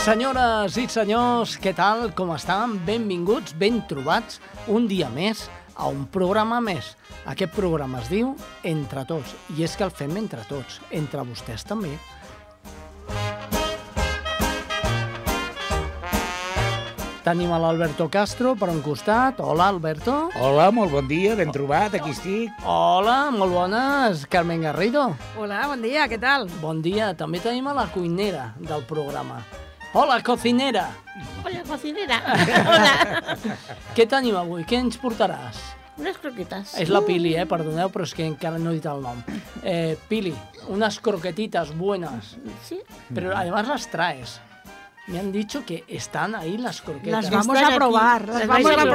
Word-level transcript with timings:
Senyores 0.00 0.78
i 0.80 0.86
senyors, 0.88 1.58
què 1.60 1.74
tal? 1.76 2.06
Com 2.16 2.32
estan? 2.32 2.78
Benvinguts, 2.86 3.52
ben 3.60 3.82
trobats, 3.90 4.40
un 4.72 4.88
dia 4.88 5.10
més 5.12 5.44
a 5.76 5.90
un 5.92 6.06
programa 6.08 6.62
més. 6.64 6.94
Aquest 7.28 7.52
programa 7.52 8.00
es 8.00 8.08
diu 8.08 8.32
Entre 8.64 9.04
Tots, 9.04 9.36
i 9.58 9.68
és 9.68 9.76
que 9.76 9.84
el 9.84 9.92
fem 9.92 10.16
entre 10.16 10.40
tots, 10.48 10.80
entre 10.88 11.20
vostès 11.28 11.68
també. 11.68 11.92
Tenim 17.20 17.50
l'Alberto 17.52 18.06
Castro 18.08 18.54
per 18.56 18.70
un 18.72 18.78
costat. 18.80 19.42
Hola, 19.44 19.66
Alberto. 19.68 20.30
Hola, 20.40 20.70
molt 20.72 20.88
bon 20.94 21.08
dia, 21.08 21.34
ben 21.36 21.50
trobat, 21.52 21.92
aquí 21.98 22.14
estic. 22.14 22.62
Hola, 22.64 23.28
molt 23.34 23.52
bones, 23.52 24.22
Carmen 24.32 24.64
Garrido. 24.64 25.10
Hola, 25.36 25.66
bon 25.68 25.84
dia, 25.84 26.06
què 26.08 26.16
tal? 26.20 26.48
Bon 26.62 26.80
dia. 26.80 27.10
També 27.12 27.42
tenim 27.44 27.68
a 27.68 27.76
la 27.76 27.84
cuinera 27.92 28.54
del 28.56 28.86
programa. 28.88 29.42
Hola, 29.92 30.22
cocinera. 30.24 30.86
Hola, 31.44 31.60
cocinera. 31.68 32.22
Hola. 32.72 33.36
Què 33.92 34.08
tenim 34.08 34.40
avui? 34.40 34.64
Què 34.64 34.80
ens 34.80 34.96
portaràs? 35.02 35.60
Unes 36.00 36.16
croquetes. 36.16 36.72
És 36.80 36.88
la 36.88 37.02
Pili, 37.04 37.34
eh? 37.36 37.44
Perdoneu, 37.44 37.90
però 37.92 38.08
és 38.08 38.16
que 38.16 38.24
encara 38.24 38.56
no 38.56 38.72
he 38.72 38.78
dit 38.78 38.86
el 38.88 39.02
nom. 39.04 39.20
Eh, 39.60 39.98
Pili, 40.08 40.32
unas 40.72 40.96
croquetitas 41.04 41.76
buenas. 41.76 42.38
Sí. 42.64 42.80
Pero 43.12 43.36
además 43.36 43.68
las 43.68 43.90
traes. 43.92 44.40
Me 45.10 45.18
han 45.18 45.32
dicho 45.32 45.64
que 45.66 45.82
están 45.88 46.36
ahí 46.36 46.56
las 46.56 46.82
croquetas. 46.82 47.24
Las 47.24 47.30
vamos 47.30 47.60
a 47.60 47.74
probar, 47.74 48.28
las 48.28 48.38
Las 48.40 48.46
vamos 48.46 48.70
a 48.70 48.74
probar. 48.82 48.90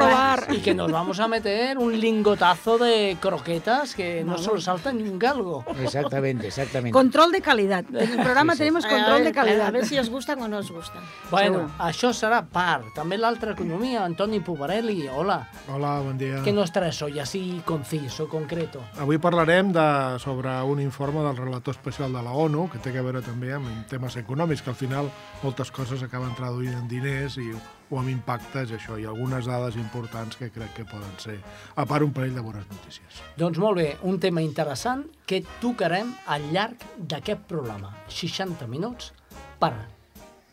probar. 0.45 0.55
Y 0.55 0.61
que 0.61 0.73
nos 0.73 0.89
vamos 0.89 1.19
a 1.19 1.27
meter 1.27 1.77
un 1.77 1.99
lingotazo 1.99 2.77
de 2.77 3.17
croquetas 3.19 3.93
que 3.93 4.23
no 4.23 4.37
se 4.37 4.49
lo 4.49 4.61
salta 4.61 4.93
ni 4.93 5.03
un 5.03 5.19
galgo. 5.19 5.65
Exactamente, 5.81 6.47
exactamente. 6.47 6.93
Control 6.93 7.33
de 7.33 7.41
calidad. 7.41 7.83
En 7.93 8.11
el 8.13 8.21
programa 8.23 8.53
Sí, 8.53 8.57
sí. 8.59 8.59
tenemos 8.59 8.85
control 8.85 9.15
ver, 9.17 9.23
de 9.25 9.31
calidad. 9.33 9.67
A 9.67 9.71
ver 9.71 9.85
si 9.85 9.97
os 9.99 10.09
gustan 10.09 10.41
o 10.41 10.47
no 10.47 10.59
os 10.59 10.71
gustan. 10.71 11.01
Bueno, 11.29 11.67
Seguro. 11.67 11.73
això 11.79 12.13
serà 12.13 12.45
part. 12.47 12.85
També 12.95 13.17
l'altra 13.17 13.51
economia, 13.51 14.05
Antoni 14.05 14.39
Pobarelli. 14.39 15.09
Hola. 15.09 15.49
Hola, 15.67 15.99
bon 15.99 16.17
dia. 16.17 16.41
¿Qué 16.43 16.53
nos 16.53 16.71
traes 16.71 17.01
hoy, 17.01 17.19
así 17.19 17.61
conciso, 17.65 18.29
concreto? 18.29 18.79
Avui 18.99 19.17
parlarem 19.17 19.73
de, 19.73 20.17
sobre 20.19 20.61
un 20.63 20.79
informe 20.79 21.19
del 21.27 21.35
relator 21.35 21.75
especial 21.75 22.13
de 22.13 22.23
la 22.23 22.31
ONU, 22.31 22.69
que 22.71 22.79
té 22.79 22.95
a 22.97 23.01
veure 23.03 23.19
també 23.21 23.51
amb 23.53 23.83
temes 23.91 24.15
econòmics, 24.15 24.61
que 24.63 24.69
al 24.71 24.79
final 24.79 25.11
moltes 25.43 25.71
coses 25.75 26.04
acaben 26.05 26.33
traduint 26.37 26.75
en 26.77 26.87
diners 26.89 27.37
i, 27.41 27.51
o 27.89 27.99
amb 27.99 28.09
impactes, 28.11 28.71
això, 28.75 28.97
i 29.01 29.05
algunes 29.09 29.47
dades 29.49 29.77
importants 29.79 30.37
que 30.39 30.49
crec 30.53 30.73
que 30.77 30.87
poden 30.89 31.13
ser, 31.21 31.37
a 31.75 31.85
part 31.89 32.05
un 32.05 32.13
parell 32.15 32.35
de 32.37 32.43
bones 32.45 32.67
notícies. 32.71 33.21
Doncs 33.39 33.59
molt 33.61 33.81
bé, 33.81 33.89
un 34.07 34.19
tema 34.21 34.43
interessant 34.45 35.05
que 35.27 35.43
tocarem 35.61 36.13
al 36.31 36.49
llarg 36.53 36.85
d'aquest 36.97 37.45
programa. 37.49 37.93
60 38.09 38.69
minuts 38.71 39.13
per 39.61 39.73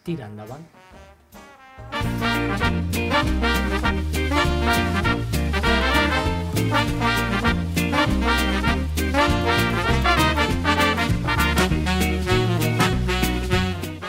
tirar 0.05 0.31
endavant. 0.33 0.67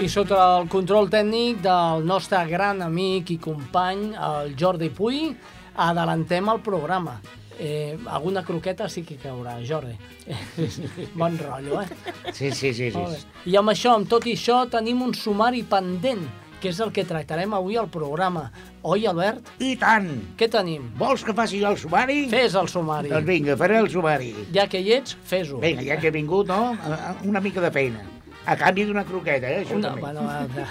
I 0.04 0.10
sota 0.12 0.38
el 0.60 0.66
control 0.68 1.06
tècnic 1.08 1.62
del 1.64 2.02
nostre 2.04 2.42
gran 2.50 2.82
amic 2.84 3.30
i 3.32 3.38
company, 3.40 4.02
el 4.20 4.50
Jordi 4.60 4.90
Puy, 4.92 5.30
adelantem 5.80 6.50
el 6.52 6.60
programa. 6.66 7.14
Eh, 7.56 7.96
alguna 8.12 8.42
croqueta 8.44 8.90
sí 8.92 9.06
que 9.08 9.16
caurà, 9.16 9.54
Jordi. 9.64 9.94
bon 11.22 11.38
rotllo, 11.40 11.80
eh? 11.86 11.88
Sí, 12.34 12.52
sí, 12.52 12.74
sí. 12.76 12.90
Sí. 12.92 13.22
I 13.54 13.56
amb 13.62 13.72
això, 13.72 13.94
amb 13.96 14.10
tot 14.12 14.28
i 14.28 14.34
això, 14.36 14.66
tenim 14.74 15.06
un 15.06 15.14
sumari 15.16 15.64
pendent, 15.72 16.26
que 16.60 16.74
és 16.74 16.82
el 16.84 16.92
que 16.92 17.06
tractarem 17.08 17.56
avui 17.56 17.80
al 17.80 17.88
programa. 17.94 18.50
Oi, 18.84 19.06
Albert? 19.08 19.54
I 19.64 19.78
tant! 19.80 20.10
Què 20.36 20.50
tenim? 20.52 20.90
Vols 21.00 21.24
que 21.24 21.38
faci 21.38 21.62
jo 21.64 21.72
el 21.72 21.80
sumari? 21.80 22.26
Fes 22.34 22.60
el 22.60 22.68
sumari. 22.72 23.14
Doncs 23.14 23.30
vinga, 23.30 23.56
faré 23.56 23.80
el 23.80 23.88
sumari. 23.94 24.34
Ja 24.52 24.68
que 24.68 24.84
hi 24.84 24.98
ets, 25.00 25.16
fes-ho. 25.32 25.64
Vinga, 25.64 25.88
ja 25.94 26.02
que 26.02 26.12
he 26.12 26.18
vingut, 26.18 26.52
no? 26.52 26.76
Una 27.24 27.40
mica 27.40 27.64
de 27.64 27.72
feina. 27.72 28.04
A 28.46 28.56
canvi 28.60 28.84
d'una 28.90 29.06
croqueta, 29.08 29.48
eh? 29.48 29.62
Això 29.64 29.78
Una, 29.78 29.94
també. 29.94 30.02
bueno, 30.02 30.24
va, 30.28 30.68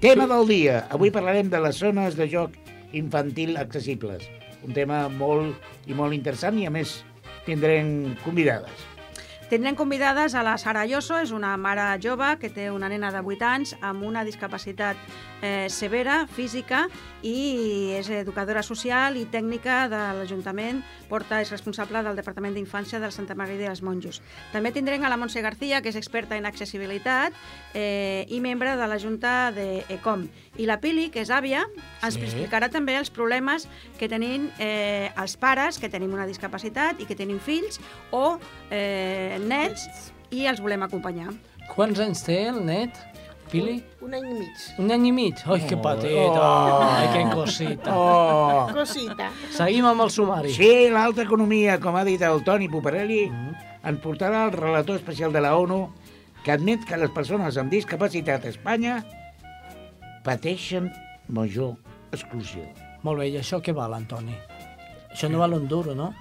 Tema 0.00 0.26
del 0.26 0.48
dia. 0.48 0.78
Avui 0.90 1.12
parlarem 1.14 1.50
de 1.52 1.60
les 1.62 1.76
zones 1.78 2.16
de 2.18 2.26
joc 2.30 2.56
infantil 2.92 3.56
accessibles. 3.60 4.24
Un 4.66 4.72
tema 4.72 5.08
molt 5.08 5.88
i 5.90 5.94
molt 5.94 6.14
interessant 6.16 6.58
i, 6.58 6.66
a 6.66 6.72
més, 6.74 7.02
tindrem 7.46 8.14
convidades. 8.24 8.88
Tindrem 9.52 9.74
convidades 9.76 10.34
a 10.34 10.42
la 10.42 10.54
Sara 10.56 10.86
Lloso, 10.88 11.18
és 11.20 11.28
una 11.36 11.50
mare 11.60 11.84
jove 12.00 12.24
que 12.40 12.48
té 12.48 12.70
una 12.72 12.88
nena 12.88 13.10
de 13.12 13.20
8 13.20 13.44
anys 13.44 13.74
amb 13.84 14.00
una 14.08 14.22
discapacitat 14.24 14.96
eh, 15.44 15.66
severa, 15.68 16.22
física, 16.24 16.86
i 17.20 17.92
és 17.98 18.08
educadora 18.16 18.62
social 18.64 19.18
i 19.20 19.26
tècnica 19.28 19.90
de 19.92 20.00
l'Ajuntament, 20.16 20.80
porta 21.10 21.42
és 21.44 21.52
responsable 21.52 22.00
del 22.00 22.16
Departament 22.16 22.56
d'Infància 22.56 22.96
del 23.02 23.12
Santa 23.12 23.36
Maria 23.36 23.60
dels 23.66 23.82
Monjos. 23.84 24.22
També 24.54 24.72
tindrem 24.72 25.04
a 25.04 25.12
la 25.12 25.18
Montse 25.20 25.44
García, 25.44 25.82
que 25.84 25.92
és 25.92 26.00
experta 26.00 26.40
en 26.40 26.48
accessibilitat 26.48 27.36
eh, 27.74 28.24
i 28.32 28.40
membre 28.40 28.72
de 28.80 28.88
la 28.88 28.96
Junta 28.96 29.52
d'ECOM. 29.52 30.30
I 30.58 30.66
la 30.66 30.80
Pili, 30.80 31.08
que 31.10 31.20
és 31.22 31.30
àvia, 31.30 31.62
ens 32.02 32.14
Sí. 32.14 32.20
explicarà 32.20 32.68
també 32.70 32.96
els 32.98 33.08
problemes 33.10 33.68
que 33.98 34.08
tenim 34.08 34.50
eh, 34.58 35.10
els 35.16 35.36
pares, 35.36 35.78
que 35.78 35.88
tenim 35.88 36.12
una 36.12 36.26
discapacitat 36.26 37.00
i 37.00 37.06
que 37.06 37.14
tenim 37.16 37.38
fills, 37.40 37.80
o 38.10 38.38
eh, 38.70 39.38
nets, 39.40 40.12
i 40.30 40.46
els 40.46 40.60
volem 40.60 40.82
acompanyar. 40.82 41.32
Quants 41.74 41.98
anys 42.00 42.22
té 42.24 42.48
el 42.48 42.64
net, 42.64 42.90
Pili? 43.52 43.82
Un 44.00 44.14
any 44.14 44.24
i 44.30 44.32
mig. 44.34 44.60
Un 44.78 44.90
any 44.90 45.06
i 45.08 45.12
mig? 45.12 45.34
Ai, 45.44 45.60
que 45.68 45.74
Oh, 45.74 45.82
petita! 45.82 46.40
oh. 46.40 46.82
Ai, 46.82 47.08
que 47.12 47.34
cosita! 47.34 47.92
Oh! 47.94 48.68
Cosita. 48.72 49.30
Seguim 49.50 49.84
amb 49.84 50.00
el 50.00 50.10
sumari. 50.10 50.52
Sí, 50.54 50.88
l'alta 50.88 51.22
economia, 51.22 51.78
com 51.78 51.94
ha 51.96 52.04
dit 52.04 52.22
el 52.22 52.42
Toni 52.44 52.68
Poparelli, 52.68 53.26
Mm. 53.28 53.54
ens 53.84 54.00
portarà 54.00 54.46
el 54.46 54.52
relator 54.52 54.96
especial 54.96 55.32
de 55.32 55.40
la 55.42 55.56
ONU 55.56 55.90
que 56.44 56.52
admet 56.52 56.84
que 56.86 56.96
les 56.96 57.10
persones 57.10 57.56
amb 57.58 57.70
discapacitat 57.70 58.44
a 58.44 58.48
Espanya 58.48 59.04
pateixen 60.24 60.90
major 61.28 61.74
exclusió. 62.12 62.64
Molt 63.02 63.18
bé, 63.22 63.28
i 63.32 63.38
això 63.40 63.60
què 63.62 63.74
val, 63.74 63.94
Antoni? 63.96 64.34
Això 65.12 65.28
no 65.30 65.40
val 65.42 65.54
un 65.58 65.66
duro, 65.68 65.94
no? 65.94 66.12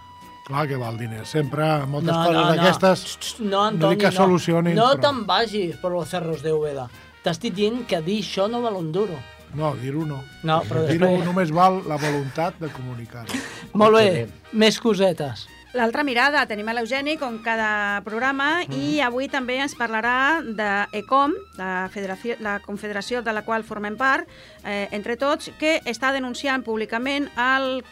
Clar 0.47 0.65
que 0.67 0.75
val 0.81 0.97
diners. 0.97 1.29
Sempre 1.29 1.67
moltes 1.87 2.15
coses 2.15 2.47
d'aquestes... 2.55 3.03
No, 3.39 3.49
no 3.51 3.61
Antoni, 3.69 3.95
dic 3.95 4.05
que 4.07 4.11
solucionin, 4.15 4.75
No 4.75 4.89
però- 4.95 5.01
te'n 5.05 5.21
vagis 5.29 5.75
per 5.81 5.91
los 5.93 6.09
cerros 6.09 6.41
de 6.43 6.51
Úbeda. 6.53 6.87
T'estic 7.23 7.53
dient 7.53 7.83
que 7.87 8.01
dir 8.01 8.19
això 8.23 8.47
no 8.49 8.61
val 8.63 8.79
un 8.79 8.91
duro. 8.91 9.19
No, 9.53 9.73
dir-ho 9.75 10.05
no. 10.07 10.21
No, 10.47 10.61
però 10.65 10.85
Dir-ho 10.87 11.05
després... 11.11 11.25
només 11.27 11.51
val 11.53 11.81
la 11.87 11.97
voluntat 12.01 12.55
de 12.59 12.69
comunicar-ho. 12.71 13.39
Molt 13.77 13.97
bé, 13.99 14.27
més 14.53 14.79
cosetes. 14.79 15.45
L'altra 15.71 16.03
mirada, 16.03 16.41
tenim 16.49 16.67
a 16.67 16.73
l'Eugeni, 16.75 17.13
com 17.15 17.37
cada 17.45 18.01
programa, 18.03 18.65
i 18.75 18.99
avui 18.99 19.29
també 19.31 19.55
ens 19.63 19.71
parlarà 19.79 20.41
d'ECOM, 20.43 21.31
la, 21.55 21.87
federació, 21.93 22.35
la 22.43 22.57
confederació 22.65 23.21
de 23.23 23.31
la 23.31 23.45
qual 23.47 23.63
formem 23.63 23.95
part, 23.95 24.27
eh, 24.65 24.87
entre 24.91 25.17
tots, 25.17 25.51
que 25.59 25.79
està 25.85 26.11
denunciant 26.13 26.63
públicament 26.63 27.27
el- 27.37 27.83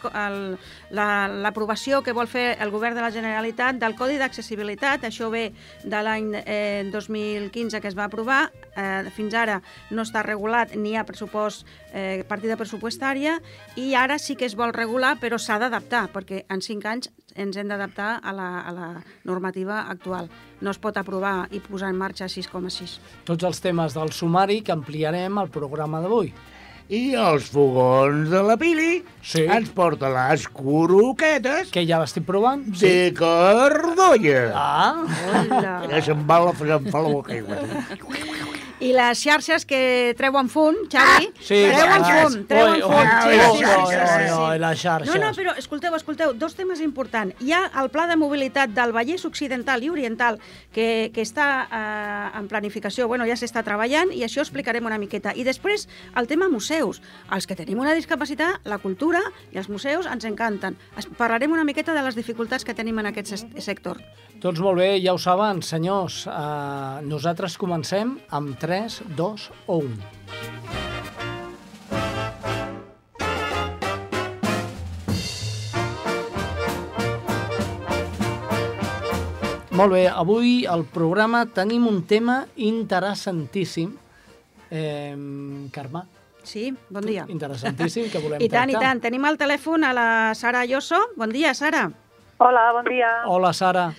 la- 0.90 1.28
l'aprovació 1.28 2.02
que 2.02 2.12
vol 2.12 2.26
fer 2.28 2.56
el 2.60 2.70
govern 2.70 2.94
de 2.94 3.00
la 3.02 3.10
Generalitat 3.10 3.76
del 3.76 3.94
Codi 3.96 4.16
d'Accessibilitat. 4.18 5.02
Això 5.04 5.30
ve 5.30 5.52
de 5.84 6.02
l'any 6.02 6.32
eh, 6.44 6.88
2015 6.92 7.80
que 7.80 7.88
es 7.88 7.96
va 7.98 8.04
aprovar. 8.04 8.50
Eh, 8.76 9.10
fins 9.14 9.34
ara 9.34 9.60
no 9.90 10.02
està 10.02 10.22
regulat 10.22 10.74
ni 10.76 10.90
hi 10.92 10.96
ha 10.96 11.04
pressupost, 11.04 11.66
eh, 11.92 12.24
partida 12.28 12.56
pressupostària, 12.56 13.40
i 13.76 13.94
ara 13.94 14.18
sí 14.18 14.36
que 14.36 14.46
es 14.46 14.54
vol 14.56 14.72
regular, 14.72 15.16
però 15.20 15.38
s'ha 15.38 15.58
d'adaptar, 15.58 16.08
perquè 16.12 16.44
en 16.48 16.60
cinc 16.62 16.84
anys 16.86 17.10
ens 17.36 17.56
hem 17.56 17.68
d'adaptar 17.70 18.20
a, 18.22 18.32
la, 18.32 18.60
a 18.60 18.72
la 18.72 18.88
normativa 19.24 19.82
actual. 19.88 20.28
No 20.60 20.70
es 20.70 20.78
pot 20.78 20.96
aprovar 20.98 21.48
i 21.54 21.60
posar 21.60 21.88
en 21.90 21.96
marxa 21.96 22.26
6,6. 22.26 22.98
Tots 23.24 23.44
els 23.44 23.60
temes 23.62 23.94
del 23.94 24.10
sumari 24.12 24.60
que 24.62 24.72
ampliarem 24.72 25.38
al 25.38 25.48
programa 25.48 26.00
d'avui. 26.02 26.32
I 26.90 27.12
els 27.14 27.44
fogons 27.54 28.30
de 28.32 28.40
la 28.42 28.56
Pili 28.58 29.04
Sí. 29.22 29.44
ens 29.46 29.68
porta 29.70 30.08
les 30.10 30.46
croquetes 30.50 31.70
Que 31.70 31.84
ja 31.86 32.00
l'estic 32.02 32.24
provant? 32.26 32.64
de 32.80 33.12
Cardolla. 33.14 34.40
Ah, 34.54 35.04
Hola. 35.30 35.74
Ja 35.92 36.00
se'm 36.02 36.24
va 36.26 36.40
la, 36.46 36.54
se'm 36.58 36.90
fa 36.90 37.04
la 37.04 37.12
boca. 37.14 37.38
I 38.80 38.94
les 38.96 39.20
xarxes 39.20 39.66
que 39.68 40.14
treuen 40.16 40.48
fum, 40.48 40.76
Xavi, 40.88 41.26
Sí, 41.36 41.58
treuen 41.68 42.00
ah, 42.00 42.12
fum, 42.22 42.36
treuen 42.48 42.78
oi, 42.78 42.80
fum. 42.80 42.94
oi, 42.96 43.34
oi, 43.36 43.58
sí, 43.58 43.64
oi, 43.64 43.96
oi, 44.00 44.30
oi, 44.38 44.58
les 44.62 44.80
xarxes. 44.80 45.10
No, 45.12 45.18
no, 45.20 45.32
però 45.36 45.52
escolteu, 45.60 45.96
escolteu, 45.98 46.32
dos 46.32 46.56
temes 46.56 46.80
importants. 46.80 47.36
Hi 47.44 47.52
ha 47.52 47.60
el 47.82 47.90
pla 47.92 48.06
de 48.08 48.16
mobilitat 48.16 48.72
del 48.72 48.94
Vallès 48.96 49.26
Occidental 49.28 49.84
i 49.84 49.90
Oriental 49.92 50.38
que, 50.72 51.10
que 51.12 51.20
està 51.26 51.48
eh, 51.66 52.38
en 52.40 52.48
planificació, 52.48 53.08
bueno, 53.10 53.28
ja 53.28 53.36
s'està 53.36 53.60
treballant 53.66 54.14
i 54.16 54.24
això 54.24 54.40
ho 54.40 54.46
explicarem 54.46 54.88
una 54.88 54.98
miqueta. 55.02 55.36
I 55.36 55.44
després 55.44 55.84
el 56.16 56.30
tema 56.30 56.48
museus. 56.48 57.02
Els 57.36 57.44
que 57.44 57.58
tenim 57.58 57.84
una 57.84 57.92
discapacitat, 57.92 58.64
la 58.64 58.80
cultura 58.80 59.20
i 59.52 59.60
els 59.60 59.68
museus 59.68 60.08
ens 60.08 60.24
encanten. 60.24 60.78
Es, 60.96 61.10
parlarem 61.20 61.52
una 61.52 61.68
miqueta 61.68 61.92
de 61.92 62.06
les 62.06 62.16
dificultats 62.16 62.64
que 62.64 62.72
tenim 62.72 62.98
en 63.02 63.12
aquest 63.12 63.44
sector. 63.60 64.00
Doncs 64.40 64.60
molt 64.64 64.80
bé, 64.80 64.94
ja 65.04 65.12
ho 65.12 65.18
saben, 65.20 65.60
senyors. 65.60 66.22
Uh, 66.24 67.02
nosaltres 67.04 67.58
comencem 67.60 68.14
amb 68.32 68.56
3, 68.70 69.02
2 69.16 69.50
o 69.66 69.78
1. 69.78 69.98
Molt 79.70 79.94
bé, 79.94 80.04
avui 80.10 80.64
al 80.68 80.82
programa 80.92 81.44
tenim 81.54 81.86
un 81.88 82.02
tema 82.06 82.42
interessantíssim. 82.56 83.94
Eh, 84.70 85.16
Carme, 85.72 86.02
Sí, 86.42 86.74
bon 86.88 87.04
dia. 87.04 87.24
interessantíssim, 87.28 88.10
que 88.10 88.18
volem 88.18 88.40
I 88.44 88.48
tant, 88.48 88.70
i 88.70 88.72
tractar. 88.72 88.88
tant. 88.88 89.00
Tenim 89.02 89.24
al 89.28 89.36
telèfon 89.38 89.84
a 89.84 89.92
la 89.92 90.08
Sara 90.34 90.64
Lloso. 90.66 90.98
Bon 91.16 91.30
dia, 91.30 91.54
Sara. 91.54 91.90
Hola, 92.38 92.70
bon 92.72 92.84
dia. 92.88 93.10
Hola, 93.26 93.52
Sara. 93.52 93.90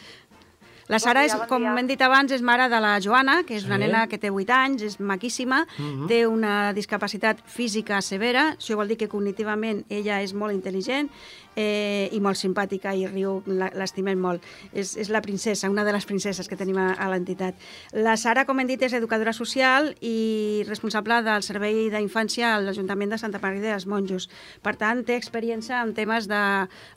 La 0.91 0.99
Sara, 0.99 1.21
dia, 1.23 1.31
és, 1.31 1.37
bon 1.39 1.47
com 1.47 1.77
hem 1.79 1.87
dit 1.87 2.01
abans, 2.03 2.31
és 2.35 2.41
mare 2.43 2.67
de 2.69 2.79
la 2.83 2.97
Joana, 2.99 3.37
que 3.47 3.55
és 3.55 3.63
una 3.65 3.77
nena 3.79 4.03
que 4.11 4.17
té 4.19 4.29
8 4.29 4.49
anys, 4.51 4.81
és 4.83 4.97
maquíssima, 4.99 5.65
Mhm. 5.77 6.07
té 6.07 6.25
una 6.27 6.73
discapacitat 6.73 7.39
física 7.45 8.01
severa, 8.01 8.57
això 8.57 8.75
vol 8.75 8.87
dir 8.89 8.97
que 8.97 9.07
cognitivament 9.07 9.85
ella 9.89 10.21
és 10.21 10.33
molt 10.33 10.53
intel·ligent 10.53 11.07
eh, 11.55 12.09
i 12.11 12.19
molt 12.23 12.37
simpàtica 12.39 12.93
i 12.95 13.05
riu, 13.07 13.41
l'estimem 13.45 14.19
molt. 14.19 14.43
És, 14.73 14.95
és 14.97 15.09
la 15.09 15.21
princesa, 15.21 15.69
una 15.69 15.83
de 15.83 15.91
les 15.91 16.05
princeses 16.05 16.47
que 16.47 16.55
tenim 16.55 16.77
a, 16.79 16.91
a 16.93 17.09
l'entitat. 17.11 17.55
La 17.93 18.15
Sara, 18.17 18.45
com 18.45 18.59
hem 18.61 18.67
dit, 18.69 18.81
és 18.81 18.93
educadora 18.93 19.33
social 19.33 19.91
i 20.01 20.63
responsable 20.67 21.21
del 21.25 21.43
Servei 21.43 21.89
d'Infància 21.93 22.53
a 22.55 22.61
l'Ajuntament 22.61 23.11
de 23.11 23.17
Santa 23.21 23.39
Maria 23.43 23.73
dels 23.73 23.87
Monjos. 23.87 24.29
Per 24.63 24.75
tant, 24.79 25.03
té 25.07 25.15
experiència 25.19 25.81
en 25.83 25.93
temes 25.97 26.27
de 26.31 26.41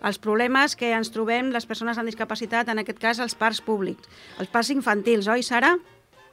els 0.04 0.18
problemes 0.18 0.76
que 0.76 0.92
ens 0.94 1.10
trobem 1.14 1.50
les 1.54 1.66
persones 1.66 1.98
amb 1.98 2.06
discapacitat, 2.10 2.68
en 2.68 2.78
aquest 2.84 2.98
cas 3.02 3.18
els 3.24 3.34
parcs 3.34 3.60
públics, 3.64 4.08
els 4.38 4.48
parcs 4.52 4.70
infantils, 4.70 5.26
oi, 5.28 5.42
Sara? 5.42 5.74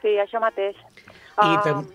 Sí, 0.01 0.15
això 0.21 0.39
mateix. 0.41 0.77
I 1.41 1.57
tam- 1.63 1.87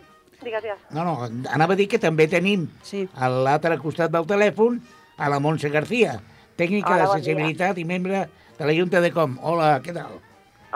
Digues, 0.43 0.63
digues. 0.63 0.79
No, 0.93 1.03
no, 1.03 1.15
anava 1.51 1.73
a 1.73 1.77
dir 1.77 1.87
que 1.89 1.99
també 1.99 2.27
tenim 2.29 2.67
Sí. 2.85 3.09
a 3.17 3.27
l'altre 3.29 3.79
costat 3.79 4.11
del 4.13 4.27
telèfon 4.29 4.77
a 5.17 5.29
la 5.29 5.41
Montse 5.41 5.69
García, 5.71 6.21
tècnica 6.57 6.93
Hola, 6.95 7.07
bon 7.07 7.17
d'accessibilitat 7.17 7.79
i 7.79 7.85
membre 7.85 8.27
de 8.59 8.65
la 8.67 8.75
Junta 8.77 9.01
de 9.01 9.11
Com. 9.13 9.39
Hola, 9.43 9.81
què 9.85 9.93
tal? 9.97 10.19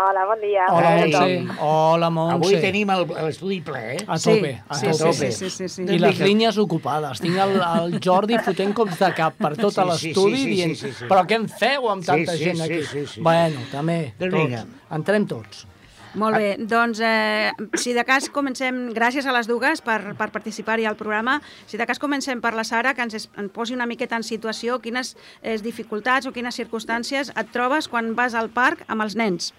Hola, 0.01 0.23
bon 0.25 0.41
dia. 0.41 0.65
Hola, 0.73 0.91
Ei. 0.97 1.13
Montse. 1.13 1.57
Hola, 1.61 2.09
Montse. 2.11 2.37
Avui 2.39 2.61
tenim 2.63 2.89
el- 2.95 3.07
l'estudi 3.27 3.61
ple, 3.61 3.81
eh? 3.97 4.05
A 4.07 4.17
tope, 4.19 4.53
a 4.67 4.75
sí, 4.79 4.87
tope. 4.97 5.13
sí, 5.13 5.33
sí, 5.33 5.51
sí, 5.51 5.69
sí. 5.69 5.83
I 5.83 5.99
les 5.99 6.21
línies 6.21 6.57
ocupades. 6.59 7.21
Tinc 7.21 7.37
el, 7.37 7.59
el 7.61 7.99
Jordi 8.03 8.39
fotent 8.39 8.73
cops 8.73 8.97
de 8.99 9.11
cap 9.13 9.35
per 9.37 9.57
tot 9.59 9.75
Sí, 9.75 9.81
sí, 9.81 9.89
l'estudi 10.09 10.37
sí, 10.37 10.43
sí, 10.45 10.51
dient 10.55 10.75
sí, 10.77 10.87
sí, 10.89 10.93
sí. 11.01 11.05
però 11.11 11.27
què 11.27 11.37
en 11.37 11.49
feu 11.49 11.91
amb 11.91 12.03
Sí, 12.03 12.07
tanta 12.07 12.33
sí, 12.33 12.45
gent 12.45 12.57
sí, 12.57 12.63
aquí? 12.63 12.83
sí, 12.85 13.07
sí. 13.07 13.21
Bueno, 13.21 13.61
també, 13.73 14.15
Doncs 14.19 14.33
tots. 14.33 14.41
vinga. 14.41 14.65
Entrem 14.91 15.27
tots. 15.27 15.67
Molt 16.15 16.37
bé, 16.37 16.57
doncs 16.59 16.99
eh, 17.01 17.53
si 17.79 17.93
de 17.95 18.03
cas 18.05 18.29
comencem, 18.35 18.89
gràcies 18.93 19.27
a 19.27 19.33
les 19.33 19.47
dues 19.47 19.81
per, 19.81 20.17
per 20.19 20.31
participar-hi 20.35 20.85
al 20.87 20.97
programa, 20.99 21.41
si 21.71 21.79
de 21.79 21.87
cas 21.87 22.01
comencem 22.03 22.41
per 22.43 22.53
la 22.55 22.65
Sara, 22.65 22.95
que 22.95 23.03
ens, 23.03 23.15
es- 23.15 23.29
ens 23.39 23.53
posi 23.55 23.75
una 23.75 23.87
miqueta 23.87 24.17
en 24.17 24.23
situació, 24.27 24.81
quines 24.81 25.17
eh, 25.43 25.57
dificultats 25.63 26.27
o 26.27 26.33
quines 26.33 26.55
circumstàncies 26.59 27.31
et 27.37 27.53
trobes 27.53 27.87
quan 27.89 28.15
vas 28.19 28.35
al 28.35 28.51
parc 28.51 28.83
amb 28.89 29.03
els 29.07 29.15
nens. 29.15 29.53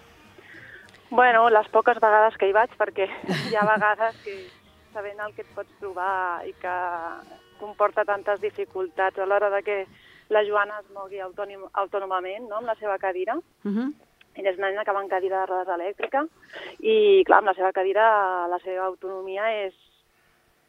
Bueno, 1.10 1.48
les 1.50 1.68
poques 1.68 1.98
vegades 2.00 2.36
que 2.36 2.48
hi 2.48 2.52
vaig, 2.52 2.70
perquè 2.76 3.08
hi 3.50 3.56
ha 3.56 3.64
vegades 3.68 4.16
que 4.24 4.36
sabent 4.92 5.20
el 5.24 5.32
que 5.34 5.42
et 5.42 5.54
pots 5.56 5.72
trobar 5.80 6.44
i 6.44 6.52
que 6.60 6.76
comporta 7.60 8.04
tantes 8.04 8.40
dificultats 8.40 9.18
a 9.18 9.24
l'hora 9.26 9.48
de 9.50 9.62
que 9.62 9.86
la 10.28 10.44
Joana 10.44 10.78
es 10.80 10.88
mogui 10.94 11.20
autònim, 11.20 11.64
autònomament 11.72 12.48
no, 12.48 12.56
amb 12.60 12.66
la 12.66 12.74
seva 12.76 12.98
cadira. 12.98 13.36
Uh 13.64 13.70
-huh. 13.72 13.92
Ella 14.34 14.50
és 14.52 14.58
una 14.58 14.70
nena 14.70 14.84
que 14.84 14.92
va 14.96 15.02
en 15.04 15.10
cadira 15.10 15.42
de 15.42 15.48
rodes 15.50 15.72
elèctrica 15.74 16.24
i, 16.80 17.22
clar, 17.28 17.40
amb 17.40 17.50
la 17.50 17.56
seva 17.58 17.72
cadira 17.76 18.04
la 18.48 18.58
seva 18.64 18.86
autonomia 18.86 19.50
és, 19.66 19.74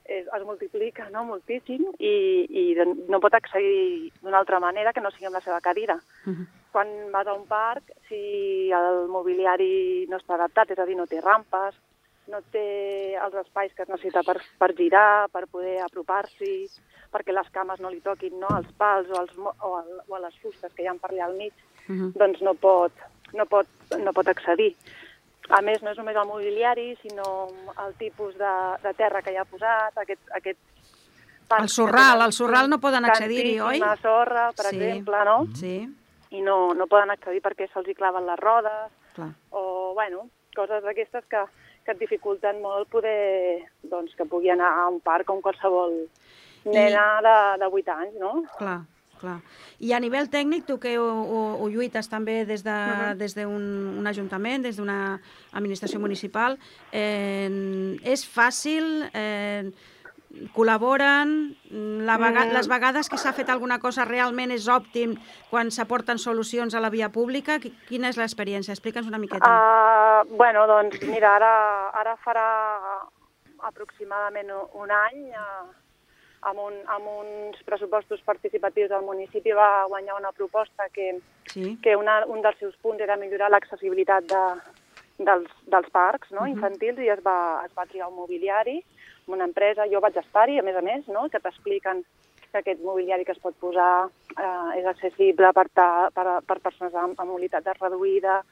és, 0.03 0.27
es 0.27 0.43
multiplica 0.43 1.07
no, 1.13 1.23
moltíssim 1.29 1.85
i, 1.99 2.15
i 2.49 2.63
no 3.07 3.21
pot 3.23 3.37
accedir 3.39 4.11
d'una 4.19 4.41
altra 4.41 4.59
manera 4.59 4.91
que 4.93 5.03
no 5.03 5.13
sigui 5.13 5.29
amb 5.31 5.39
la 5.39 5.45
seva 5.45 5.61
cadira. 5.61 5.95
Uh 6.25 6.33
-huh. 6.33 6.45
Quan 6.73 6.87
vas 7.11 7.27
a 7.27 7.33
un 7.33 7.45
parc, 7.47 7.83
si 8.09 8.71
el 8.71 9.07
mobiliari 9.07 10.07
no 10.09 10.17
està 10.17 10.33
adaptat, 10.35 10.71
és 10.71 10.79
a 10.79 10.85
dir, 10.85 10.97
no 10.97 11.07
té 11.07 11.21
rampes, 11.21 11.75
no 12.27 12.39
té 12.51 13.15
els 13.15 13.35
espais 13.35 13.73
que 13.73 13.83
es 13.83 13.89
necessita 13.89 14.23
per, 14.23 14.41
per 14.57 14.75
girar, 14.75 15.29
per 15.29 15.47
poder 15.47 15.79
apropar-s'hi, 15.81 16.67
perquè 17.11 17.31
les 17.31 17.49
cames 17.49 17.79
no 17.79 17.89
li 17.89 18.01
toquin 18.01 18.39
no, 18.39 18.47
als 18.49 18.71
pals 18.77 19.09
o, 19.09 19.19
als, 19.19 19.37
o, 19.37 19.75
al, 19.77 20.01
o 20.07 20.15
a 20.15 20.19
les 20.19 20.35
fustes 20.39 20.73
que 20.73 20.83
hi 20.83 20.87
ha 20.87 20.95
per 20.95 21.11
allà 21.11 21.25
al 21.25 21.35
mig, 21.35 21.53
Uh 21.83 21.95
-huh. 21.95 22.11
doncs 22.15 22.39
no 22.41 22.53
pot, 22.53 22.91
no 23.33 23.45
pot, 23.49 23.67
no 23.99 24.13
pot 24.13 24.27
accedir. 24.31 24.73
A 25.49 25.59
més, 25.61 25.81
no 25.83 25.91
és 25.91 25.97
només 25.99 26.15
el 26.15 26.27
mobiliari, 26.29 26.93
sinó 27.01 27.49
el 27.85 27.95
tipus 27.99 28.37
de, 28.39 28.51
de 28.83 28.93
terra 28.95 29.21
que 29.21 29.33
hi 29.33 29.37
ha 29.41 29.45
posat, 29.45 29.97
aquest, 29.99 30.21
aquest 30.39 30.59
El 31.59 31.67
sorral, 31.69 32.21
al 32.23 32.31
sorral 32.33 32.69
no 32.71 32.79
poden 32.79 33.05
accedir-hi, 33.05 33.57
oi? 33.59 33.79
Tantíssima 33.81 33.97
sorra, 34.01 34.45
per 34.55 34.69
Sí. 34.71 34.77
exemple, 34.79 35.19
no? 35.25 35.35
Sí, 35.59 35.75
I 36.31 36.41
no, 36.41 36.73
no 36.73 36.87
poden 36.87 37.11
accedir 37.13 37.41
perquè 37.45 37.67
se'ls 37.69 37.87
hi 37.91 37.93
claven 37.93 38.25
les 38.25 38.39
rodes, 38.39 38.89
clar. 39.13 39.27
o, 39.51 39.91
bueno, 39.93 40.29
coses 40.55 40.81
d'aquestes 40.81 41.25
que, 41.29 41.43
que 41.85 41.91
et 41.91 41.99
dificulten 41.99 42.61
molt 42.63 42.87
poder, 42.89 43.67
doncs, 43.83 44.15
que 44.15 44.25
pugui 44.25 44.49
anar 44.49 44.71
a 44.79 44.87
un 44.89 44.99
parc 45.03 45.27
com 45.27 45.41
qualsevol 45.45 46.07
nena 46.65 47.19
de, 47.21 47.35
de 47.59 47.67
8 47.69 47.91
anys, 47.99 48.15
no? 48.17 48.33
Clar, 48.57 48.79
clar. 49.23 49.39
I 49.79 49.93
a 49.95 49.99
nivell 50.03 50.27
tècnic, 50.29 50.65
tu 50.67 50.77
que 50.83 50.97
ho, 50.99 51.07
ho, 51.07 51.39
ho 51.63 51.69
lluites 51.71 52.09
també 52.11 52.41
des 52.45 52.63
d'un 52.63 52.75
de, 53.13 53.15
des 53.23 53.33
d'un 53.39 53.63
un 54.03 54.07
ajuntament, 54.11 54.61
des 54.67 54.77
d'una 54.77 54.99
administració 55.53 55.99
municipal, 56.03 56.59
eh, 56.91 57.49
és 58.03 58.27
fàcil, 58.27 59.07
eh, 59.13 59.71
col·laboren, 60.55 61.53
la 62.07 62.15
vega 62.17 62.45
Mm. 62.47 62.53
les 62.57 62.67
vegades 62.67 63.07
que 63.09 63.19
s'ha 63.21 63.33
fet 63.37 63.49
alguna 63.53 63.77
cosa 63.79 64.03
realment 64.03 64.49
és 64.51 64.65
òptim 64.67 65.13
quan 65.51 65.69
s'aporten 65.69 66.17
solucions 66.17 66.73
a 66.73 66.79
la 66.81 66.89
via 66.89 67.09
pública? 67.09 67.59
Qui- 67.59 67.73
Quina 67.87 68.09
és 68.09 68.17
l'experiència? 68.17 68.73
Explica'ns 68.73 69.05
una 69.07 69.19
miqueta. 69.19 69.45
Uh, 69.45 70.35
bueno, 70.35 70.65
doncs 70.65 70.99
mira, 71.05 71.35
ara, 71.35 71.89
ara 71.93 72.17
farà 72.25 72.47
aproximadament 73.59 74.49
un 74.73 74.91
any, 74.91 75.29
uh, 75.29 75.69
amb, 76.49 76.59
un, 76.59 76.73
amb 76.87 77.07
uns 77.07 77.63
pressupostos 77.65 78.21
participatius 78.25 78.89
del 78.89 79.03
municipi 79.05 79.51
va 79.51 79.85
guanyar 79.87 80.19
una 80.19 80.31
proposta 80.31 80.89
que, 80.93 81.19
Sí, 81.53 81.77
que 81.83 81.95
una, 81.95 82.25
un 82.25 82.41
dels 82.41 82.57
seus 82.57 82.75
punts 82.81 83.01
era 83.01 83.17
millorar 83.17 83.49
l'accessibilitat 83.51 84.25
de, 84.25 84.43
dels, 85.19 85.49
dels 85.69 85.89
parcs 85.91 86.31
no, 86.31 86.41
Mhm. 86.41 86.55
infantils 86.55 86.99
i 86.99 87.09
es 87.09 87.21
va, 87.25 87.61
es 87.65 87.71
va 87.77 87.85
triar 87.85 88.07
un 88.09 88.15
mobiliari, 88.15 88.83
una 89.27 89.45
empresa, 89.45 89.85
jo 89.91 90.01
vaig 90.01 90.17
estar-hi, 90.17 90.59
a 90.59 90.63
més 90.63 90.75
a 90.75 90.81
més, 90.81 91.07
no, 91.07 91.29
que 91.29 91.39
t'expliquen 91.39 92.03
que 92.51 92.59
aquest 92.59 92.81
mobiliari 92.83 93.25
que 93.25 93.31
es 93.31 93.39
pot 93.39 93.55
posar 93.59 94.09
eh, 94.37 94.79
és 94.79 94.85
accessible 94.85 95.53
per, 95.53 95.67
ta, 95.73 96.09
per, 96.13 96.41
per 96.45 96.59
persones 96.59 96.93
amb, 96.93 97.19
amb 97.19 97.31
mobilitat 97.31 97.65
reduïda, 97.79 98.43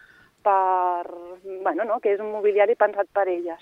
per, 0.41 1.05
bueno, 1.62 1.83
no, 1.86 2.00
que 2.00 2.13
és 2.15 2.19
un 2.19 2.31
mobiliari 2.31 2.75
pensat 2.75 3.07
per 3.13 3.27
elles, 3.29 3.62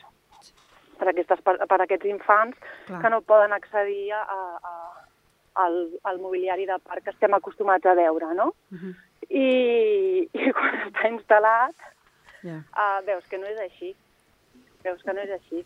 per, 1.00 1.10
aquestes, 1.12 1.42
per, 1.46 1.56
per 1.70 1.80
aquests 1.84 2.10
infants 2.10 2.58
Clar. 2.88 3.02
que 3.04 3.12
no 3.14 3.22
poden 3.26 3.56
accedir 3.56 4.12
a, 4.14 4.24
a, 4.24 4.74
al, 5.66 5.80
al 6.04 6.20
mobiliari 6.24 6.68
de 6.70 6.78
parc 6.84 7.08
que 7.08 7.16
estem 7.16 7.34
acostumats 7.38 7.88
a 7.88 7.96
veure, 7.98 8.34
no? 8.36 8.54
uh 8.72 8.84
-huh. 8.84 8.94
I, 9.30 10.30
i 10.34 10.52
quan 10.58 10.78
està 10.88 11.10
instal·lat 11.10 11.76
ja. 12.44 12.62
uh, 12.74 13.00
veus 13.06 13.26
que 13.30 13.38
no 13.38 13.48
és 13.48 13.60
així. 13.60 13.96
Veus 14.84 15.04
que 15.04 15.14
no 15.14 15.22
és 15.22 15.32
així. 15.32 15.66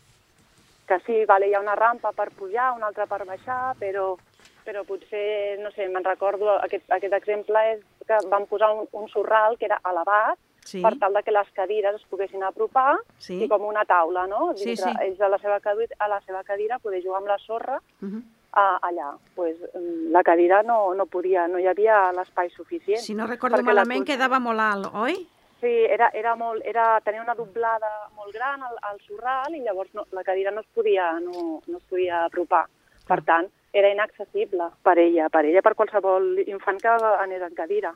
Que 0.88 1.00
sí, 1.06 1.26
vale, 1.26 1.48
hi 1.48 1.54
ha 1.54 1.62
una 1.64 1.76
rampa 1.76 2.12
per 2.12 2.32
pujar, 2.32 2.74
una 2.76 2.88
altra 2.88 3.06
per 3.06 3.26
baixar, 3.26 3.76
però, 3.80 4.18
però 4.66 4.84
potser, 4.84 5.60
no 5.60 5.72
sé, 5.72 5.88
me'n 5.88 6.04
recordo, 6.04 6.50
aquest, 6.60 6.90
aquest 6.92 7.14
exemple 7.14 7.60
és 7.74 7.80
que 8.08 8.18
van 8.30 8.46
posar 8.48 8.74
un, 8.74 8.88
un 8.92 9.08
sorral 9.08 9.58
que 9.58 9.66
era 9.66 9.80
elevat 9.86 10.38
Sí. 10.64 10.82
per 10.82 10.98
tal 11.00 11.14
de 11.14 11.24
que 11.24 11.32
les 11.32 11.50
cadires 11.52 11.96
es 11.96 12.06
poguessin 12.10 12.44
apropar 12.44 12.98
Sí. 13.18 13.44
i 13.44 13.48
com 13.50 13.66
una 13.66 13.84
taula, 13.86 14.26
no? 14.28 14.54
Sí, 14.56 14.66
Dintre, 14.72 14.92
sí. 14.92 14.98
Ells 15.06 15.22
a 15.22 15.28
la, 15.30 15.38
seva 15.38 15.60
cadira, 15.60 15.96
a 16.00 16.08
la 16.08 16.22
seva 16.22 16.44
cadira 16.44 16.80
poder 16.80 17.04
jugar 17.04 17.18
amb 17.20 17.28
la 17.28 17.38
sorra 17.38 17.82
Uh 18.02 18.06
-huh. 18.08 18.22
a, 18.54 18.80
allà. 18.82 19.18
Pues, 19.36 19.58
mm, 19.74 20.12
la 20.12 20.24
cadira 20.24 20.64
no, 20.64 20.94
no 20.94 21.06
podia, 21.06 21.48
no 21.48 21.58
hi 21.60 21.68
havia 21.68 22.12
l'espai 22.12 22.50
suficient. 22.50 23.00
Si 23.02 23.14
no 23.14 23.28
recordo 23.28 23.58
la 23.58 23.64
malament, 23.64 24.06
pos- 24.06 24.16
quedava 24.16 24.40
molt 24.40 24.60
alt, 24.60 24.88
oi? 24.94 25.28
Sí, 25.60 25.68
era, 25.90 26.10
era 26.14 26.36
molt, 26.36 26.62
era, 26.66 27.00
tenia 27.02 27.22
una 27.22 27.36
doblada 27.36 27.88
molt 28.16 28.34
gran 28.34 28.62
al, 28.62 28.76
al 28.82 29.00
sorral 29.02 29.56
i 29.56 29.62
llavors 29.62 29.94
no, 29.94 30.06
la 30.12 30.24
cadira 30.24 30.52
no 30.52 30.60
es 30.62 30.68
podia, 30.68 31.20
no, 31.22 31.62
no 31.68 31.78
es 31.78 31.84
podia 31.90 32.26
apropar. 32.26 32.66
Per 33.08 33.22
tant, 33.24 33.48
era 33.72 33.90
inaccessible 33.90 34.64
per 34.84 34.98
ella, 35.00 35.30
per 35.30 35.46
ella, 35.46 35.62
per 35.62 35.74
qualsevol 35.76 36.40
infant 36.48 36.80
que 36.82 36.88
anés 36.90 37.42
en 37.42 37.54
cadira. 37.56 37.94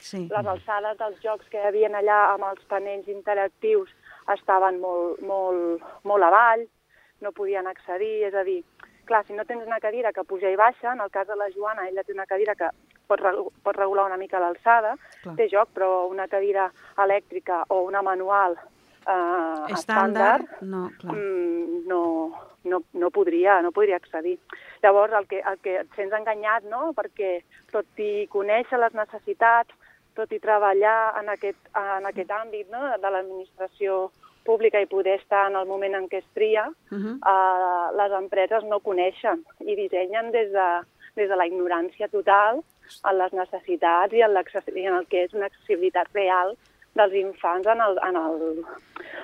Sí. 0.00 0.28
Les 0.30 0.46
alçades 0.46 0.98
dels 0.98 1.20
jocs 1.22 1.48
que 1.50 1.58
hi 1.58 1.66
havia 1.66 1.88
allà 1.90 2.18
amb 2.34 2.44
els 2.52 2.64
panells 2.70 3.08
interactius 3.08 3.90
estaven 4.34 4.78
molt, 4.80 5.20
molt, 5.22 5.82
molt 6.04 6.22
avall, 6.24 6.66
no 7.20 7.32
podien 7.32 7.66
accedir, 7.66 8.24
és 8.28 8.34
a 8.34 8.44
dir, 8.44 8.60
clar, 9.08 9.24
si 9.26 9.32
no 9.34 9.44
tens 9.44 9.66
una 9.66 9.80
cadira 9.80 10.12
que 10.12 10.22
puja 10.24 10.50
i 10.52 10.56
baixa, 10.56 10.92
en 10.92 11.00
el 11.00 11.10
cas 11.10 11.26
de 11.26 11.34
la 11.36 11.48
Joana, 11.50 11.88
ella 11.88 12.04
té 12.04 12.12
una 12.12 12.26
cadira 12.26 12.54
que 12.54 12.68
pot, 13.08 13.20
regu- 13.20 13.50
pot 13.64 13.76
regular 13.76 14.04
una 14.06 14.18
mica 14.20 14.38
l'alçada, 14.38 14.94
té 15.36 15.48
joc, 15.48 15.70
però 15.74 16.06
una 16.10 16.28
cadira 16.28 16.70
elèctrica 16.98 17.64
o 17.70 17.80
una 17.88 18.02
manual 18.02 18.54
eh, 19.08 19.72
Estàndard, 19.72 20.44
estàndard 20.44 20.62
no, 20.62 20.90
clar. 21.00 21.14
mm, 21.16 21.86
no, 21.88 22.02
no, 22.68 22.82
no, 22.92 23.10
podria, 23.10 23.62
no 23.62 23.72
podria 23.72 23.96
accedir. 23.96 24.36
Llavors, 24.82 25.12
el 25.16 25.26
que, 25.26 25.40
el 25.40 25.58
que 25.64 25.78
et 25.80 25.96
sents 25.96 26.12
enganyat, 26.12 26.64
no?, 26.68 26.92
perquè 26.92 27.38
tot 27.72 27.86
i 28.04 28.26
conèixer 28.30 28.78
les 28.78 28.92
necessitats, 28.94 29.72
tot 30.18 30.32
i 30.34 30.40
treballar 30.42 31.14
en 31.20 31.30
aquest, 31.34 31.60
en 31.78 32.08
aquest 32.10 32.30
àmbit 32.34 32.70
no?, 32.74 32.82
de 32.98 33.12
l'administració 33.14 34.08
pública 34.48 34.80
i 34.80 34.88
poder 34.90 35.18
estar 35.18 35.46
en 35.50 35.58
el 35.60 35.66
moment 35.68 35.94
en 35.98 36.08
què 36.08 36.22
es 36.22 36.30
tria, 36.34 36.68
Uh 36.90 36.98
-huh. 36.98 37.14
eh, 37.32 37.86
les 38.00 38.12
empreses 38.22 38.64
no 38.64 38.80
coneixen 38.80 39.44
i 39.60 39.76
dissenyen 39.76 40.32
des 40.32 40.50
de, 40.52 40.68
des 41.16 41.28
de 41.28 41.36
la 41.36 41.46
ignorància 41.46 42.08
total 42.08 42.62
en 43.08 43.18
les 43.18 43.32
necessitats 43.32 44.12
i 44.12 44.22
en, 44.22 44.32
i 44.76 44.86
en 44.86 44.94
el 44.94 45.06
que 45.06 45.24
és 45.24 45.34
una 45.34 45.46
accessibilitat 45.46 46.08
real 46.14 46.56
dels 46.98 47.14
infants 47.20 47.66
en, 47.70 47.80
el, 47.84 47.98
en, 48.08 48.16
el, 48.18 48.62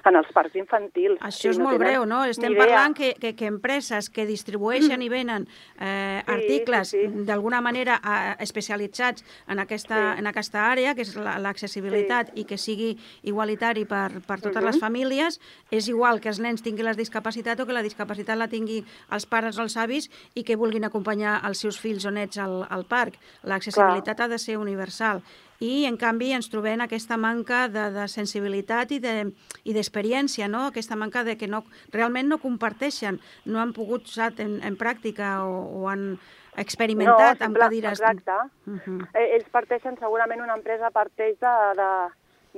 en 0.08 0.16
els 0.20 0.28
parcs 0.32 0.54
infantils. 0.60 1.18
Això 1.26 1.50
és 1.50 1.58
no 1.58 1.66
molt 1.68 1.80
greu, 1.82 2.04
no? 2.06 2.22
Estem 2.30 2.52
idea. 2.54 2.62
parlant 2.64 2.94
que, 2.96 3.12
que, 3.20 3.34
que 3.36 3.46
empreses 3.50 4.08
que 4.14 4.24
distribueixen 4.28 5.02
i 5.02 5.08
venen 5.12 5.46
eh, 5.80 6.22
Sí, 6.24 6.32
articles 6.32 6.88
sí, 6.94 7.00
sí. 7.02 7.24
d'alguna 7.26 7.60
manera 7.64 7.98
eh, 8.00 8.36
especialitzats 8.44 9.24
en 9.48 9.58
aquesta, 9.58 10.14
Sí. 10.14 10.18
en 10.20 10.26
aquesta 10.30 10.64
àrea, 10.70 10.94
que 10.94 11.02
és 11.02 11.14
la- 11.16 11.38
l'accessibilitat 11.38 12.30
i 12.38 12.44
que 12.44 12.56
sigui 12.58 12.94
igualitari 13.22 13.84
per, 13.84 14.20
per 14.26 14.40
totes 14.40 14.62
Mhm. 14.62 14.66
les 14.70 14.78
famílies, 14.80 15.40
és 15.70 15.88
igual 15.88 16.20
que 16.20 16.28
els 16.28 16.40
nens 16.40 16.62
tinguin 16.62 16.84
la 16.86 16.94
discapacitat 16.94 17.58
o 17.60 17.66
que 17.66 17.72
la 17.72 17.82
discapacitat 17.82 18.38
la 18.38 18.48
tingui 18.48 18.84
els 19.10 19.26
pares 19.26 19.58
o 19.58 19.62
els 19.62 19.76
avis 19.76 20.10
i 20.34 20.44
que 20.44 20.56
vulguin 20.56 20.84
acompanyar 20.84 21.40
els 21.44 21.58
seus 21.58 21.78
fills 21.80 22.04
o 22.06 22.10
nets 22.10 22.38
al, 22.38 22.66
al 22.70 22.84
parc. 22.84 23.14
L'accessibilitat 23.42 24.20
ha 24.20 24.28
de 24.28 24.38
ser 24.38 24.56
universal. 24.58 25.22
I, 25.64 25.84
en 25.88 25.96
canvi, 26.00 26.32
ens 26.36 26.50
trobem 26.52 26.82
aquesta 26.84 27.16
manca 27.16 27.64
de, 27.72 27.86
de 27.94 28.04
sensibilitat 28.12 28.92
i 28.92 28.98
de- 29.00 29.30
i 29.64 29.72
d'experiència, 29.76 30.48
no? 30.48 30.66
aquesta 30.68 30.96
manca 31.00 31.22
de 31.24 31.36
que 31.40 31.48
no, 31.48 31.62
realment 31.92 32.28
no 32.28 32.38
comparteixen, 32.42 33.20
no 33.46 33.60
han 33.62 33.72
pogut 33.76 34.04
posar 34.08 34.32
en, 34.44 34.58
en 34.62 34.76
pràctica 34.76 35.38
o, 35.46 35.54
o 35.80 35.88
han 35.88 36.18
experimentat 36.60 37.40
amb 37.40 37.54
simple- 37.54 37.64
cadires... 37.64 38.00
Exacte. 38.00 38.36
Uh 38.66 38.78
-huh. 38.84 38.98
Eh, 39.14 39.36
Ells 39.36 39.48
parteixen, 39.50 39.96
segurament 39.98 40.42
una 40.42 40.54
empresa 40.54 40.90
parteix 40.90 41.38
de, 41.40 41.54
de, 41.80 41.90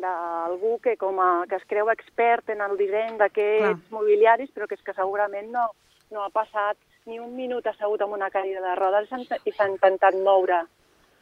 d'algú 0.03 0.79
que, 0.83 0.97
com 0.97 1.19
a, 1.21 1.45
que 1.49 1.57
es 1.57 1.65
creu 1.67 1.89
expert 1.91 2.49
en 2.51 2.61
el 2.61 2.77
disseny 2.77 3.17
d'aquests 3.21 3.91
mobiliaris, 3.91 4.51
però 4.55 4.67
que 4.69 4.75
és 4.75 4.83
que 4.83 4.93
segurament 4.95 5.51
no, 5.51 5.71
no 6.11 6.25
ha 6.25 6.31
passat 6.31 6.77
ni 7.07 7.19
un 7.21 7.35
minut 7.37 7.67
assegut 7.67 8.01
amb 8.03 8.13
una 8.13 8.31
cadira 8.31 8.61
de 8.61 8.75
rodes 8.75 9.09
i 9.45 9.53
s'ha 9.53 9.69
intentat 9.69 10.15
moure 10.15 10.65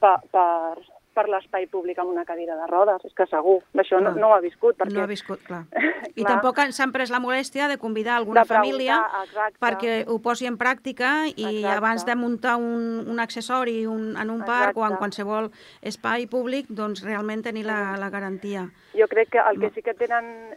per, 0.00 0.16
per, 0.32 0.78
per 1.14 1.28
l'espai 1.30 1.66
públic 1.70 1.98
amb 2.02 2.10
una 2.10 2.24
cadira 2.26 2.56
de 2.58 2.66
rodes. 2.66 3.04
És 3.06 3.14
que 3.14 3.26
segur, 3.30 3.60
d'això 3.72 4.00
no, 4.02 4.10
no 4.18 4.28
ho 4.28 4.34
ha 4.34 4.40
viscut. 4.42 4.76
Perquè... 4.76 4.92
No 4.96 5.04
ha 5.04 5.06
viscut, 5.10 5.40
clar. 5.46 5.62
I 6.14 6.22
Clar. 6.22 6.32
tampoc 6.32 6.58
han- 6.58 6.72
s'han 6.76 6.92
pres 6.92 7.10
la 7.10 7.20
molèstia 7.22 7.68
de 7.70 7.78
convidar 7.78 8.16
alguna 8.18 8.42
De 8.42 8.50
família 8.50 8.98
exacte. 9.22 9.58
perquè 9.62 9.94
ho 10.06 10.18
posi 10.22 10.46
en 10.46 10.58
pràctica 10.58 11.26
i 11.30 11.32
Exacte. 11.60 11.76
abans 11.76 12.04
de 12.06 12.14
muntar 12.16 12.56
un, 12.56 13.04
un 13.08 13.20
accessori 13.20 13.86
un, 13.86 14.16
en 14.16 14.30
un 14.30 14.44
parc 14.44 14.76
o 14.76 14.82
en 14.82 14.92
Exacte. 14.92 14.98
qualsevol 14.98 15.50
espai 15.82 16.26
públic, 16.26 16.66
doncs 16.68 17.02
realment 17.04 17.42
tenir 17.42 17.64
la, 17.66 17.96
la 17.98 18.10
garantia. 18.10 18.68
Jo 18.94 19.08
crec 19.08 19.30
que 19.30 19.38
el 19.42 19.58
que 19.60 19.70
sí 19.74 19.82
que 19.82 19.94
tenen 19.94 20.54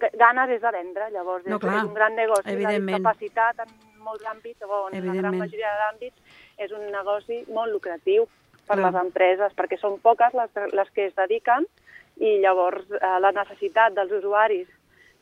ga- 0.00 0.12
ganes 0.18 0.50
és 0.50 0.60
de 0.60 0.70
vendre, 0.72 1.08
llavors 1.10 1.46
No, 1.46 1.56
és, 1.56 1.60
clar, 1.62 1.78
és 1.78 1.88
un 1.88 1.94
gran 1.94 2.14
negoci. 2.16 2.56
La 2.60 2.72
discapacitat 2.78 3.64
en 3.64 3.72
molts 4.02 4.24
àmbits, 4.26 4.60
o 4.66 4.88
en 4.92 5.08
una 5.08 5.14
gran 5.20 5.38
majoria 5.38 5.70
d'àmbits, 5.78 6.38
és 6.58 6.72
un 6.72 6.88
negoci 6.92 7.44
molt 7.48 7.72
lucratiu 7.72 8.26
per 8.66 8.76
Clar. 8.78 8.92
les 8.92 9.00
empreses, 9.02 9.52
perquè 9.58 9.78
són 9.80 9.98
poques 10.00 10.34
les, 10.34 10.50
les 10.72 10.90
que 10.94 11.06
es 11.06 11.14
dediquen 11.18 11.66
i 12.20 12.38
llavors 12.40 12.84
eh, 12.92 13.18
la 13.20 13.32
necessitat 13.32 13.94
dels 13.96 14.12
usuaris 14.12 14.68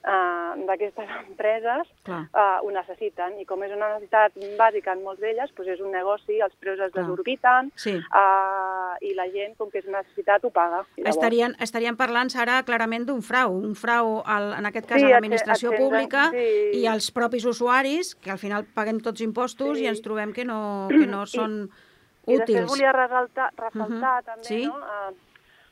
eh, 0.05 0.65
d'aquestes 0.67 1.09
empreses 1.29 1.89
Clar. 2.05 2.23
eh, 2.33 2.59
ho 2.65 2.71
necessiten 2.75 3.39
i 3.41 3.45
com 3.49 3.63
és 3.65 3.73
una 3.73 3.89
necessitat 3.95 4.37
bàsica 4.59 4.93
en 4.97 5.03
molts 5.05 5.21
d'elles, 5.21 5.53
doncs 5.57 5.71
és 5.75 5.81
un 5.81 5.93
negoci, 5.93 6.41
els 6.41 6.55
preus 6.61 6.81
es 6.81 6.93
Clar. 6.93 7.05
desorbiten 7.05 7.71
Sí. 7.77 7.95
eh, 7.97 8.95
i 9.09 9.15
la 9.15 9.29
gent, 9.33 9.55
com 9.57 9.71
que 9.71 9.79
és 9.81 9.87
una 9.89 10.03
necessitat, 10.03 10.45
ho 10.45 10.51
paga. 10.51 10.83
Llavors- 10.97 11.15
Estarien, 11.15 11.55
estarien 11.61 11.97
parlant, 11.97 12.29
Sara, 12.31 12.63
clarament 12.65 13.07
d'un 13.09 13.23
frau, 13.23 13.55
un 13.57 13.75
frau, 13.75 14.23
al, 14.27 14.53
en 14.59 14.67
aquest 14.67 14.87
cas, 14.89 15.01
Sí, 15.01 15.07
a 15.07 15.15
l'administració 15.17 15.73
pública 15.77 16.29
sí. 16.35 16.81
i 16.83 16.87
als 16.87 17.11
propis 17.11 17.45
usuaris, 17.47 18.15
que 18.17 18.31
al 18.31 18.39
final 18.39 18.65
paguem 18.75 19.01
tots 19.01 19.21
impostos 19.23 19.79
Sí. 19.79 19.85
i 19.85 19.87
ens 19.89 20.03
trobem 20.03 20.33
que 20.33 20.45
no, 20.45 20.89
que 20.91 21.07
no 21.07 21.25
són 21.27 21.71
I 21.71 21.90
després 22.27 22.43
útils. 22.61 22.71
volia 22.71 22.93
ressaltar, 22.93 23.51
ressaltar 23.57 24.17
Mhm. 24.23 24.25
també 24.25 24.45
Sí. 24.45 24.67
no, 24.67 24.79
eh, 24.79 25.15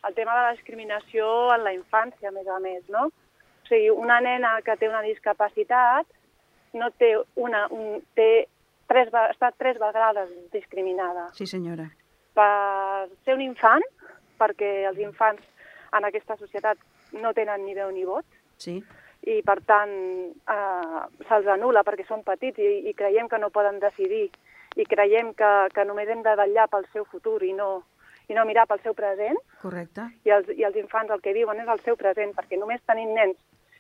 el 0.09 0.15
tema 0.15 0.35
de 0.37 0.43
la 0.43 0.53
discriminació 0.53 1.55
en 1.55 1.65
la 1.65 1.73
infància, 1.75 2.29
a 2.29 2.33
més 2.33 2.47
a 2.49 2.59
més. 2.61 2.89
No? 2.89 3.07
O 3.07 3.67
sigui, 3.69 3.91
una 3.91 4.21
nena 4.21 4.61
que 4.63 4.77
té 4.77 4.89
una 4.89 5.03
discapacitat 5.03 6.07
no 6.75 6.91
té 6.93 7.17
una, 7.37 7.67
un, 7.71 8.03
té 8.15 8.49
tres, 8.87 9.09
està 9.13 9.53
tres 9.57 9.79
vegades 9.79 10.31
discriminada. 10.53 11.29
Sí, 11.33 11.47
senyora. 11.47 11.91
Per 12.35 13.09
ser 13.25 13.35
un 13.35 13.41
infant, 13.43 13.83
perquè 14.39 14.87
els 14.89 14.99
infants 14.99 15.43
en 15.93 16.05
aquesta 16.05 16.37
societat 16.37 16.79
no 17.13 17.33
tenen 17.35 17.65
ni 17.65 17.75
veu 17.75 17.91
ni 17.91 18.05
vot, 18.05 18.25
Sí, 18.57 18.83
i 19.23 19.43
per 19.43 19.61
tant 19.63 19.91
eh, 19.91 21.25
se'ls 21.29 21.47
anula 21.47 21.83
perquè 21.85 22.07
són 22.07 22.23
petits 22.23 22.59
i, 22.59 22.89
i 22.89 22.95
creiem 22.95 23.29
que 23.29 23.39
no 23.39 23.51
poden 23.51 23.79
decidir 23.81 24.31
i 24.79 24.85
creiem 24.87 25.33
que, 25.35 25.49
que 25.75 25.85
només 25.85 26.09
hem 26.09 26.23
de 26.23 26.35
vetllar 26.39 26.69
pel 26.71 26.87
seu 26.93 27.05
futur 27.05 27.43
i 27.43 27.53
no, 27.53 27.83
i 28.31 28.35
no 28.37 28.45
mirar 28.47 28.67
pel 28.71 28.81
seu 28.85 28.95
present 28.95 29.37
correcte. 29.63 30.05
i 30.25 30.31
els, 30.31 30.49
i 30.55 30.63
els 30.65 30.77
infants 30.79 31.11
el 31.11 31.21
que 31.25 31.33
viuen 31.35 31.59
és 31.61 31.69
el 31.69 31.81
seu 31.83 31.97
present 31.99 32.35
perquè 32.37 32.59
només 32.61 32.81
tenint 32.87 33.15
nens 33.17 33.37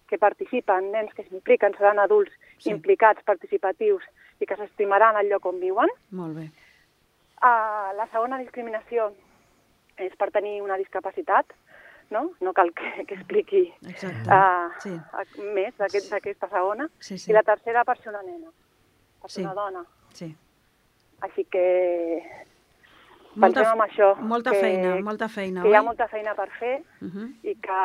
que 0.09 0.19
participen, 0.19 0.91
nens 0.91 1.13
que 1.15 1.23
s'impliquen, 1.27 1.75
seran 1.77 1.99
adults 2.01 2.33
Sí. 2.59 2.65
sí. 2.65 2.71
implicats, 2.73 3.23
participatius 3.23 4.03
i 4.41 4.47
que 4.47 4.57
s'estimaran 4.57 5.17
al 5.17 5.29
lloc 5.29 5.45
on 5.47 5.61
viuen. 5.61 5.91
Molt 6.11 6.35
bé. 6.37 6.49
Uh, 7.39 7.93
la 7.95 8.09
segona 8.11 8.39
discriminació 8.41 9.13
és 9.99 10.15
per 10.19 10.31
tenir 10.35 10.61
una 10.63 10.77
discapacitat, 10.81 11.53
no? 12.11 12.33
No 12.41 12.53
cal 12.57 12.73
que, 12.75 13.05
que 13.07 13.15
expliqui 13.15 13.63
Exacte. 13.87 14.27
uh, 14.33 14.73
Sí. 14.83 14.95
més 15.55 15.77
d'aquest- 15.79 16.11
d'aquesta 16.11 16.49
segona. 16.49 16.89
Sí, 16.99 17.19
sí. 17.19 17.31
I 17.31 17.35
la 17.35 17.43
tercera 17.43 17.85
per 17.85 17.99
ser 17.99 18.09
una 18.11 18.23
nena, 18.23 18.51
per 19.23 19.31
ser 19.31 19.43
Sí. 19.43 19.47
una 19.47 19.55
dona. 19.55 19.85
Sí. 20.15 20.35
Així 21.27 21.45
que 21.51 22.23
Molta, 23.35 23.61
pensem 23.63 23.81
en 23.81 23.85
això. 23.89 24.09
molta 24.21 24.51
que, 24.53 24.61
feina, 24.61 24.95
molta 25.05 25.29
feina, 25.29 25.63
que 25.63 25.69
hi 25.69 25.75
ha 25.75 25.81
oi? 25.81 25.87
molta 25.87 26.07
feina 26.09 26.35
per 26.35 26.49
fer 26.59 26.83
Uh 27.03 27.09
-huh. 27.09 27.29
i 27.43 27.55
que 27.55 27.81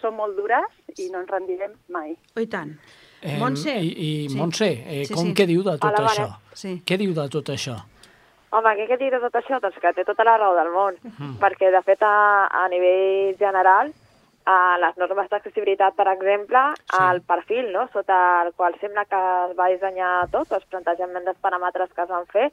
són 0.00 0.14
molt 0.14 0.36
dures 0.36 0.66
i 0.98 1.08
no 1.10 1.20
ens 1.20 1.30
rendirem 1.30 1.72
mai. 1.88 2.16
Oh, 2.36 2.40
I 2.40 2.46
tant. 2.46 2.70
Eh, 3.22 3.36
Montse. 3.38 3.70
I, 3.70 3.88
i 4.24 4.28
Sí. 4.28 4.36
Montse, 4.36 4.64
eh, 4.86 5.04
Sí, 5.04 5.14
com 5.14 5.24
sí. 5.26 5.34
què 5.34 5.46
diu 5.46 5.62
de 5.62 5.76
tot 5.78 5.98
Hola, 5.98 6.08
això? 6.08 6.28
Sí. 6.52 6.82
Què 6.86 6.96
diu 6.96 7.12
de 7.14 7.28
tot 7.28 7.48
això? 7.48 7.74
Home, 8.50 8.70
què, 8.76 8.86
què 8.88 8.96
dir 8.98 9.10
de 9.10 9.18
tot 9.20 9.34
això? 9.34 9.60
Doncs 9.60 9.78
que 9.78 9.92
té 9.92 10.04
tota 10.04 10.24
la 10.24 10.36
raó 10.38 10.54
del 10.54 10.70
món, 10.72 10.94
perquè 11.40 11.70
de 11.70 11.82
fet 11.82 12.02
a, 12.02 12.46
a 12.46 12.68
nivell 12.68 13.36
general 13.38 13.92
a 14.48 14.78
les 14.80 14.96
normes 14.96 15.28
d'accessibilitat, 15.28 15.94
per 15.94 16.06
exemple, 16.08 16.60
Sí. 16.78 16.96
el 17.10 17.20
perfil 17.22 17.70
no? 17.72 17.86
sota 17.92 18.42
el 18.46 18.54
qual 18.54 18.74
sembla 18.80 19.04
que 19.04 19.18
es 19.50 19.56
va 19.58 19.68
dissenyar 19.68 20.30
tot, 20.32 20.50
els 20.52 20.64
plantejaments 20.72 21.26
dels 21.26 21.40
paràmetres 21.42 21.92
que 21.92 22.02
es 22.02 22.08
van 22.08 22.26
fer, 22.32 22.50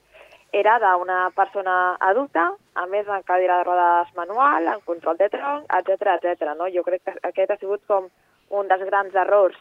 era 0.51 0.77
d'una 0.79 1.31
persona 1.35 1.95
adulta, 1.99 2.51
a 2.75 2.85
més 2.87 3.07
en 3.07 3.23
cadira 3.23 3.57
de 3.57 3.63
rodes 3.63 4.11
manual, 4.15 4.67
en 4.67 4.81
control 4.81 5.17
de 5.17 5.29
tronc, 5.29 5.65
etc 5.79 6.17
etc. 6.17 6.51
no? 6.57 6.67
Jo 6.73 6.83
crec 6.83 7.03
que 7.03 7.15
aquest 7.23 7.51
ha 7.51 7.57
sigut 7.57 7.81
com 7.87 8.09
un 8.49 8.67
dels 8.67 8.83
grans 8.85 9.15
errors 9.15 9.55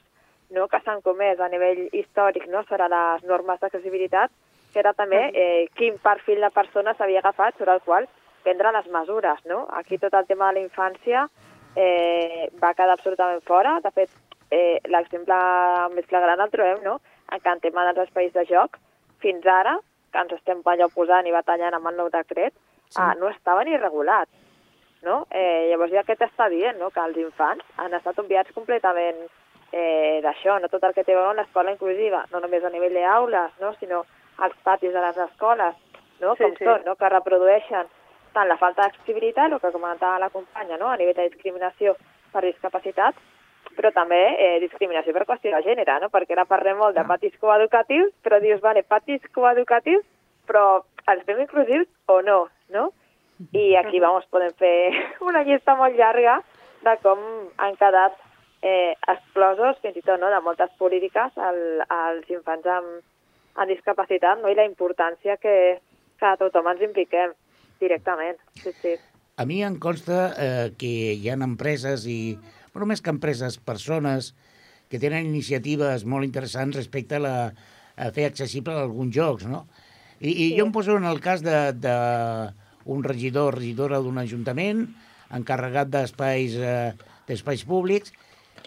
no? 0.51 0.67
que 0.69 0.81
s'han 0.85 1.03
comès 1.03 1.41
a 1.41 1.49
nivell 1.49 1.89
històric 1.93 2.47
no? 2.49 2.65
sobre 2.65 2.89
les 2.89 3.25
normes 3.25 3.61
d'accessibilitat, 3.61 4.31
que 4.73 4.83
era 4.83 4.93
també 4.93 5.31
eh, 5.33 5.69
quin 5.79 5.99
perfil 6.03 6.41
de 6.43 6.51
persona 6.51 6.95
s'havia 6.95 7.23
agafat 7.23 7.59
sobre 7.59 7.75
el 7.75 7.81
qual 7.87 8.09
prendre 8.43 8.73
les 8.73 8.87
mesures. 8.93 9.41
No? 9.47 9.67
Aquí 9.73 9.99
tot 9.99 10.15
el 10.15 10.27
tema 10.27 10.53
de 10.53 10.61
la 10.61 10.67
infància 10.67 11.29
eh, 11.77 12.51
va 12.63 12.75
quedar 12.75 12.95
absolutament 12.95 13.43
fora. 13.47 13.79
De 13.85 13.91
fet, 13.95 14.11
eh, 14.51 14.81
l'exemple 14.91 15.39
més 15.95 16.07
flagrant 16.11 16.41
el 16.45 16.53
trobem 16.53 16.83
no? 16.85 17.01
en 17.33 17.41
que 17.41 17.51
en 17.51 17.61
tema 17.61 17.87
dels 17.89 18.09
espais 18.09 18.33
de 18.33 18.45
joc, 18.51 18.79
fins 19.25 19.47
ara, 19.47 19.79
que 20.13 20.23
ens 20.23 20.35
estem 20.37 20.63
allò 20.71 20.89
posant 20.95 21.27
i 21.27 21.35
batallant 21.35 21.75
amb 21.75 21.91
el 21.91 21.97
nou 21.99 22.11
decret, 22.13 22.55
sí. 22.89 23.01
eh, 23.01 23.13
no 23.21 23.31
estava 23.33 23.65
ni 23.65 23.77
regulat. 23.77 24.29
no? 25.05 25.27
Eh, 25.31 25.69
llavors 25.69 25.93
ja 25.93 26.01
aquest 26.01 26.23
està 26.25 26.49
dient 26.49 26.79
no? 26.81 26.89
que 26.91 27.01
els 27.03 27.19
infants 27.21 27.65
han 27.77 27.93
estat 27.93 28.19
obviats 28.23 28.55
completament 28.57 29.19
eh, 29.71 30.21
d'això, 30.25 30.57
no 30.61 30.71
tot 30.73 30.85
el 30.89 30.95
que 30.97 31.05
té 31.05 31.13
a 31.13 31.19
veure 31.19 31.33
amb 31.35 31.43
l'escola 31.43 31.75
inclusiva, 31.75 32.23
no 32.33 32.41
només 32.41 32.65
a 32.65 32.71
nivell 32.73 32.97
d'aules, 32.97 33.59
no? 33.61 33.75
sinó 33.81 34.05
als 34.39 34.57
patis 34.65 34.95
de 34.95 35.03
les 35.05 35.19
escoles, 35.27 35.77
no? 36.23 36.33
Sí, 36.39 36.43
com 36.47 36.57
sí. 36.57 36.65
són, 36.65 36.87
no? 36.87 36.97
que 36.97 37.11
reprodueixen 37.13 37.91
tant 38.35 38.51
la 38.51 38.59
falta 38.61 38.83
d'accessibilitat, 38.83 39.53
el 39.53 39.63
que 39.63 39.73
comentava 39.73 40.19
la 40.19 40.33
companya, 40.35 40.79
no? 40.81 40.91
a 40.91 40.99
nivell 40.99 41.17
de 41.17 41.29
discriminació 41.31 41.95
per 42.33 42.43
discapacitat, 42.45 43.17
però 43.75 43.91
també 43.95 44.21
eh, 44.39 44.59
discriminació 44.63 45.15
per 45.15 45.25
qüestió 45.29 45.55
de 45.55 45.63
gènere, 45.67 45.97
no? 46.03 46.11
perquè 46.13 46.37
ara 46.37 46.47
parlem 46.51 46.79
molt 46.79 46.99
de 46.99 47.07
patis 47.09 47.39
coeducatius, 47.41 48.13
però 48.27 48.41
dius, 48.43 48.61
vale, 48.63 48.85
patis 48.87 49.25
coeducatius, 49.35 50.05
però 50.49 50.85
els 51.11 51.25
fem 51.25 51.41
inclusius 51.45 51.89
o 52.11 52.21
no, 52.23 52.45
no? 52.75 52.91
I 53.53 53.75
aquí, 53.77 53.99
vamos, 54.01 54.27
podem 54.31 54.53
fer 54.61 54.93
una 55.29 55.43
llista 55.47 55.75
molt 55.79 55.97
llarga 55.99 56.39
de 56.85 56.95
com 57.03 57.23
han 57.57 57.75
quedat 57.81 58.17
eh, 58.63 58.95
exclosos, 59.09 59.81
fins 59.83 59.99
i 59.99 60.05
tot, 60.05 60.21
no?, 60.21 60.31
de 60.33 60.41
moltes 60.45 60.71
polítiques 60.79 61.35
al, 61.49 61.59
als 61.89 62.31
infants 62.31 62.69
amb, 62.77 63.01
amb 63.55 63.73
discapacitat, 63.73 64.41
no?, 64.43 64.53
i 64.53 64.59
la 64.59 64.69
importància 64.69 65.37
que, 65.43 65.57
que 66.21 66.37
tothom 66.41 66.71
ens 66.73 66.85
impliquem 66.87 67.35
directament. 67.81 68.41
Sí, 68.63 68.73
sí. 68.81 68.97
A 69.37 69.47
mi 69.47 69.63
em 69.67 69.79
consta 69.83 70.19
eh, 70.39 70.73
que 70.79 71.15
hi 71.19 71.31
ha 71.31 71.39
empreses 71.43 72.07
i, 72.07 72.37
però 72.75 72.87
més 72.87 73.03
que 73.03 73.11
empreses, 73.11 73.59
persones 73.59 74.33
que 74.91 75.01
tenen 75.03 75.27
iniciatives 75.27 76.05
molt 76.07 76.27
interessants 76.27 76.77
respecte 76.79 77.19
a, 77.19 77.23
la, 77.25 77.37
a 77.97 78.11
fer 78.15 78.29
accessible 78.29 78.77
alguns 78.79 79.15
jocs, 79.17 79.49
no? 79.51 79.65
I, 80.21 80.31
i 80.31 80.47
jo 80.55 80.69
em 80.69 80.73
poso 80.73 80.95
en 80.97 81.09
el 81.09 81.19
cas 81.21 81.43
de, 81.43 81.57
de 81.75 81.97
un 82.85 83.03
regidor 83.03 83.51
o 83.51 83.57
regidora 83.57 83.99
d'un 84.05 84.21
ajuntament 84.23 84.87
encarregat 85.35 85.91
d'espais 85.91 86.55
eh, 86.61 86.93
d'espais 87.27 87.65
públics 87.67 88.13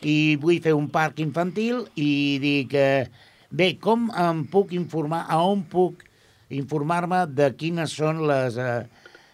i 0.02 0.36
vull 0.42 0.60
fer 0.62 0.74
un 0.78 0.90
parc 0.94 1.22
infantil 1.24 1.86
i 1.96 2.38
dic, 2.42 2.74
eh, 2.74 3.08
bé, 3.50 3.76
com 3.82 4.10
em 4.12 4.44
puc 4.52 4.74
informar, 4.78 5.24
a 5.30 5.40
on 5.46 5.64
puc 5.70 6.04
informar-me 6.54 7.26
de 7.38 7.50
quines 7.58 7.94
són 7.94 8.24
les 8.28 8.58
eh, 8.62 8.84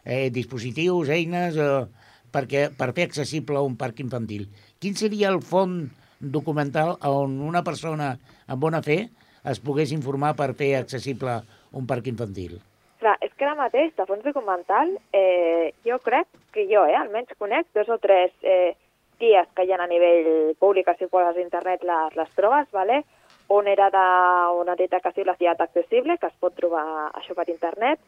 eh, 0.05 0.29
dispositius, 0.31 1.10
eines, 1.10 1.57
eh, 1.57 1.86
perquè, 2.33 2.69
per 2.77 2.91
fer 2.93 3.07
accessible 3.10 3.62
un 3.62 3.77
parc 3.77 4.00
infantil. 4.03 4.48
Quin 4.79 4.95
seria 5.00 5.29
el 5.29 5.41
font 5.41 5.89
documental 6.19 6.98
on 7.07 7.39
una 7.43 7.63
persona 7.63 8.13
amb 8.48 8.62
bona 8.62 8.81
fe 8.81 9.10
es 9.43 9.60
pogués 9.60 9.91
informar 9.91 10.33
per 10.39 10.53
fer 10.55 10.75
accessible 10.79 11.41
un 11.74 11.88
parc 11.88 12.07
infantil? 12.07 12.60
Clar, 13.03 13.17
és 13.19 13.33
que 13.36 13.43
ara 13.43 13.57
mateix, 13.60 13.91
de 13.98 14.05
fons 14.07 14.24
documental, 14.24 14.93
eh, 15.12 15.74
jo 15.83 16.00
crec 16.00 16.29
que 16.55 16.63
jo, 16.69 16.86
eh, 16.88 16.95
almenys 16.95 17.36
conec 17.38 17.67
dos 17.75 17.89
o 17.91 17.98
tres 18.00 18.31
eh, 18.41 18.75
guies 19.19 19.50
que 19.55 19.65
hi 19.65 19.74
ha 19.74 19.81
a 19.83 19.88
nivell 19.88 20.55
públic, 20.60 20.88
si 20.98 21.10
poses 21.12 21.36
a 21.36 21.43
internet 21.43 21.83
les, 21.83 22.15
les 22.15 22.31
trobes, 22.38 22.72
¿vale? 22.72 23.03
un 23.50 23.67
era 23.67 23.89
d'una 23.91 24.74
entitat 24.74 25.03
que 25.03 25.10
es 25.10 25.27
la 25.27 25.36
Ciutat 25.36 25.62
Accessible, 25.62 26.17
que 26.17 26.27
es 26.27 26.38
pot 26.39 26.55
trobar 26.55 27.12
això 27.13 27.36
per 27.36 27.50
internet, 27.51 28.00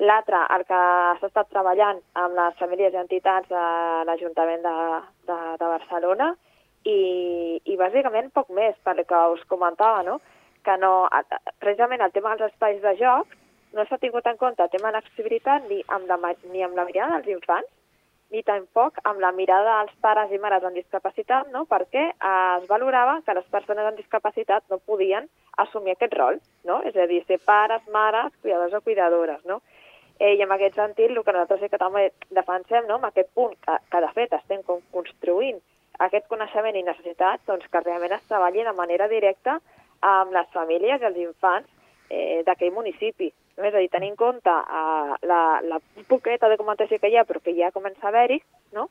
l'altre, 0.00 0.42
el 0.56 0.64
que 0.68 0.80
s'ha 1.20 1.28
estat 1.28 1.50
treballant 1.52 2.00
amb 2.18 2.36
les 2.38 2.56
famílies 2.60 2.94
i 2.94 3.00
entitats 3.00 3.48
de 3.48 3.64
l'Ajuntament 4.08 4.62
de, 4.64 4.76
de, 5.28 5.38
de 5.60 5.72
Barcelona, 5.76 6.30
i, 6.84 7.60
i 7.64 7.76
bàsicament 7.76 8.30
poc 8.32 8.48
més, 8.56 8.76
pel 8.84 9.02
que 9.04 9.24
us 9.34 9.42
comentava, 9.48 10.02
no? 10.06 10.20
que 10.64 10.76
no, 10.80 11.08
precisament 11.58 12.02
el 12.04 12.12
tema 12.12 12.34
dels 12.36 12.52
espais 12.52 12.80
de 12.82 12.94
joc 13.00 13.36
no 13.72 13.84
s'ha 13.86 14.00
tingut 14.02 14.26
en 14.26 14.36
compte 14.36 14.62
el 14.62 14.72
tema 14.72 14.90
d'accessibilitat 14.92 15.68
ni, 15.70 15.80
amb 15.88 16.08
la, 16.10 16.34
ni 16.52 16.64
amb 16.64 16.76
la 16.76 16.84
mirada 16.88 17.20
dels 17.20 17.38
infants, 17.38 17.68
ni 18.30 18.42
tampoc 18.46 18.98
amb 19.08 19.22
la 19.22 19.32
mirada 19.34 19.78
dels 19.80 19.96
pares 20.04 20.30
i 20.30 20.38
mares 20.38 20.64
amb 20.66 20.76
discapacitat, 20.78 21.48
no? 21.54 21.64
perquè 21.70 22.04
eh, 22.10 22.56
es 22.60 22.66
valorava 22.70 23.18
que 23.26 23.34
les 23.34 23.48
persones 23.50 23.86
amb 23.86 23.98
discapacitat 23.98 24.66
no 24.70 24.78
podien 24.86 25.26
assumir 25.64 25.96
aquest 25.96 26.14
rol, 26.18 26.38
no? 26.64 26.80
és 26.86 26.96
a 26.96 27.08
dir, 27.10 27.24
ser 27.26 27.40
pares, 27.46 27.82
mares, 27.92 28.32
cuidadors 28.42 28.76
o 28.78 28.82
cuidadores. 28.86 29.42
No? 29.48 29.60
Eh, 30.20 30.34
I 30.36 30.42
en 30.44 30.52
aquest 30.52 30.76
sentit, 30.76 31.08
el 31.08 31.22
que 31.24 31.32
nosaltres 31.32 31.62
sí 31.62 31.68
que 31.72 31.80
també 31.80 32.10
defensem, 32.36 32.84
no? 32.86 32.98
amb 32.98 33.08
aquest 33.08 33.30
punt 33.34 33.54
que, 33.64 33.76
que 33.88 34.00
de 34.04 34.10
fet 34.16 34.34
estem 34.36 34.62
com 34.68 34.82
construint 34.92 35.60
aquest 36.06 36.26
coneixement 36.28 36.76
i 36.76 36.84
necessitat, 36.84 37.40
doncs 37.48 37.68
que 37.72 37.80
realment 37.80 38.12
es 38.12 38.26
treballi 38.28 38.66
de 38.66 38.74
manera 38.76 39.08
directa 39.08 39.58
amb 40.04 40.36
les 40.36 40.50
famílies 40.52 41.00
i 41.00 41.08
els 41.08 41.22
infants 41.24 41.68
eh, 42.12 42.42
d'aquell 42.44 42.74
municipi. 42.76 43.30
No? 43.56 43.64
És 43.64 43.74
a 43.74 43.80
dir, 43.80 43.88
tenir 43.92 44.12
en 44.12 44.20
compte 44.20 44.52
eh, 44.60 45.16
la, 45.32 45.40
la 45.64 45.80
poqueta 46.12 46.52
documentació 46.52 47.00
que 47.00 47.08
hi 47.08 47.16
ha, 47.16 47.24
però 47.24 47.40
que 47.40 47.56
ja 47.56 47.72
comença 47.72 48.04
a 48.04 48.12
haver-hi, 48.12 48.40
no? 48.76 48.90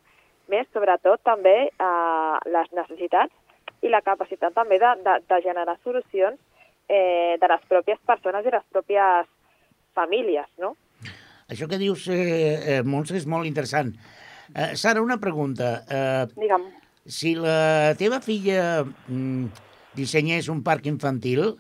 més 0.49 0.65
sobretot 0.73 1.21
també 1.21 1.55
eh, 1.69 2.35
les 2.49 2.73
necessitats 2.73 3.85
i 3.85 3.93
la 3.93 4.01
capacitat 4.01 4.57
també 4.57 4.81
de, 4.81 4.97
de, 5.05 5.19
de 5.29 5.41
generar 5.45 5.77
solucions 5.83 6.41
eh, 6.89 7.37
de 7.37 7.53
les 7.53 7.65
pròpies 7.69 8.01
persones 8.05 8.45
i 8.45 8.57
les 8.57 8.65
pròpies 8.73 9.29
famílies, 9.93 10.49
no? 10.57 10.73
Això 11.49 11.67
que 11.67 11.79
dius, 11.81 12.07
eh, 12.07 12.77
eh, 12.77 12.81
Montse, 12.85 13.17
és 13.17 13.25
molt 13.25 13.49
interessant. 13.49 13.95
Eh, 14.53 14.75
Sara, 14.75 15.01
una 15.01 15.19
pregunta. 15.19 15.83
Eh, 15.89 16.27
Digue'm. 16.35 16.67
si 17.05 17.33
la 17.35 17.95
teva 17.97 18.19
filla 18.21 18.85
mm, 18.85 19.45
dissenyés 19.97 20.49
un 20.49 20.62
parc 20.63 20.85
infantil, 20.85 21.57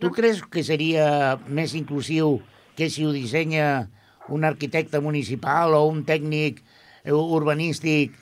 tu 0.00 0.10
creus 0.10 0.42
que 0.50 0.62
seria 0.66 1.38
més 1.46 1.74
inclusiu 1.74 2.40
que 2.78 2.90
si 2.90 3.04
ho 3.06 3.12
dissenya 3.14 3.88
un 4.28 4.44
arquitecte 4.44 5.00
municipal 5.00 5.74
o 5.74 5.86
un 5.86 6.04
tècnic 6.04 6.62
eh, 7.04 7.12
urbanístic? 7.12 8.14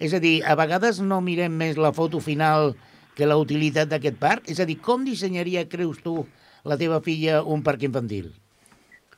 És 0.00 0.14
a 0.16 0.20
dir, 0.20 0.40
a 0.44 0.56
vegades 0.56 1.00
no 1.04 1.20
mirem 1.20 1.56
més 1.56 1.76
la 1.76 1.92
foto 1.92 2.20
final 2.24 2.74
que 3.16 3.28
la 3.28 3.36
utilitat 3.36 3.88
d'aquest 3.88 4.16
parc? 4.20 4.48
És 4.48 4.60
a 4.60 4.68
dir, 4.68 4.78
com 4.80 5.04
dissenyaria, 5.04 5.68
creus 5.68 6.00
tu, 6.04 6.22
la 6.64 6.80
teva 6.80 7.00
filla 7.04 7.42
un 7.44 7.64
parc 7.64 7.84
infantil? 7.84 8.32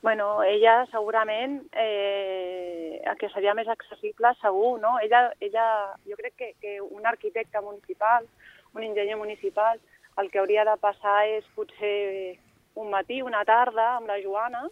Bueno, 0.03 0.43
ella 0.43 0.85
segurament 0.91 1.61
eh, 1.79 3.01
el 3.07 3.17
que 3.21 3.29
seria 3.31 3.55
més 3.55 3.69
accessible 3.71 4.33
segur, 4.41 4.81
no? 4.83 4.97
Ella, 4.99 5.29
ella 5.41 5.67
jo 6.09 6.17
crec 6.19 6.35
que, 6.37 6.49
que 6.61 6.81
un 6.83 7.07
arquitecte 7.07 7.61
municipal, 7.63 8.27
un 8.75 8.83
enginyer 8.83 9.17
municipal, 9.17 9.79
el 10.19 10.31
que 10.31 10.41
hauria 10.43 10.65
de 10.67 10.75
passar 10.83 11.21
és 11.31 11.47
potser 11.55 12.39
un 12.75 12.91
matí, 12.91 13.21
una 13.23 13.45
tarda, 13.47 13.93
amb 14.01 14.11
la 14.11 14.19
Joana, 14.25 14.65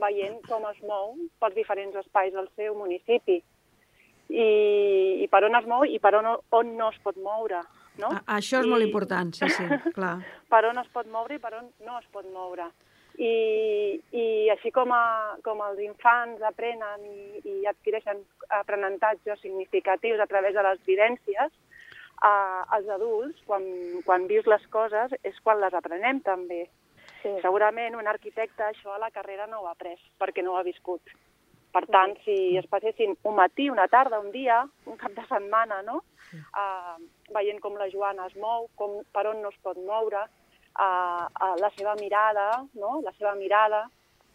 veient 0.00 0.40
com 0.48 0.64
es 0.70 0.80
mou 0.88 1.12
pels 1.38 1.54
diferents 1.54 1.94
espais 2.00 2.32
del 2.34 2.48
seu 2.56 2.74
municipi 2.74 3.36
i, 4.32 4.46
i 5.22 5.28
per 5.30 5.44
on 5.46 5.54
es 5.58 5.66
mou 5.68 5.84
i 5.84 5.98
per 6.02 6.14
on, 6.18 6.30
on 6.50 6.72
no 6.78 6.88
es 6.90 6.96
pot 7.04 7.18
moure. 7.20 7.60
No? 8.00 8.08
A- 8.08 8.38
Això 8.38 8.62
és 8.64 8.70
molt 8.72 8.82
important, 8.86 9.34
sí, 9.36 9.50
sí, 9.52 9.68
clar. 9.98 10.16
per 10.48 10.64
on 10.70 10.80
es 10.80 10.88
pot 10.96 11.06
moure 11.12 11.36
i 11.36 11.42
per 11.42 11.52
on 11.60 11.68
no 11.84 11.98
es 12.00 12.08
pot 12.14 12.24
moure. 12.32 12.70
I, 13.18 14.00
i 14.16 14.26
així 14.54 14.70
com, 14.72 14.92
a, 14.96 15.36
com 15.44 15.60
els 15.66 15.80
infants 15.84 16.40
aprenen 16.48 17.02
i, 17.04 17.42
i 17.44 17.56
adquireixen 17.68 18.22
aprenentatges 18.62 19.42
significatius 19.44 20.20
a 20.20 20.28
través 20.30 20.54
de 20.56 20.64
les 20.64 20.80
vivències, 20.88 21.52
eh, 22.24 22.62
els 22.78 22.88
adults, 22.96 23.42
quan, 23.48 23.66
quan 24.06 24.28
vius 24.30 24.48
les 24.48 24.64
coses, 24.72 25.12
és 25.22 25.40
quan 25.44 25.60
les 25.60 25.74
aprenem 25.76 26.22
també. 26.24 26.64
Sí. 27.22 27.34
Segurament 27.42 27.98
un 27.98 28.08
arquitecte 28.10 28.64
això 28.66 28.94
a 28.94 29.02
la 29.02 29.12
carrera 29.14 29.46
no 29.46 29.62
ho 29.62 29.68
ha 29.68 29.76
après, 29.76 30.00
perquè 30.18 30.42
no 30.42 30.54
ho 30.54 30.60
ha 30.60 30.66
viscut. 30.66 31.14
Per 31.72 31.86
tant, 31.88 32.12
si 32.24 32.56
es 32.60 32.66
passessin 32.68 33.14
un 33.28 33.36
matí, 33.36 33.70
una 33.72 33.86
tarda, 33.88 34.20
un 34.20 34.32
dia, 34.32 34.60
un 34.86 34.98
cap 35.00 35.14
de 35.16 35.24
setmana, 35.28 35.80
no? 35.86 36.02
Uh, 36.32 36.98
veient 37.32 37.60
com 37.60 37.76
la 37.80 37.88
Joana 37.92 38.26
es 38.28 38.36
mou, 38.40 38.68
com, 38.76 38.98
per 39.12 39.24
on 39.30 39.40
no 39.44 39.52
es 39.52 39.58
pot 39.64 39.78
moure, 39.80 40.26
uh, 40.78 41.26
uh, 41.28 41.56
la 41.60 41.70
seva 41.76 41.94
mirada, 42.00 42.64
no? 42.74 43.00
la 43.04 43.12
seva 43.18 43.34
mirada 43.38 43.86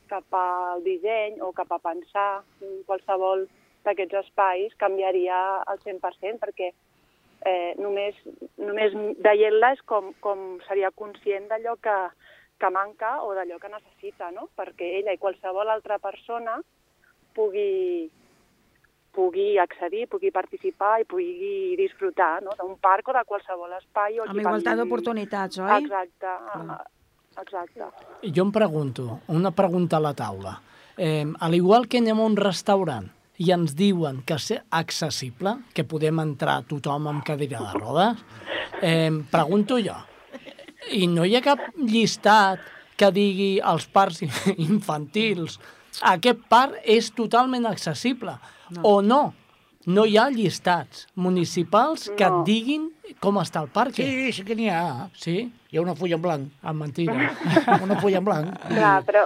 cap 0.07 0.33
al 0.39 0.83
disseny 0.83 1.41
o 1.43 1.51
cap 1.51 1.71
a 1.75 1.81
pensar 1.83 2.43
en 2.63 2.83
qualsevol 2.87 3.47
d'aquests 3.85 4.21
espais 4.23 4.75
canviaria 4.79 5.37
al 5.67 5.79
100%, 5.83 6.39
perquè 6.41 6.71
eh, 7.45 7.73
només, 7.79 8.15
només 8.59 8.95
veient-la 9.23 9.73
és 9.75 9.83
com, 9.91 10.11
com 10.23 10.57
seria 10.67 10.91
conscient 10.95 11.47
d'allò 11.51 11.77
que, 11.83 11.97
que 12.59 12.71
manca 12.73 13.17
o 13.23 13.33
d'allò 13.37 13.59
que 13.61 13.71
necessita, 13.71 14.31
no? 14.35 14.49
perquè 14.57 14.97
ella 14.99 15.15
i 15.15 15.21
qualsevol 15.21 15.69
altra 15.71 15.99
persona 16.03 16.57
pugui, 17.37 18.09
pugui 19.17 19.57
accedir, 19.57 20.05
pugui 20.11 20.29
participar 20.31 20.99
i 21.01 21.07
pugui 21.09 21.73
disfrutar 21.79 22.37
no? 22.45 22.53
d'un 22.59 22.75
parc 22.77 23.09
o 23.09 23.17
de 23.17 23.23
qualsevol 23.25 23.73
espai. 23.79 24.19
O 24.21 24.27
Amb 24.29 24.43
igualtat 24.43 24.77
d'oportunitats, 24.77 25.57
oi? 25.63 25.71
Exacte, 25.81 26.33
exacte. 27.41 27.89
Jo 28.29 28.45
em 28.45 28.53
pregunto, 28.53 29.21
una 29.33 29.51
pregunta 29.57 29.97
a 29.97 30.03
la 30.05 30.13
taula. 30.17 30.57
Eh, 30.97 31.25
al 31.25 31.53
igual 31.53 31.87
que 31.89 32.01
anem 32.01 32.21
a 32.21 32.25
un 32.25 32.37
restaurant 32.37 33.09
i 33.37 33.51
ens 33.53 33.75
diuen 33.77 34.23
que 34.25 34.37
és 34.37 34.61
accessible, 34.73 35.53
que 35.73 35.85
podem 35.85 36.21
entrar 36.21 36.63
tothom 36.69 37.09
amb 37.09 37.25
cadira 37.25 37.61
de 37.61 37.73
rodes, 37.77 38.21
eh, 38.81 39.13
pregunto 39.31 39.77
jo, 39.81 39.97
i 40.93 41.05
no 41.09 41.25
hi 41.25 41.35
ha 41.37 41.43
cap 41.45 41.61
llistat 41.77 42.61
que 42.97 43.11
digui 43.13 43.57
als 43.61 43.85
parcs 43.93 44.23
infantils 44.69 45.59
aquest 46.05 46.43
parc 46.49 46.77
és 46.85 47.09
totalment 47.15 47.65
accessible, 47.65 48.35
no. 48.71 48.81
o 48.83 49.01
no. 49.01 49.33
no 49.87 50.03
hi 50.05 50.17
ha 50.17 50.29
llistats 50.29 51.05
municipals 51.15 52.09
que 52.17 52.25
No. 52.27 52.41
et 52.41 52.45
diguin 52.49 52.89
com 53.23 53.37
està 53.39 53.61
el 53.63 53.69
parc. 53.71 53.93
Sí, 53.95 54.31
sí 54.33 54.43
que 54.43 54.55
n'hi 54.55 54.67
ha. 54.69 55.07
Sí? 55.15 55.51
Hi 55.71 55.77
ha 55.77 55.81
una 55.81 55.95
fulla 55.95 56.15
en 56.15 56.21
blanc. 56.21 56.49
Amb 56.61 56.81
mentida. 56.81 57.13
Una 57.83 57.95
fulla 58.01 58.17
en 58.19 58.25
blanc. 58.25 58.57
Clar, 58.67 59.03
però 59.07 59.23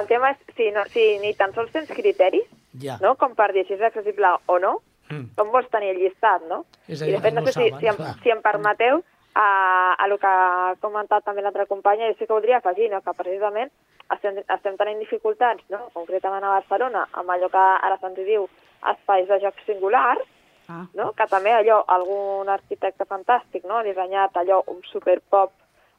el 0.00 0.06
tema 0.08 0.30
és 0.32 0.38
si, 0.56 0.70
no, 0.74 0.82
si 0.90 1.18
ni 1.22 1.34
tan 1.34 1.54
sols 1.54 1.70
tens 1.72 1.88
criteris, 1.90 2.42
Ja. 2.80 2.96
no? 3.02 3.14
com 3.20 3.34
per 3.36 3.52
dir 3.52 3.66
si 3.68 3.74
és 3.74 3.82
accessible 3.82 4.26
o 4.46 4.58
no, 4.58 4.80
Mm. 5.10 5.26
com 5.36 5.50
vols 5.52 5.68
tenir 5.68 5.90
el 5.90 5.98
llistat, 5.98 6.40
no? 6.48 6.64
És 6.88 7.02
a 7.02 7.04
I 7.04 7.10
dir, 7.10 7.16
de 7.18 7.20
fet, 7.22 7.34
no 7.34 7.40
no 7.42 7.46
sé 7.46 7.52
si, 7.52 7.68
saben, 7.68 7.80
si, 7.80 7.86
em, 7.90 7.96
clar. 7.96 8.14
si 8.22 8.30
em 8.30 8.40
permeteu, 8.40 9.02
a, 9.34 9.94
a 9.98 10.06
el 10.06 10.14
que 10.18 10.26
ha 10.30 10.74
comentat 10.80 11.24
també 11.24 11.42
l'altra 11.42 11.66
companya, 11.66 12.06
jo 12.08 12.14
sí 12.18 12.24
que 12.26 12.32
voldria 12.32 12.58
afegir 12.58 12.88
no? 12.90 13.00
que 13.02 13.12
precisament 13.18 13.70
estem, 14.14 14.38
estem 14.38 14.76
tenint 14.78 15.00
dificultats, 15.00 15.62
no? 15.68 15.90
concretament 15.92 16.44
a 16.44 16.54
Barcelona, 16.54 17.02
amb 17.12 17.28
allò 17.34 17.50
que 17.50 17.58
ara 17.58 17.98
se'ns 18.00 18.16
diu 18.24 18.48
espais 18.92 19.28
de 19.28 19.40
jocs 19.40 19.64
singulars, 19.66 20.20
Ah. 20.68 20.86
no? 20.94 21.10
que 21.12 21.26
també 21.26 21.50
allò, 21.52 21.82
algun 21.90 22.48
arquitecte 22.48 23.04
fantàstic, 23.04 23.64
no? 23.66 23.76
ha 23.78 23.82
dissenyat 23.82 24.36
allò, 24.36 24.62
un 24.70 24.78
superpop 24.90 25.50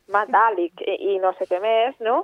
metàl·lic 0.10 0.82
i, 0.88 0.96
i 1.14 1.20
no 1.20 1.34
sé 1.38 1.46
què 1.46 1.60
més, 1.62 1.96
no? 2.00 2.24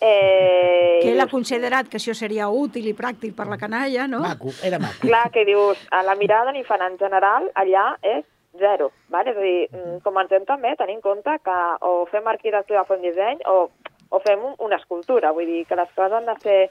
Eh, 0.00 1.00
Que 1.02 1.12
ell 1.12 1.20
ha 1.20 1.28
considerat 1.30 1.88
que 1.88 1.96
això 2.00 2.12
seria 2.16 2.48
útil 2.52 2.86
i 2.90 2.94
pràctic 2.96 3.34
per 3.36 3.46
la 3.48 3.56
canalla, 3.60 4.06
no? 4.08 4.20
Maco, 4.20 4.52
era 4.64 4.78
maco. 4.78 5.00
clar, 5.06 5.30
que 5.32 5.44
dius, 5.48 5.78
a 5.90 6.02
la 6.02 6.14
mirada 6.16 6.50
de 6.50 6.56
l'infant 6.58 6.82
en 6.84 6.98
general 6.98 7.50
allà 7.54 7.86
és 8.02 8.24
zero, 8.58 8.90
vale? 9.08 9.30
és 9.30 9.36
a 9.36 9.40
dir, 9.40 9.68
mm, 9.72 10.00
comencem 10.04 10.44
també 10.44 10.70
a 10.72 10.76
tenir 10.76 10.96
en 10.96 11.00
compte 11.04 11.38
que 11.44 11.56
o 11.80 12.06
fem 12.10 12.26
arquitectura, 12.26 12.84
fem 12.84 13.00
disseny 13.02 13.40
o, 13.46 13.70
o 14.10 14.20
fem 14.20 14.42
un, 14.44 14.54
una 14.58 14.76
escultura, 14.76 15.32
vull 15.32 15.46
dir 15.46 15.64
que 15.66 15.76
les 15.76 15.92
coses 15.94 16.12
han 16.12 16.26
de 16.26 16.36
ser 16.40 16.70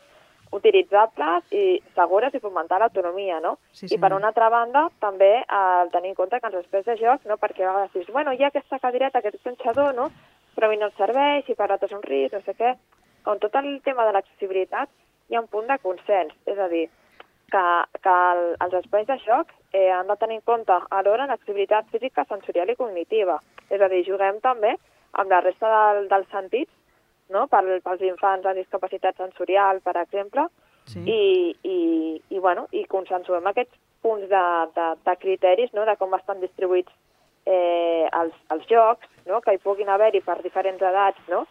utilitzables 0.53 1.53
i 1.55 1.81
segures 1.95 2.34
i 2.34 2.41
fomentar 2.43 2.79
l'autonomia, 2.79 3.39
no? 3.43 3.55
Sí, 3.71 3.88
I 3.91 3.99
per 4.01 4.13
una 4.13 4.29
altra 4.31 4.49
banda, 4.53 4.88
també 5.03 5.31
eh, 5.41 5.86
tenir 5.93 6.13
en 6.13 6.19
compte 6.19 6.39
que 6.39 6.51
els 6.51 6.60
espais 6.62 6.86
de 6.86 6.97
joc, 7.01 7.25
no? 7.29 7.39
perquè 7.41 7.65
a 7.65 7.71
vegades 7.71 7.93
dius, 7.93 8.12
bueno, 8.13 8.34
hi 8.34 8.43
ha 8.43 8.51
aquesta 8.53 8.79
cadireta, 8.79 9.19
aquest 9.19 9.41
tronxador, 9.43 9.95
no? 9.95 10.10
però 10.55 10.67
a 10.67 10.71
mi 10.71 10.77
no 10.79 10.91
em 10.91 10.99
serveix, 10.99 11.49
i 11.49 11.55
per 11.55 11.69
l'altre 11.69 11.89
és 11.89 11.97
un 11.97 12.05
risc, 12.05 12.36
no 12.36 12.43
sé 12.45 12.55
què. 12.55 12.75
On 13.31 13.41
tot 13.41 13.55
el 13.60 13.73
tema 13.84 14.05
de 14.05 14.13
l'accessibilitat 14.15 14.91
hi 15.29 15.36
ha 15.36 15.41
un 15.41 15.49
punt 15.51 15.67
de 15.67 15.77
consens, 15.84 16.34
és 16.45 16.60
a 16.62 16.69
dir, 16.71 16.86
que, 17.51 17.65
que 18.03 18.15
el, 18.31 18.43
els 18.65 18.77
espais 18.81 19.08
de 19.10 19.17
joc 19.25 19.51
eh, 19.73 19.89
han 19.91 20.08
de 20.08 20.17
tenir 20.21 20.39
en 20.39 20.45
compte 20.47 20.77
alhora 20.97 21.27
l'accessibilitat 21.29 21.89
física, 21.93 22.25
sensorial 22.29 22.71
i 22.71 22.77
cognitiva. 22.79 23.39
És 23.69 23.81
a 23.81 23.89
dir, 23.91 24.03
juguem 24.08 24.39
també 24.43 24.75
amb 25.19 25.31
la 25.31 25.41
resta 25.43 25.71
del, 25.71 26.08
dels 26.12 26.31
sentits, 26.31 26.71
no? 27.34 27.48
per, 27.48 27.64
pels 27.84 28.06
infants 28.06 28.46
amb 28.46 28.60
discapacitat 28.60 29.18
sensorial, 29.22 29.82
per 29.86 29.98
exemple, 30.02 30.50
Sí. 30.86 31.02
i, 31.02 31.56
i, 31.66 31.78
i, 32.30 32.38
bueno, 32.38 32.68
i 32.70 32.84
consensuem 32.86 33.48
aquests 33.50 33.74
punts 34.06 34.28
de, 34.30 34.42
de, 34.76 34.84
de 35.08 35.16
criteris 35.18 35.72
no? 35.74 35.82
de 35.88 35.96
com 35.98 36.14
estan 36.14 36.38
distribuïts 36.44 36.94
eh, 37.50 38.06
els, 38.14 38.36
els 38.54 38.68
jocs, 38.70 39.10
no? 39.26 39.40
que 39.42 39.56
hi 39.56 39.62
puguin 39.64 39.90
haver-hi 39.90 40.22
per 40.22 40.38
diferents 40.44 40.84
edats 40.86 41.32
no? 41.32 41.46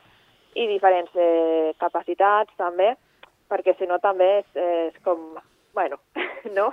i 0.55 0.69
diferents 0.71 1.11
eh, 1.19 1.73
capacitats 1.83 2.55
també, 2.61 2.93
perquè 3.51 3.75
si 3.79 3.91
no 3.91 3.99
també 4.03 4.31
és, 4.45 4.47
és 4.55 5.03
com, 5.03 5.35
bueno, 5.75 5.99
no? 6.59 6.71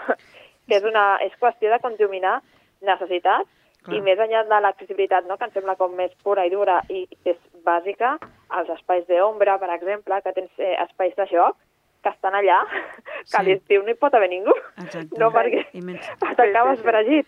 que 0.69 0.77
és, 0.77 0.85
una, 0.85 1.15
és 1.25 1.33
qüestió 1.41 1.73
de 1.73 1.81
conjuminar 1.81 2.37
necessitats 2.85 3.49
Clar. 3.83 3.97
i 3.97 4.01
més 4.05 4.19
enllà 4.19 4.43
de 4.45 4.59
l'accessibilitat, 4.61 5.25
no? 5.25 5.37
que 5.37 5.45
em 5.49 5.51
sembla 5.55 5.75
com 5.75 5.95
més 5.97 6.11
pura 6.23 6.45
i 6.45 6.51
dura 6.53 6.81
i 6.89 7.07
és 7.25 7.37
bàsica, 7.65 8.17
els 8.57 8.69
espais 8.69 9.05
d'ombra, 9.07 9.57
per 9.59 9.69
exemple, 9.73 10.21
que 10.21 10.33
tens 10.33 10.51
eh, 10.59 10.75
espais 10.83 11.15
de 11.17 11.25
joc, 11.31 11.57
que 12.03 12.09
estan 12.09 12.33
allà, 12.37 12.59
que 12.71 13.25
Sí. 13.25 13.37
a 13.37 13.43
l'estiu 13.45 13.83
no 13.83 13.89
hi 13.93 13.97
pot 13.97 14.13
haver 14.13 14.29
ningú. 14.29 14.53
Exacte. 14.83 15.17
No, 15.21 15.31
perquè 15.33 15.63
menys... 15.81 16.07
t'acabes 16.37 16.81
fregit. 16.85 17.27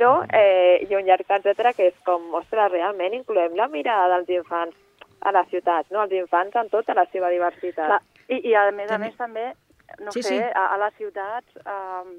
No? 0.00 0.24
Eh, 0.34 0.82
I 0.88 0.94
un 0.98 1.06
llarg 1.06 1.28
etcètera 1.30 1.72
que 1.72 1.86
és 1.92 1.98
com, 2.04 2.24
ostres, 2.34 2.72
realment 2.72 3.14
incloem 3.14 3.54
la 3.56 3.68
mirada 3.70 4.16
dels 4.16 4.28
infants 4.40 4.74
a 5.22 5.32
les 5.32 5.46
ciutats, 5.48 5.88
no? 5.94 6.02
Els 6.02 6.12
infants 6.18 6.56
en 6.58 6.68
tota 6.68 6.92
la 6.98 7.04
seva 7.12 7.30
diversitat. 7.32 7.86
Clar, 7.86 8.00
i, 8.28 8.40
I 8.50 8.54
a 8.58 8.64
més 8.72 8.90
a 8.90 8.96
També- 8.96 9.06
més 9.06 9.16
també, 9.16 9.44
no 10.02 10.12
Sí, 10.12 10.22
sé, 10.22 10.28
sí. 10.34 10.40
A, 10.42 10.64
a 10.74 10.76
les 10.82 10.94
ciutats 10.98 11.56
eh, 11.62 12.16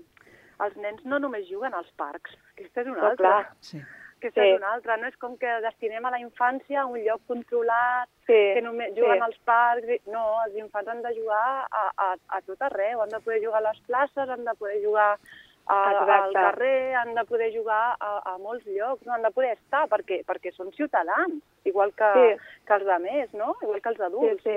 els 0.65 0.75
nens 0.77 1.03
no 1.05 1.19
només 1.19 1.47
juguen 1.49 1.73
als 1.73 1.89
parcs, 1.95 2.33
aquesta 2.55 2.81
és 2.81 2.87
una 2.87 2.97
Però, 3.01 3.09
altra. 3.11 3.29
clar, 3.29 3.53
Sí. 3.61 3.81
Aquesta 4.17 4.41
Sí. 4.41 4.47
és 4.49 4.57
una 4.57 4.73
altra, 4.73 4.97
no? 4.97 5.05
És 5.07 5.15
com 5.17 5.37
que 5.37 5.45
destinem 5.61 6.03
a 6.05 6.09
la 6.09 6.17
infància 6.19 6.81
a 6.81 6.85
un 6.87 6.97
lloc 7.05 7.21
controlat, 7.27 8.09
Sí, 8.25 8.33
que 8.55 8.61
només 8.63 8.89
juguen 8.95 9.17
sí. 9.19 9.21
als 9.23 9.37
parcs... 9.45 10.07
No, 10.07 10.43
els 10.45 10.55
infants 10.57 10.87
han 10.89 11.03
de 11.03 11.13
jugar 11.15 11.67
a, 11.69 11.91
a, 11.97 12.15
a 12.29 12.41
tot 12.41 12.59
arreu, 12.61 13.01
han 13.03 13.09
de 13.09 13.19
poder 13.19 13.45
jugar 13.45 13.61
a 13.63 13.71
les 13.71 13.79
places, 13.85 14.27
han 14.29 14.43
de 14.43 14.55
poder 14.55 14.83
jugar 14.83 15.19
a, 15.67 15.89
al 15.89 15.95
Exacte. 16.01 16.33
carrer, 16.33 16.95
han 16.95 17.13
de 17.13 17.25
poder 17.25 17.51
jugar 17.55 17.95
a, 17.99 18.33
a 18.33 18.37
molts 18.39 18.65
llocs, 18.65 19.05
no? 19.05 19.13
han 19.13 19.21
de 19.21 19.31
poder 19.31 19.51
estar 19.53 19.87
perquè, 19.87 20.23
perquè 20.25 20.51
són 20.55 20.71
ciutadans, 20.73 21.43
igual 21.65 21.93
que, 21.93 22.11
Sí. 22.15 22.43
que 22.65 22.73
els 22.73 22.87
altres, 22.87 23.33
no? 23.35 23.55
Igual 23.61 23.81
que 23.83 23.89
els 23.89 23.97
Sí, 23.97 24.03
adults. 24.03 24.43
sí. 24.43 24.49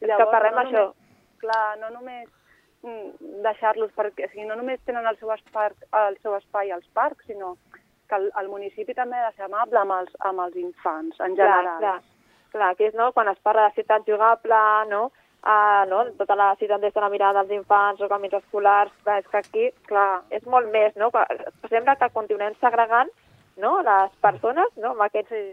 És 0.00 0.08
Llavors, 0.08 0.24
que 0.28 0.30
parlem 0.30 0.54
no 0.54 0.60
això. 0.62 0.84
Només, 0.94 1.38
clar, 1.40 1.78
no 1.80 1.90
només 1.90 2.28
deixar-los 2.82 3.90
perquè, 3.96 4.28
o 4.28 4.30
sigui, 4.32 4.46
no 4.46 4.56
només 4.58 4.80
tenen 4.86 5.06
el 5.06 5.18
seu, 5.18 5.32
espai, 5.34 5.72
el 6.06 6.18
seu 6.22 6.36
espai 6.36 6.70
als 6.70 6.86
parcs, 6.94 7.26
sinó 7.26 7.56
que 8.08 8.16
el, 8.16 8.30
el 8.40 8.48
municipi 8.48 8.94
també 8.94 9.18
ha 9.18 9.28
de 9.28 9.36
ser 9.36 9.48
amable 9.48 9.80
amb 9.82 9.96
els, 9.98 10.12
amb 10.30 10.44
els 10.46 10.56
infants, 10.56 11.18
en 11.20 11.34
Clar, 11.36 11.48
general. 11.48 11.78
clar. 11.82 11.98
Clar, 12.54 12.74
que 12.78 12.86
és 12.88 12.94
no, 12.96 13.10
quan 13.12 13.28
es 13.28 13.40
parla 13.44 13.66
de 13.68 13.80
ciutat 13.80 14.06
jugable, 14.08 14.60
no? 14.88 15.08
Uh, 15.38 15.84
no? 15.86 16.00
tota 16.18 16.34
la 16.34 16.48
ciutat 16.58 16.80
des 16.82 16.94
de 16.94 17.00
la 17.00 17.10
mirada 17.12 17.44
dels 17.44 17.60
infants 17.60 18.00
o 18.02 18.08
camins 18.10 18.34
escolars, 18.40 18.94
clar, 19.04 19.20
és 19.20 19.28
que 19.30 19.38
aquí, 19.38 19.68
clar, 19.86 20.22
és 20.34 20.46
molt 20.50 20.70
més, 20.72 20.96
no? 20.98 21.12
Sembla 21.68 21.94
que 22.00 22.10
continuem 22.14 22.56
segregant 22.58 23.12
no? 23.58 23.78
les 23.86 24.16
persones 24.24 24.72
no? 24.76 24.94
amb 24.94 25.04
aquests 25.06 25.34
sí. 25.34 25.44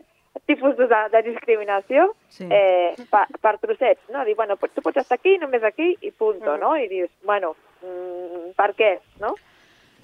Tipus 0.45 0.75
de, 0.77 0.87
de 1.11 1.21
discriminació 1.23 2.13
Sí. 2.29 2.47
eh, 2.51 2.95
per, 3.09 3.25
per 3.41 3.57
trossets, 3.59 4.01
no? 4.09 4.23
Dir, 4.25 4.35
bueno, 4.35 4.57
tu 4.57 4.81
pots 4.81 4.97
estar 4.97 5.15
aquí, 5.17 5.37
només 5.37 5.63
aquí, 5.63 5.95
i 6.01 6.11
punto, 6.11 6.51
Mhm. 6.53 6.59
no? 6.59 6.75
I 6.77 6.87
dius, 6.87 7.09
bueno, 7.23 7.55
mm, 7.81 8.51
per 8.55 8.73
què, 8.75 8.99
no? 9.19 9.35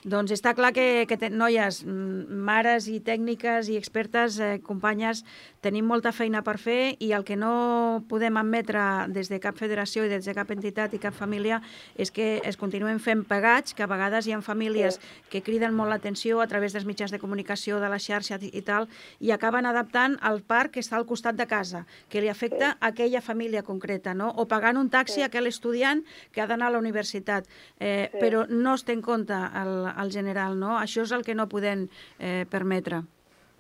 Doncs 0.02 0.32
està 0.34 0.56
clar 0.58 0.72
que, 0.74 1.06
que 1.06 1.14
te, 1.14 1.28
noies, 1.30 1.84
mm, 1.86 2.38
mares 2.42 2.88
i 2.90 2.98
tècniques 3.06 3.68
i 3.70 3.76
expertes, 3.78 4.40
eh, 4.42 4.58
companyes, 4.66 5.22
tenim 5.62 5.86
molta 5.86 6.10
feina 6.12 6.42
per 6.42 6.58
fer 6.58 6.96
i 6.98 7.12
el 7.14 7.22
que 7.24 7.36
no 7.38 8.02
podem 8.10 8.40
admetre 8.42 8.82
des 9.14 9.30
de 9.30 9.38
cap 9.40 9.60
federació 9.60 10.06
i 10.06 10.10
des 10.10 10.26
de 10.26 10.34
cap 10.34 10.50
entitat 10.50 10.96
i 10.98 11.00
cap 11.00 11.14
família 11.14 11.62
és 11.96 12.10
que 12.10 12.42
es 12.44 12.58
continuem 12.58 12.98
fent 12.98 13.22
pagats, 13.30 13.76
que 13.78 13.84
a 13.84 13.88
vegades 13.88 14.26
hi 14.26 14.34
ha 14.34 14.42
famílies 14.42 14.98
que 15.30 15.44
criden 15.46 15.76
molt 15.78 15.94
l'atenció 15.94 16.42
a 16.42 16.48
través 16.48 16.74
dels 16.74 16.86
mitjans 16.90 17.12
de 17.12 17.20
comunicació, 17.20 17.80
de 17.80 17.90
la 17.90 18.00
xarxa 18.00 18.40
i 18.42 18.50
i 18.58 18.62
tal, 18.66 18.90
i 19.20 19.30
acaben 19.30 19.68
adaptant 19.70 20.18
al 20.22 20.42
parc 20.42 20.74
que 20.74 20.82
està 20.82 20.98
al 20.98 21.06
costat 21.06 21.38
de 21.38 21.46
casa, 21.46 21.86
que 22.10 22.22
li 22.22 22.30
afecta 22.30 22.72
a 22.80 22.90
aquella 22.90 23.22
família 23.22 23.62
concreta, 23.62 24.16
no? 24.16 24.32
o 24.34 24.48
pagant 24.48 24.78
un 24.78 24.90
taxi 24.90 25.22
a 25.22 25.30
aquell 25.30 25.46
estudiant 25.46 26.02
que 26.32 26.42
ha 26.42 26.48
d'anar 26.48 26.72
a 26.72 26.76
la 26.76 26.82
universitat, 26.82 27.46
eh, 27.80 28.10
però 28.18 28.48
no 28.50 28.74
es 28.74 28.84
té 28.84 28.98
en 28.98 29.06
compte 29.06 29.38
el, 29.38 29.91
el 30.02 30.12
general, 30.12 30.60
no? 30.60 30.78
Això 30.80 31.06
és 31.06 31.12
el 31.12 31.26
que 31.28 31.36
no 31.36 31.50
podem 31.52 31.88
eh, 32.20 32.46
permetre. 32.50 33.04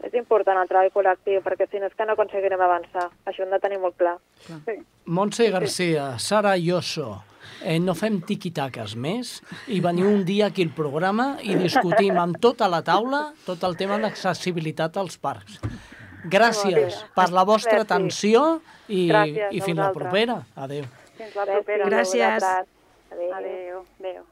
És 0.02 0.13
important 0.17 0.58
el 0.58 0.70
treball 0.70 0.89
col·lectiu, 0.94 1.41
perquè 1.46 1.67
si 1.70 1.80
no 1.82 1.89
és 1.89 1.98
que 1.98 2.06
no 2.08 2.15
aconseguirem 2.15 2.62
avançar. 2.62 3.10
Això 3.30 3.44
ho 3.44 3.46
hem 3.46 3.54
de 3.54 3.60
tenir 3.62 3.78
molt 3.82 3.98
clar. 4.00 4.15
Montse 5.06 5.50
Garcia, 5.54 6.15
Sara 6.17 6.56
Lloso, 6.58 7.20
eh, 7.62 7.78
no 7.80 7.94
fem 7.98 8.17
tiquitaques 8.26 8.96
més 8.98 9.38
i 9.70 9.80
veniu 9.84 10.10
un 10.10 10.26
dia 10.26 10.50
aquí 10.50 10.65
al 10.65 10.74
programa 10.74 11.36
i 11.46 11.56
discutim 11.60 12.17
amb 12.17 12.41
tota 12.41 12.70
la 12.72 12.82
taula 12.86 13.28
tot 13.46 13.63
el 13.67 13.78
tema 13.78 14.00
d'accessibilitat 14.02 14.98
als 14.98 15.22
parcs. 15.22 15.62
Gràcies 16.32 17.02
per 17.15 17.30
la 17.34 17.46
vostra 17.46 17.80
Merci. 17.80 17.88
atenció 17.88 18.44
i, 18.88 19.08
Gràcies 19.10 19.58
i 19.58 19.62
fins 19.62 19.82
la 19.82 19.94
propera. 19.94 20.41
Adéu. 20.56 20.86
Fins 21.17 21.34
la 21.36 21.48
propera. 21.50 21.89
Gràcies. 21.89 22.52
Adéu. 23.12 23.34
Adéu. 23.34 23.82
Adéu. 24.00 24.31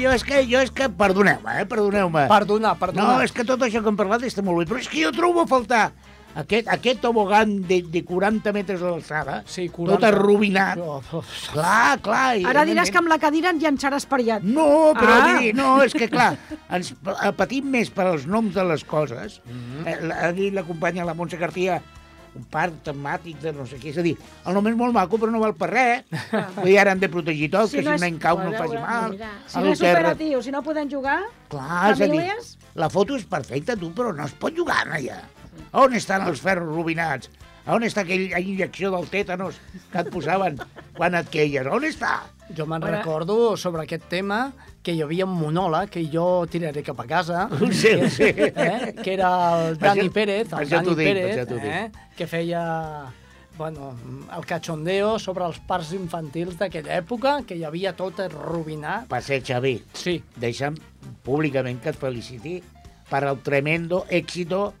Jo, 0.00 0.10
és 0.12 0.24
que, 0.24 0.42
jo 0.46 0.60
és 0.60 0.70
que, 0.70 0.88
perdoneu-me, 0.88 1.60
eh, 1.60 1.66
perdoneu-me. 1.66 2.26
Perdona, 2.28 2.74
perdona. 2.78 3.14
No, 3.16 3.22
és 3.22 3.32
que 3.32 3.44
tot 3.44 3.60
això 3.62 3.82
que 3.82 3.88
hem 3.88 3.96
parlat 3.96 4.22
està 4.22 4.42
molt 4.42 4.58
bé, 4.58 4.66
però 4.70 4.78
és 4.80 4.88
que 4.88 5.02
jo 5.02 5.12
trobo 5.12 5.40
a 5.42 5.46
faltar 5.46 5.92
aquest, 6.36 6.68
aquest 6.68 7.00
tobogan 7.00 7.62
de, 7.66 7.78
de 7.82 8.02
40 8.04 8.52
metres 8.52 8.80
d'alçada, 8.80 9.42
Sí, 9.48 9.68
tot 9.70 9.76
40. 9.86 10.08
arruïnat. 10.08 10.78
Oh, 10.78 11.00
oh, 11.12 11.22
Clar, 11.52 11.98
clar. 12.04 12.36
i- 12.36 12.44
Ara 12.44 12.66
diràs 12.68 12.90
que 12.92 12.98
amb 12.98 13.08
la 13.08 13.18
cadira 13.18 13.48
en 13.50 13.58
llançaràs 13.58 14.04
periat. 14.06 14.42
No, 14.44 14.92
però 14.94 15.14
Ah. 15.22 15.38
dir, 15.40 15.54
no, 15.54 15.82
és 15.82 15.94
que 15.94 16.08
clar, 16.12 16.36
ens 16.70 16.92
pa- 17.02 17.32
patim 17.32 17.64
més 17.70 17.88
per 17.90 18.06
als 18.06 18.26
noms 18.26 18.52
de 18.54 18.64
les 18.64 18.84
coses. 18.84 19.40
Mm 19.46 19.84
-hmm. 19.84 19.86
eh, 19.86 20.12
ha 20.26 20.32
dit 20.32 20.52
la 20.52 20.62
companya, 20.62 21.04
la 21.04 21.14
Montse 21.14 21.38
García, 21.38 21.80
un 22.36 22.44
parc 22.52 22.82
temàtic 22.86 23.38
de 23.42 23.52
no 23.56 23.64
sé 23.66 23.78
què. 23.80 23.90
És 23.94 23.98
a 23.98 24.04
dir, 24.04 24.12
el 24.46 24.54
nom 24.56 24.66
és 24.70 24.76
molt 24.78 24.94
maco, 24.94 25.18
però 25.18 25.32
no 25.32 25.40
val 25.42 25.54
per 25.58 25.70
res. 25.72 26.04
Vull 26.56 26.68
dir, 26.68 26.76
ara 26.82 26.92
han 26.94 27.00
de 27.02 27.08
protegir 27.12 27.48
tot, 27.52 27.70
Si 27.70 27.78
que 27.78 27.82
no 27.86 27.90
si 27.90 27.94
és- 27.96 28.02
un 28.02 28.06
nen 28.06 28.18
cau 28.22 28.38
no 28.42 28.52
faci 28.56 28.76
mal. 28.82 29.10
mira. 29.16 29.32
Si 29.46 29.58
no 29.58 29.72
és 29.72 29.80
operatiu, 29.82 30.42
si 30.42 30.52
no 30.54 30.62
poden 30.62 30.90
jugar, 30.92 31.22
Clar, 31.48 31.92
és 31.92 32.00
a 32.00 32.04
dir, 32.04 32.12
famílies... 32.12 32.52
la 32.74 32.90
foto 32.92 33.16
és 33.16 33.24
perfecta, 33.24 33.76
tu, 33.76 33.90
però 33.96 34.14
no 34.14 34.24
es 34.28 34.32
pot 34.36 34.54
jugar 34.56 34.84
allà. 34.88 35.22
On 35.72 35.92
estan 35.96 36.26
els 36.28 36.40
ferros 36.44 36.68
rubinats? 36.68 37.30
On 37.66 37.82
està 37.82 38.04
aquella 38.04 38.38
injecció 38.38 38.92
del 38.92 39.08
tètanos 39.10 39.56
que 39.90 39.98
et 39.98 40.10
posaven 40.14 40.60
quan 40.94 41.16
et 41.18 41.26
queies? 41.32 41.66
On 41.66 41.82
està? 41.82 42.20
Jo 42.54 42.62
me'n 42.70 42.84
recordo 42.84 43.56
sobre 43.58 43.82
aquest 43.82 44.04
tema 44.12 44.52
que 44.86 44.94
hi 44.94 45.00
havia 45.02 45.26
un 45.26 45.32
monòleg 45.34 45.90
que 45.90 46.04
jo 46.12 46.46
tiraré 46.46 46.84
cap 46.86 47.00
a 47.02 47.06
casa, 47.10 47.48
sé, 47.74 47.96
ho 47.98 48.08
sé. 48.08 48.28
eh? 48.54 48.92
que 49.02 49.14
era 49.16 49.30
el 49.70 49.78
Dani 49.82 50.04
això- 50.04 50.12
Pérez, 50.14 50.52
el 50.54 50.68
Dani 50.70 50.94
dic, 50.94 51.08
Pérez, 51.08 51.48
eh? 51.64 51.90
que 52.16 52.26
feia 52.30 52.62
bueno, 53.58 53.94
el 54.36 54.44
cachondeo 54.46 55.18
sobre 55.18 55.46
els 55.48 55.58
parcs 55.66 55.90
infantils 55.96 56.58
d'aquella 56.60 56.98
època, 57.00 57.38
que 57.48 57.56
hi 57.56 57.64
havia 57.64 57.94
tot 57.96 58.20
rubinat. 58.30 59.06
Per 59.08 59.22
ser 59.24 59.40
Xavi, 59.42 59.78
Sí, 59.96 60.18
deixa'm 60.36 60.76
públicament 61.24 61.80
que 61.82 61.88
et 61.94 61.96
feliciti 61.98 62.58
per 63.10 63.24
el 63.24 63.40
tremendo 63.42 64.04
èxito 64.10 64.74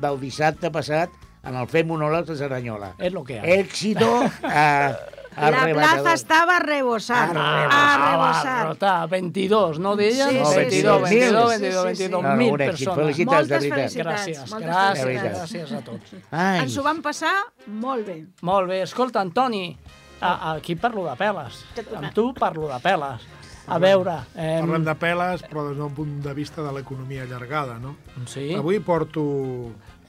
del 0.00 0.20
dissabte 0.22 0.70
passat 0.70 1.10
en 1.42 1.56
el 1.56 1.66
Fem 1.68 1.88
Monòlegs 1.90 2.28
de 2.30 2.36
Cerdanyola. 2.38 2.94
és 2.98 3.12
el 3.12 3.24
que 3.26 3.34
hi 3.34 3.38
ha. 3.40 3.44
Èxito 3.60 4.10
eh, 4.46 4.94
La 5.36 5.64
plaza 5.72 6.12
estava 6.14 6.58
rebosant. 6.58 7.36
A 7.36 8.10
rebosar. 8.10 8.66
Arrotar, 8.66 9.08
22, 9.08 9.78
no 9.78 9.94
d'ella? 9.96 10.26
Sí, 10.28 10.38
no, 10.40 10.46
sí, 10.50 10.56
22, 10.56 11.08
sí, 11.08 11.14
22, 11.20 11.52
sí, 11.52 11.60
22, 11.60 11.82
sí, 11.90 11.96
sí. 11.96 12.02
22, 12.02 12.10
No, 12.10 12.28
no, 12.28 12.36
mil 12.36 12.52
un 12.52 12.60
èxit. 12.60 12.70
persones. 12.70 12.98
Felicitats, 13.00 13.30
Moltes 13.36 13.48
de 13.48 13.58
veritat. 13.58 13.78
felicitats. 13.78 14.06
Gràcies, 14.10 14.50
moltes 14.50 14.68
gràcies, 14.68 15.02
felicitats. 15.04 15.38
gràcies 15.38 15.72
a 15.72 15.80
tots. 15.86 16.14
Ai, 16.30 16.58
Ens 16.64 16.76
ho 16.76 16.82
vam 16.82 17.02
passar 17.02 17.34
molt 17.66 18.06
bé. 18.06 18.18
Molt 18.42 18.68
bé, 18.68 18.82
escolta, 18.82 19.20
Antoni, 19.20 19.76
a, 20.20 20.52
aquí 20.54 20.74
parlo 20.76 21.06
de 21.08 21.16
peles. 21.16 21.64
Amb 21.96 22.12
tu 22.12 22.32
parlo 22.34 22.68
de 22.68 22.80
peles. 22.80 23.28
A 23.70 23.78
veure... 23.78 24.16
Eh, 24.34 24.58
Parlem 24.60 24.84
de 24.84 24.94
peles, 24.98 25.42
però 25.46 25.68
des 25.68 25.76
d'un 25.78 25.92
punt 25.94 26.20
de 26.24 26.34
vista 26.34 26.60
de 26.62 26.72
l'economia 26.72 27.22
allargada, 27.22 27.78
no? 27.78 27.94
Sí? 28.26 28.52
Avui 28.58 28.80
porto... 28.80 29.22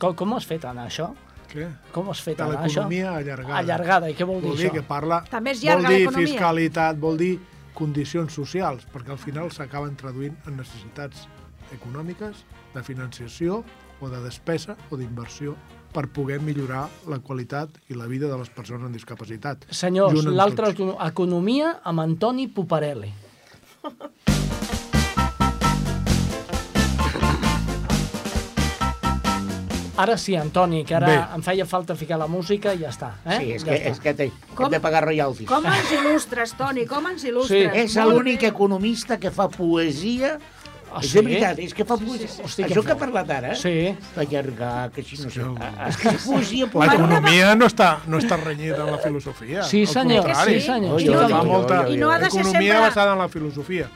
Com, 0.01 0.15
com 0.17 0.33
has 0.33 0.47
fet 0.49 0.65
anar 0.65 0.87
això? 0.89 1.11
Què? 1.51 1.67
Com 1.91 2.09
has 2.11 2.21
fet 2.23 2.37
De 2.39 2.43
anar 2.45 2.61
això? 2.61 2.81
l'economia 2.85 3.15
allargada. 3.17 3.57
Allargada, 3.59 4.09
i 4.09 4.15
què 4.15 4.25
vol 4.27 4.39
dir 4.41 4.47
Vol 4.49 4.57
dir 4.57 4.69
això? 4.69 4.75
que 4.79 4.83
parla... 4.87 5.21
També 5.29 5.51
és 5.51 5.59
vol 5.61 5.67
llarga 5.69 5.89
dir 5.89 5.99
l'economia. 6.05 6.27
fiscalitat, 6.31 6.97
vol 7.03 7.17
dir 7.19 7.31
condicions 7.75 8.33
socials, 8.33 8.85
perquè 8.93 9.11
al 9.11 9.19
final 9.19 9.51
s'acaben 9.51 9.95
traduint 9.99 10.35
en 10.47 10.57
necessitats 10.59 11.27
econòmiques, 11.75 12.45
de 12.73 12.83
financiació 12.83 13.63
o 14.01 14.09
de 14.09 14.19
despesa 14.23 14.77
o 14.89 14.97
d'inversió 14.97 15.55
per 15.91 16.07
poder 16.07 16.39
millorar 16.39 16.85
la 17.11 17.19
qualitat 17.19 17.69
i 17.91 17.95
la 17.99 18.07
vida 18.07 18.27
de 18.31 18.37
les 18.39 18.49
persones 18.49 18.83
amb 18.87 18.95
discapacitat. 18.95 19.67
Senyors, 19.69 20.23
l'altra 20.31 20.71
economia 20.71 21.81
amb 21.83 21.99
Antoni 22.07 22.47
Puparelli. 22.47 23.11
Ara 30.01 30.17
sí, 30.17 30.35
Antoni, 30.35 30.83
que 30.87 30.95
ara 30.97 31.07
Bé. 31.11 31.17
em 31.37 31.43
feia 31.45 31.65
falta 31.69 31.95
ficar 31.99 32.17
la 32.17 32.27
música 32.31 32.73
i 32.73 32.79
ja 32.81 32.89
està. 32.89 33.11
Eh? 33.25 33.37
Sí, 33.37 33.51
és 33.57 33.65
ja 33.65 33.69
que, 33.69 33.75
està. 33.77 33.91
és 33.91 33.99
que 34.01 34.13
té, 34.17 34.29
Com? 34.55 34.65
hem 34.65 34.71
de 34.77 34.79
pagar 34.81 35.03
royalties. 35.05 35.47
Com 35.49 35.67
ens 35.69 35.91
il·lustres, 35.97 36.55
Toni, 36.57 36.87
com 36.89 37.05
ens 37.11 37.23
il·lustres? 37.27 37.69
Sí. 37.71 37.83
És 37.85 37.95
l'únic 38.09 38.43
economista 38.49 39.19
que 39.21 39.29
fa 39.31 39.47
poesia. 39.53 40.39
Ah, 40.93 40.99
és 40.99 41.07
sí? 41.07 41.19
de 41.19 41.21
veritat, 41.23 41.59
és 41.63 41.73
que 41.73 41.85
fa 41.87 41.95
poesia. 41.95 42.27
Hosti, 42.43 42.65
que 42.65 42.73
Això 42.73 42.81
que 42.83 42.91
ha 42.91 42.97
parlat 42.99 43.29
ara, 43.31 43.53
Sí. 43.55 43.93
allargar, 44.19 44.89
que 44.91 45.03
si 45.03 45.15
no 45.21 45.29
sé... 45.31 45.45
És 45.87 45.97
que 46.01 46.09
és 46.09 46.25
poesia. 46.25 46.65
L'economia 46.67 47.53
no 47.55 47.69
està, 47.69 47.91
no 48.07 48.17
està 48.19 48.35
renyida 48.41 48.81
amb 48.83 48.91
la 48.91 48.97
filosofia. 48.97 49.63
Sí, 49.63 49.85
senyor, 49.85 50.27
sí, 50.43 50.59
senyor. 50.59 50.97
Oi, 50.97 51.07
oi, 51.07 51.93
I 51.95 51.97
no 51.97 52.11
ha 52.11 52.19
de 52.19 52.29
ser 52.29 52.41
economia 52.41 52.73
sempre- 52.73 52.79
basada 52.89 53.13
en 53.13 53.19
la 53.19 53.29
filosofia. 53.29 53.87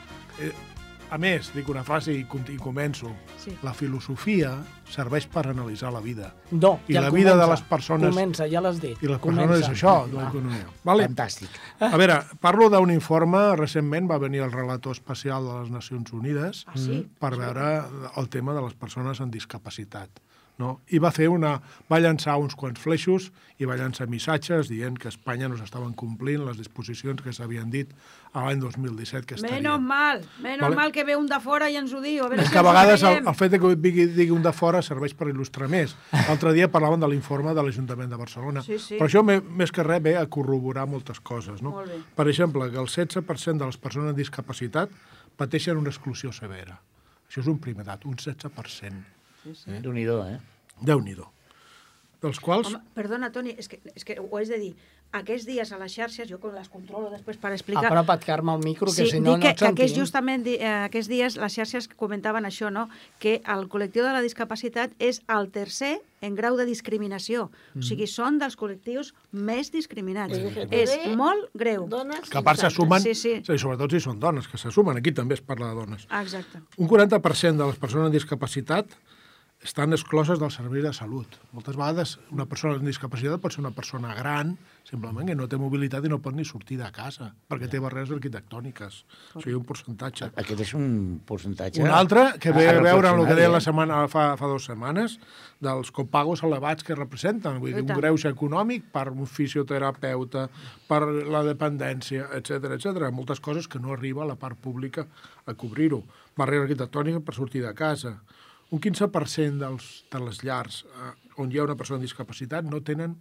A 1.10 1.18
més, 1.22 1.52
dic 1.54 1.68
una 1.70 1.84
frase 1.86 2.10
i, 2.12 2.24
i 2.50 2.56
començo. 2.58 3.12
Sí. 3.38 3.52
La 3.62 3.72
filosofia 3.72 4.56
serveix 4.90 5.26
per 5.30 5.44
analitzar 5.52 5.92
la 5.94 6.00
vida. 6.02 6.32
No, 6.50 6.80
I 6.88 6.94
ja 6.96 7.00
la 7.04 7.10
vida 7.14 7.30
de 7.30 7.36
comença. 7.42 7.50
les 7.52 7.62
persones- 7.62 8.10
Comença, 8.14 8.48
ja 8.50 8.60
l'has 8.60 8.80
dit. 8.80 8.96
I 9.02 9.06
les 9.06 9.18
comença. 9.20 9.46
persones 9.46 9.60
és 9.62 9.68
això, 9.76 9.94
de 10.10 10.18
Ah. 10.18 10.24
l'economia. 10.24 10.66
Vale? 10.84 11.08
Fantàstic. 11.08 11.48
A 11.80 11.96
veure, 11.96 12.18
parlo 12.40 12.68
d'un 12.68 12.90
informe, 12.90 13.54
recentment 13.56 14.10
va 14.10 14.18
venir 14.18 14.40
el 14.42 14.50
relator 14.52 14.92
especial 14.92 15.44
de 15.46 15.60
les 15.60 15.70
Nacions 15.70 16.12
Unides 16.12 16.64
Ah, 16.66 16.72
sí? 16.76 17.06
per 17.20 17.36
veure 17.36 17.84
el 18.16 18.28
tema 18.28 18.52
de 18.54 18.62
les 18.62 18.74
persones 18.74 19.20
amb 19.20 19.32
discapacitat. 19.32 20.10
No? 20.56 20.78
I 20.88 21.00
va 21.02 21.10
fer 21.12 21.26
una... 21.28 21.58
va 21.90 21.98
llançar 22.00 22.38
uns 22.40 22.54
quants 22.56 22.80
fleixos 22.80 23.28
i 23.60 23.66
va 23.68 23.76
llançar 23.76 24.06
missatges 24.08 24.70
dient 24.72 24.96
que 24.96 25.10
a 25.10 25.12
Espanya 25.12 25.50
no 25.52 25.58
s'estaven 25.58 25.92
complint 25.92 26.46
les 26.46 26.56
disposicions 26.56 27.20
que 27.20 27.32
s'havien 27.36 27.68
dit 27.72 27.90
a 28.32 28.44
l'any 28.46 28.62
2017 28.62 29.28
que 29.28 29.36
estarien. 29.36 29.62
Menos 29.62 29.82
mal, 29.84 30.22
menos 30.40 30.64
Vale. 30.64 30.76
mal 30.76 30.92
que 30.92 31.04
ve 31.04 31.16
un 31.16 31.28
de 31.28 31.40
fora 31.44 31.68
i 31.72 31.76
ens 31.76 31.92
ho 31.92 32.00
diu. 32.00 32.24
A 32.24 32.30
veure 32.32 32.44
És 32.44 32.48
si 32.48 32.56
que 32.56 32.60
a 32.60 32.64
vegades 32.64 33.04
el, 33.04 33.18
el 33.20 33.36
fet 33.36 33.56
que 33.56 33.72
digui, 33.74 34.06
digui 34.16 34.32
un 34.32 34.44
de 34.44 34.52
fora 34.56 34.80
serveix 34.84 35.16
per 35.16 35.28
il·lustrar 35.32 35.68
més. 35.72 35.92
L'altre 36.12 36.52
dia 36.56 36.68
parlaven 36.72 37.04
de 37.04 37.10
l'informe 37.12 37.52
de 37.56 37.64
l'Ajuntament 37.64 38.12
de 38.12 38.20
Barcelona. 38.20 38.64
Sí, 38.64 38.78
sí. 38.80 39.00
Però 39.00 39.10
això 39.10 39.24
més 39.24 39.72
que 39.72 39.84
res 39.84 40.04
ve 40.04 40.16
a 40.16 40.24
corroborar 40.28 40.86
moltes 40.88 41.20
coses. 41.20 41.60
No? 41.60 41.76
Molt 41.76 41.92
bé. 41.92 42.00
Per 42.16 42.28
exemple, 42.32 42.70
que 42.72 42.80
el 42.80 42.88
16% 42.88 43.60
de 43.60 43.68
les 43.68 43.80
persones 43.80 44.12
amb 44.12 44.20
discapacitat 44.24 44.92
pateixen 45.36 45.76
una 45.76 45.92
exclusió 45.92 46.32
severa. 46.32 46.80
Això 47.26 47.42
és 47.44 47.52
un 47.52 47.60
primer 47.60 47.84
dat, 47.84 48.04
un 48.08 48.16
16%. 48.16 49.15
Eh? 49.68 49.80
Déu-n'hi-do, 49.80 50.18
eh? 50.26 50.38
Déu-n'hi-do. 50.82 51.28
Dels 52.22 52.38
quals... 52.40 52.68
Home, 52.72 52.80
perdona, 52.96 53.28
Toni, 53.30 53.52
és 53.60 53.68
que, 53.68 53.78
és 53.94 54.04
que 54.04 54.18
ho 54.18 54.36
has 54.40 54.48
de 54.48 54.58
dir. 54.58 54.74
Aquests 55.14 55.46
dies 55.46 55.70
a 55.70 55.76
les 55.78 55.92
xarxes, 55.94 56.26
jo 56.28 56.40
com 56.42 56.50
les 56.52 56.66
controlo 56.68 57.10
després 57.12 57.36
per 57.38 57.52
explicar... 57.54 57.84
Apropa't, 57.86 58.24
Carme, 58.26 58.50
al 58.56 58.62
micro, 58.64 58.88
que 58.90 59.04
Sí, 59.04 59.10
si 59.12 59.20
no, 59.20 59.36
dic 59.36 59.38
no 59.38 59.42
que, 59.44 59.52
et 59.54 59.58
que 59.60 59.68
aquests, 59.68 59.92
sentim. 59.92 60.02
justament 60.02 60.42
di- 60.44 60.56
eh, 60.58 60.72
aquests 60.88 61.08
dies 61.08 61.36
les 61.38 61.54
xarxes 61.54 61.86
comentaven 61.94 62.44
això, 62.48 62.72
no? 62.74 62.88
que 63.22 63.36
el 63.46 63.68
col·lectiu 63.70 64.02
de 64.02 64.10
la 64.16 64.20
discapacitat 64.24 64.96
és 64.98 65.20
el 65.30 65.46
tercer 65.54 65.92
en 66.26 66.34
grau 66.34 66.56
de 66.58 66.66
discriminació. 66.66 67.46
O 67.46 67.78
Mm. 67.78 67.86
sigui, 67.86 68.08
són 68.10 68.40
dels 68.42 68.58
col·lectius 68.58 69.12
més 69.30 69.70
discriminats. 69.70 70.34
LGTB, 70.36 70.74
És 70.82 70.96
molt 71.16 71.48
greu. 71.54 71.86
Dones 71.86 72.26
Que 72.28 72.38
a 72.38 72.42
part 72.42 72.58
s'assumen, 72.58 73.00
Sí, 73.00 73.14
sí. 73.14 73.36
i 73.46 73.58
sobretot 73.62 73.92
si 73.94 74.00
són 74.00 74.18
dones, 74.18 74.48
que 74.48 74.58
s'assumen, 74.58 74.96
aquí 74.98 75.12
també 75.12 75.34
es 75.38 75.40
parla 75.40 75.68
de 75.70 75.74
dones. 75.84 76.06
Ah, 76.10 76.22
Exacte. 76.26 76.64
Un 76.78 76.88
40% 76.88 77.56
de 77.62 77.66
les 77.70 77.76
persones 77.78 78.06
amb 78.10 78.12
discapacitat 78.16 78.90
estan 79.64 79.92
excloses 79.92 80.38
del 80.38 80.50
servei 80.52 80.82
de 80.84 80.92
salut. 80.92 81.38
Moltes 81.56 81.76
vegades 81.78 82.16
una 82.34 82.44
persona 82.46 82.76
amb 82.76 82.86
discapacitat 82.86 83.40
pot 83.40 83.54
ser 83.54 83.62
una 83.62 83.72
persona 83.74 84.12
gran, 84.14 84.52
simplement 84.86 85.26
que 85.26 85.34
no 85.34 85.48
té 85.50 85.58
mobilitat 85.58 86.04
i 86.04 86.10
no 86.12 86.20
pot 86.22 86.36
ni 86.36 86.44
sortir 86.44 86.76
de 86.78 86.90
casa, 86.94 87.30
perquè 87.48 87.70
té 87.72 87.80
barreres 87.82 88.12
arquitectòniques. 88.14 89.00
O 89.34 89.40
sigui, 89.40 89.56
un 89.56 89.64
percentatge. 89.66 90.28
Aquest 90.42 90.62
és 90.66 90.74
un 90.78 91.18
percentatge... 91.26 91.82
Un 91.82 91.90
altre, 91.90 92.28
que 92.42 92.52
ve 92.54 92.68
a 92.68 92.76
veure 92.84 93.10
amb 93.10 93.24
el 93.24 93.30
que 93.30 93.38
deia 93.38 93.48
la 93.48 93.58
reflexionar, 93.58 93.88
setmana, 93.88 94.12
fa, 94.12 94.28
fa 94.38 94.52
dues 94.52 94.68
setmanes, 94.68 95.18
dels 95.64 95.90
copagos 95.90 96.44
elevats 96.46 96.86
que 96.86 96.94
representen. 96.94 97.58
Vull 97.62 97.74
dir, 97.74 97.82
un 97.88 97.96
greuge 97.96 98.30
econòmic 98.30 98.92
per 98.92 99.08
un 99.10 99.26
fisioterapeuta, 99.26 100.46
per 100.86 101.02
la 101.08 101.42
dependència, 101.48 102.28
etc 102.36 102.76
etc. 102.76 103.08
Moltes 103.10 103.40
coses 103.40 103.66
que 103.66 103.80
no 103.82 103.96
arriba 103.96 104.22
a 104.22 104.30
la 104.30 104.38
part 104.38 104.60
pública 104.60 105.08
a 105.46 105.56
cobrir-ho. 105.56 106.04
Barrera 106.36 106.68
arquitectònica 106.68 107.24
per 107.24 107.34
sortir 107.34 107.64
de 107.64 107.72
casa. 107.74 108.18
Un 108.74 108.82
15% 108.82 109.60
dels, 109.62 109.88
de 110.10 110.20
les 110.24 110.42
llars 110.42 110.82
eh, 110.88 111.10
on 111.38 111.52
hi 111.52 111.60
ha 111.60 111.66
una 111.66 111.76
persona 111.78 112.00
amb 112.00 112.06
discapacitat 112.06 112.66
no 112.66 112.80
tenen 112.82 113.14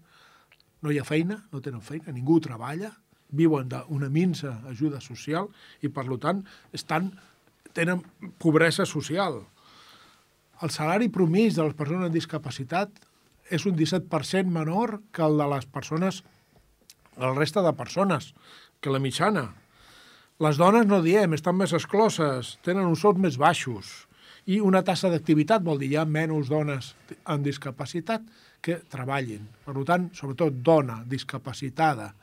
no 0.81 0.93
hi 0.93 0.99
ha 0.99 1.05
feina, 1.05 1.39
no 1.53 1.61
tenen 1.65 1.81
feina, 1.81 2.13
ningú 2.13 2.39
treballa, 2.43 2.91
viuen 3.35 3.69
d'una 3.69 4.09
minsa 4.13 4.59
ajuda 4.69 5.01
social 5.01 5.49
i, 5.81 5.89
per 5.89 6.05
tant, 6.21 6.43
estan, 6.77 7.09
tenen 7.73 8.03
pobresa 8.41 8.85
social. 8.85 9.41
El 10.61 10.71
salari 10.71 11.09
promís 11.09 11.57
de 11.57 11.65
les 11.65 11.75
persones 11.75 12.05
amb 12.07 12.15
discapacitat 12.15 13.01
és 13.49 13.65
un 13.65 13.75
17% 13.77 14.49
menor 14.49 14.99
que 15.11 15.25
el 15.25 15.37
de 15.41 15.49
les 15.55 15.65
persones, 15.65 16.21
el 17.17 17.35
resta 17.35 17.65
de 17.65 17.73
persones, 17.73 18.33
que 18.79 18.93
la 18.93 19.01
mitjana. 19.01 19.49
Les 20.39 20.57
dones, 20.61 20.85
no 20.85 21.01
diem, 21.01 21.33
estan 21.33 21.57
més 21.57 21.73
excloses, 21.73 22.57
tenen 22.61 22.85
uns 22.85 23.01
sous 23.01 23.17
més 23.17 23.39
baixos 23.41 24.04
i 24.45 24.59
una 24.61 24.83
tassa 24.85 25.09
d'activitat 25.09 25.63
vol 25.65 25.79
dir 25.81 25.91
hi 25.91 25.99
ha 25.99 26.05
menys 26.05 26.49
dones 26.51 26.93
amb 27.23 27.45
discapacitat 27.45 28.25
que 28.61 28.79
treballin. 28.89 29.45
Per 29.65 29.73
tant, 29.85 30.09
sobretot 30.13 30.61
dona 30.65 31.01
discapacitada 31.09 32.13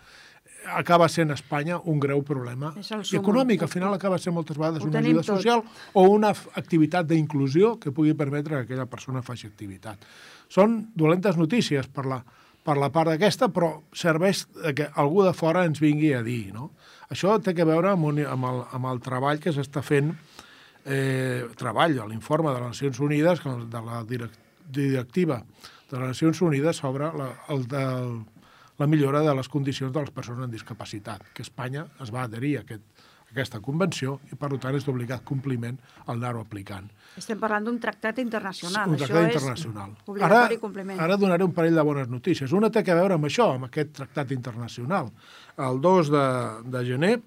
acaba 0.71 1.09
sent 1.09 1.31
a 1.31 1.35
Espanya 1.35 1.79
un 1.91 1.99
greu 2.01 2.23
problema 2.23 2.73
i 2.79 3.17
econòmic. 3.19 3.63
Al 3.63 3.71
final 3.71 3.95
acaba 3.95 4.19
sent 4.19 4.35
moltes 4.35 4.59
vegades 4.59 4.85
una 4.87 5.01
ajuda 5.01 5.23
tot. 5.23 5.37
social 5.37 5.63
o 5.93 6.05
una 6.11 6.31
activitat 6.31 7.07
d'inclusió 7.07 7.77
que 7.81 7.91
pugui 7.91 8.15
permetre 8.15 8.57
que 8.57 8.63
aquella 8.69 8.87
persona 8.87 9.23
faci 9.23 9.49
activitat. 9.51 10.07
Són 10.49 10.93
dolentes 10.95 11.37
notícies 11.37 11.89
per 11.89 12.07
la, 12.07 12.21
per 12.63 12.77
la 12.79 12.91
part 12.95 13.11
d'aquesta, 13.11 13.49
però 13.51 13.73
serveix 13.93 14.47
que 14.77 14.89
algú 14.95 15.25
de 15.27 15.33
fora 15.35 15.65
ens 15.67 15.81
vingui 15.83 16.13
a 16.15 16.23
dir. 16.23 16.53
No? 16.55 16.71
Això 17.11 17.39
té 17.43 17.55
que 17.55 17.67
veure 17.67 17.93
amb, 17.93 18.07
un, 18.13 18.23
amb, 18.27 18.47
el, 18.51 18.63
amb 18.79 18.93
el 18.93 19.03
treball 19.03 19.41
que 19.43 19.55
s'està 19.55 19.83
fent, 19.83 20.13
eh, 20.13 20.32
treball, 21.57 21.99
a 22.03 22.07
l'informe 22.11 22.51
de 22.51 22.59
les 22.61 22.69
Nacions 22.75 23.01
Unides, 23.01 23.43
de 23.45 23.83
la 23.87 24.03
direc- 24.05 24.39
directiva 24.67 25.43
de 25.91 25.99
les 25.99 26.09
Nacions 26.09 26.41
Unides 26.43 26.77
sobre 26.77 27.11
la, 27.13 27.31
el, 27.53 27.67
del, 27.69 28.23
la 28.79 28.87
millora 28.87 29.21
de 29.23 29.35
les 29.35 29.49
condicions 29.49 29.93
de 29.93 30.01
les 30.01 30.11
persones 30.11 30.43
amb 30.47 30.53
discapacitat, 30.53 31.23
que 31.35 31.43
Espanya 31.47 31.87
es 32.01 32.11
va 32.15 32.25
adherir 32.25 32.57
a 32.59 32.61
aquest, 32.65 32.83
a 33.29 33.31
aquesta 33.33 33.61
convenció 33.61 34.19
i, 34.33 34.35
per 34.37 34.51
tant, 34.59 34.75
és 34.75 34.85
d'obligat 34.89 35.23
compliment 35.29 35.77
el 36.07 36.15
anar-ho 36.17 36.41
aplicant. 36.43 36.89
Estem 37.17 37.39
parlant 37.39 37.65
d'un 37.69 37.79
tractat 37.79 38.19
internacional. 38.19 38.89
un 38.89 38.97
Això 38.97 39.07
tractat 39.07 39.29
és 39.29 39.35
internacional. 39.37 39.91
Obligatori 40.07 40.57
compliment. 40.59 41.01
ara 41.01 41.17
donaré 41.21 41.45
un 41.45 41.53
parell 41.53 41.77
de 41.77 41.83
bones 41.85 42.09
notícies. 42.09 42.53
Una 42.53 42.71
té 42.73 42.81
a 42.81 42.95
veure 42.97 43.15
amb 43.21 43.29
això, 43.29 43.53
amb 43.55 43.69
aquest 43.69 43.93
tractat 44.01 44.33
internacional. 44.33 45.13
El 45.59 45.81
2 45.85 46.11
de, 46.11 46.27
de 46.73 46.85
gener 46.89 47.21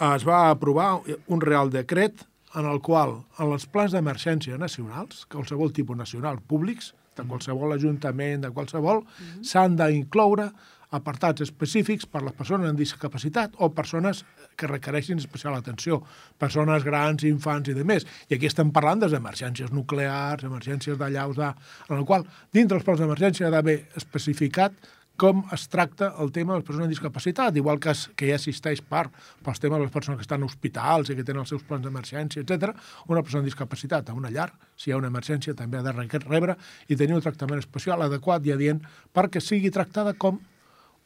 es 0.00 0.24
va 0.28 0.50
aprovar 0.50 1.00
un 1.26 1.40
real 1.40 1.70
decret 1.72 2.26
en 2.56 2.66
el 2.68 2.80
qual, 2.80 3.18
en 3.38 3.52
els 3.52 3.66
plans 3.68 3.92
d'emergència 3.92 4.56
nacionals, 4.60 5.24
qualsevol 5.32 5.72
tipus 5.76 5.96
nacional, 5.96 6.40
públics, 6.40 6.94
de 7.16 7.24
qualsevol 7.24 7.72
ajuntament, 7.74 8.42
de 8.44 8.52
qualsevol, 8.52 9.02
s'han 9.44 9.76
d'incloure 9.76 10.50
apartats 10.96 11.42
específics 11.42 12.06
per 12.06 12.20
a 12.20 12.26
les 12.28 12.36
persones 12.36 12.70
amb 12.70 12.78
discapacitat 12.78 13.56
o 13.58 13.70
persones 13.74 14.22
que 14.56 14.68
requereixin 14.70 15.18
especial 15.18 15.56
atenció, 15.56 16.00
persones 16.38 16.84
grans, 16.86 17.24
infants 17.26 17.68
i 17.68 17.74
de 17.76 17.84
més. 17.84 18.06
I 18.30 18.36
aquí 18.36 18.48
estem 18.48 18.70
parlant 18.72 19.02
de 19.02 19.10
emergències 19.16 19.72
nuclears, 19.74 20.46
emergències 20.46 20.98
de 21.00 21.10
llaus, 21.10 21.36
de... 21.36 21.50
en 21.90 21.96
el 21.98 22.04
qual, 22.06 22.24
dintre 22.52 22.76
dels 22.76 22.86
plans 22.86 23.02
d'emergència, 23.02 23.48
ha 23.48 23.54
d'haver 23.56 23.80
especificat 23.98 24.76
com 25.16 25.42
es 25.54 25.66
tracta 25.72 26.10
el 26.22 26.30
tema 26.32 26.52
de 26.54 26.60
les 26.60 26.66
persones 26.66 26.86
amb 26.86 26.92
discapacitat, 26.92 27.56
igual 27.56 27.78
que, 27.80 27.90
es, 27.92 28.06
que 28.16 28.28
ja 28.30 28.36
assisteix 28.36 28.82
part 28.84 29.12
pels 29.44 29.60
temes 29.62 29.78
de 29.80 29.84
les 29.86 29.92
persones 29.94 30.18
que 30.20 30.26
estan 30.26 30.42
a 30.44 30.48
hospitals 30.48 31.10
i 31.10 31.16
que 31.16 31.24
tenen 31.24 31.40
els 31.44 31.52
seus 31.54 31.64
plans 31.64 31.84
d'emergència, 31.84 32.42
etc. 32.44 32.74
una 33.08 33.22
persona 33.22 33.40
amb 33.44 33.48
discapacitat 33.50 34.10
a 34.10 34.16
una 34.16 34.30
llar, 34.30 34.50
si 34.76 34.90
hi 34.90 34.92
ha 34.94 34.98
una 35.00 35.08
emergència, 35.12 35.54
també 35.56 35.78
ha 35.80 35.86
de 35.86 35.92
re- 35.96 36.20
rebre 36.26 36.56
i 36.88 36.96
tenir 36.96 37.16
un 37.16 37.24
tractament 37.24 37.58
especial 37.64 38.02
adequat 38.04 38.44
i 38.46 38.52
adient 38.52 38.82
perquè 39.14 39.40
sigui 39.40 39.70
tractada 39.72 40.12
com 40.14 40.38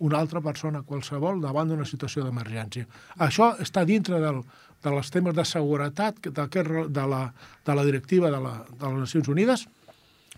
una 0.01 0.16
altra 0.18 0.40
persona 0.40 0.81
qualsevol 0.83 1.42
davant 1.42 1.68
d'una 1.68 1.85
situació 1.85 2.25
d'emergència. 2.25 2.87
Això 3.20 3.51
està 3.61 3.83
dintre 3.85 4.16
del, 4.23 4.38
de 4.81 4.92
les 4.94 5.11
temes 5.12 5.35
de 5.37 5.44
seguretat 5.44 6.23
re- 6.25 6.87
de, 6.88 7.05
la, 7.07 7.27
de 7.66 7.75
la 7.77 7.85
directiva 7.85 8.31
de, 8.33 8.40
la, 8.40 8.55
de 8.70 8.87
les 8.87 9.03
Nacions 9.05 9.29
Unides, 9.29 9.66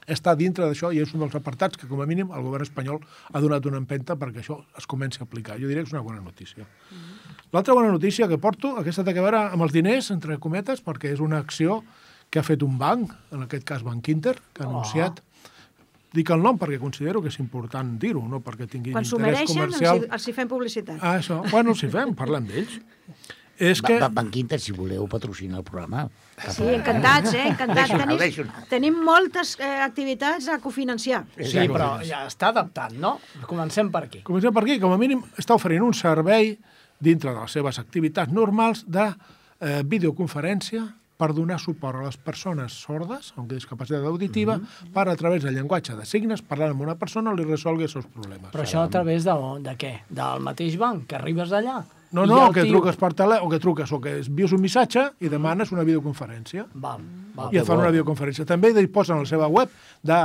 està 0.07 0.35
dintre 0.37 0.67
d'això 0.67 0.91
i 0.93 0.99
és 1.03 1.13
un 1.15 1.21
dels 1.23 1.35
apartats 1.39 1.77
que, 1.79 1.87
com 1.87 2.01
a 2.03 2.07
mínim, 2.07 2.31
el 2.35 2.43
govern 2.43 2.63
espanyol 2.67 3.01
ha 3.33 3.41
donat 3.41 3.67
una 3.71 3.79
empenta 3.79 4.17
perquè 4.19 4.43
això 4.43 4.61
es 4.79 4.87
comenci 4.87 5.21
a 5.21 5.25
aplicar. 5.25 5.59
Jo 5.61 5.69
diria 5.71 5.83
que 5.85 5.89
és 5.89 5.95
una 5.95 6.03
bona 6.03 6.21
notícia. 6.21 6.67
L'altra 7.53 7.75
bona 7.75 7.93
notícia 7.93 8.27
que 8.29 8.39
porto, 8.39 8.77
aquesta 8.81 9.05
té 9.05 9.13
a 9.15 9.23
veure 9.23 9.43
amb 9.53 9.63
els 9.63 9.73
diners, 9.73 10.11
entre 10.11 10.39
cometes, 10.39 10.83
perquè 10.83 11.13
és 11.13 11.21
una 11.21 11.39
acció 11.39 11.83
que 12.33 12.41
ha 12.41 12.43
fet 12.47 12.63
un 12.65 12.79
banc, 12.81 13.13
en 13.31 13.43
aquest 13.45 13.65
cas 13.69 13.83
Banc 13.85 14.09
Inter, 14.09 14.39
que 14.55 14.65
ha 14.65 14.69
anunciat... 14.71 15.21
Dic 16.13 16.29
el 16.29 16.43
nom 16.45 16.59
perquè 16.61 16.77
considero 16.77 17.23
que 17.25 17.31
és 17.33 17.39
important 17.41 17.95
dir-ho, 17.97 18.21
no 18.29 18.43
perquè 18.45 18.67
tinguin 18.69 18.93
Quan 18.93 19.07
s'ho 19.09 19.17
interès 19.17 19.39
mereixen, 19.49 19.63
els, 19.63 19.77
comercial. 19.79 20.03
hi- 20.03 20.09
els 20.13 20.27
hi 20.29 20.33
fem 20.37 20.49
publicitat. 20.51 20.99
Ah, 21.01 21.15
això. 21.23 21.39
Bueno, 21.49 21.73
si 21.75 21.89
fem, 21.89 22.13
parlem 22.15 22.45
d'ells. 22.51 22.75
És 23.63 23.83
que... 23.85 23.97
Va, 24.03 24.09
Banc 24.11 24.37
Inter, 24.41 24.59
si 24.63 24.75
voleu 24.75 25.07
patrocinar 25.11 25.61
el 25.61 25.67
programa. 25.67 26.07
Sí, 26.49 26.67
encantats, 26.67 27.35
eh? 27.39 27.45
Encantats. 27.53 27.93
Tenim, 27.95 28.49
tenim 28.71 28.97
moltes 29.07 29.55
eh, 29.61 29.77
activitats 29.85 30.49
a 30.51 30.59
cofinanciar. 30.63 31.23
Sí, 31.39 31.69
però 31.71 31.93
ja 32.07 32.25
està 32.27 32.51
adaptat, 32.51 32.97
no? 32.99 33.19
Comencem 33.47 33.93
per 33.95 34.07
aquí. 34.09 34.25
Comencem 34.27 34.55
per 34.55 34.65
aquí. 34.67 34.81
Com 34.83 34.97
a 34.97 34.99
mínim 35.01 35.23
està 35.39 35.55
oferint 35.59 35.87
un 35.87 35.95
servei 35.95 36.57
dintre 37.03 37.31
de 37.31 37.39
les 37.39 37.55
seves 37.55 37.79
activitats 37.83 38.35
normals 38.35 38.83
de 38.91 39.07
eh, 39.13 39.81
videoconferència 39.87 40.89
per 41.23 41.31
donar 41.37 41.61
suport 41.63 42.01
a 42.01 42.07
les 42.09 42.19
persones 42.19 42.75
sordes 42.83 43.31
amb 43.39 43.51
discapacitat 43.53 44.03
auditiva 44.09 44.57
per 44.95 45.05
a 45.07 45.15
través 45.19 45.45
del 45.45 45.55
llenguatge 45.55 45.95
de 45.95 46.07
signes, 46.09 46.43
parlar 46.43 46.73
amb 46.73 46.83
una 46.83 46.97
persona 46.99 47.35
li 47.37 47.47
resolgui 47.47 47.87
els 47.87 47.95
seus 47.95 48.09
problemes. 48.11 48.51
Però 48.51 48.65
això 48.67 48.83
a 48.83 48.91
través 48.91 49.27
de, 49.29 49.37
de 49.63 49.75
què? 49.79 49.93
Del 50.11 50.43
mateix 50.43 50.79
banc, 50.81 51.07
que 51.07 51.21
arribes 51.21 51.53
d'allà? 51.55 51.83
No, 52.13 52.27
no, 52.27 52.51
que 52.53 52.63
tio- 52.63 52.73
truques 52.77 52.97
per 53.01 53.13
tele, 53.17 53.39
o 53.41 53.49
que 53.49 53.59
truques, 53.59 53.91
o 53.93 54.01
que 54.01 54.19
envies 54.21 54.53
un 54.53 54.61
missatge 54.61 55.07
i 55.21 55.29
demanes 55.33 55.73
una 55.73 55.83
videoconferència. 55.83 56.67
Val, 56.75 57.01
val. 57.35 57.49
i 57.55 57.57
et 57.59 57.65
fan 57.67 57.79
una 57.81 57.91
videoconferència. 57.91 58.45
També 58.45 58.73
disposen 58.77 59.17
a 59.17 59.21
la 59.25 59.31
seva 59.31 59.49
web 59.49 59.71
de, 60.03 60.19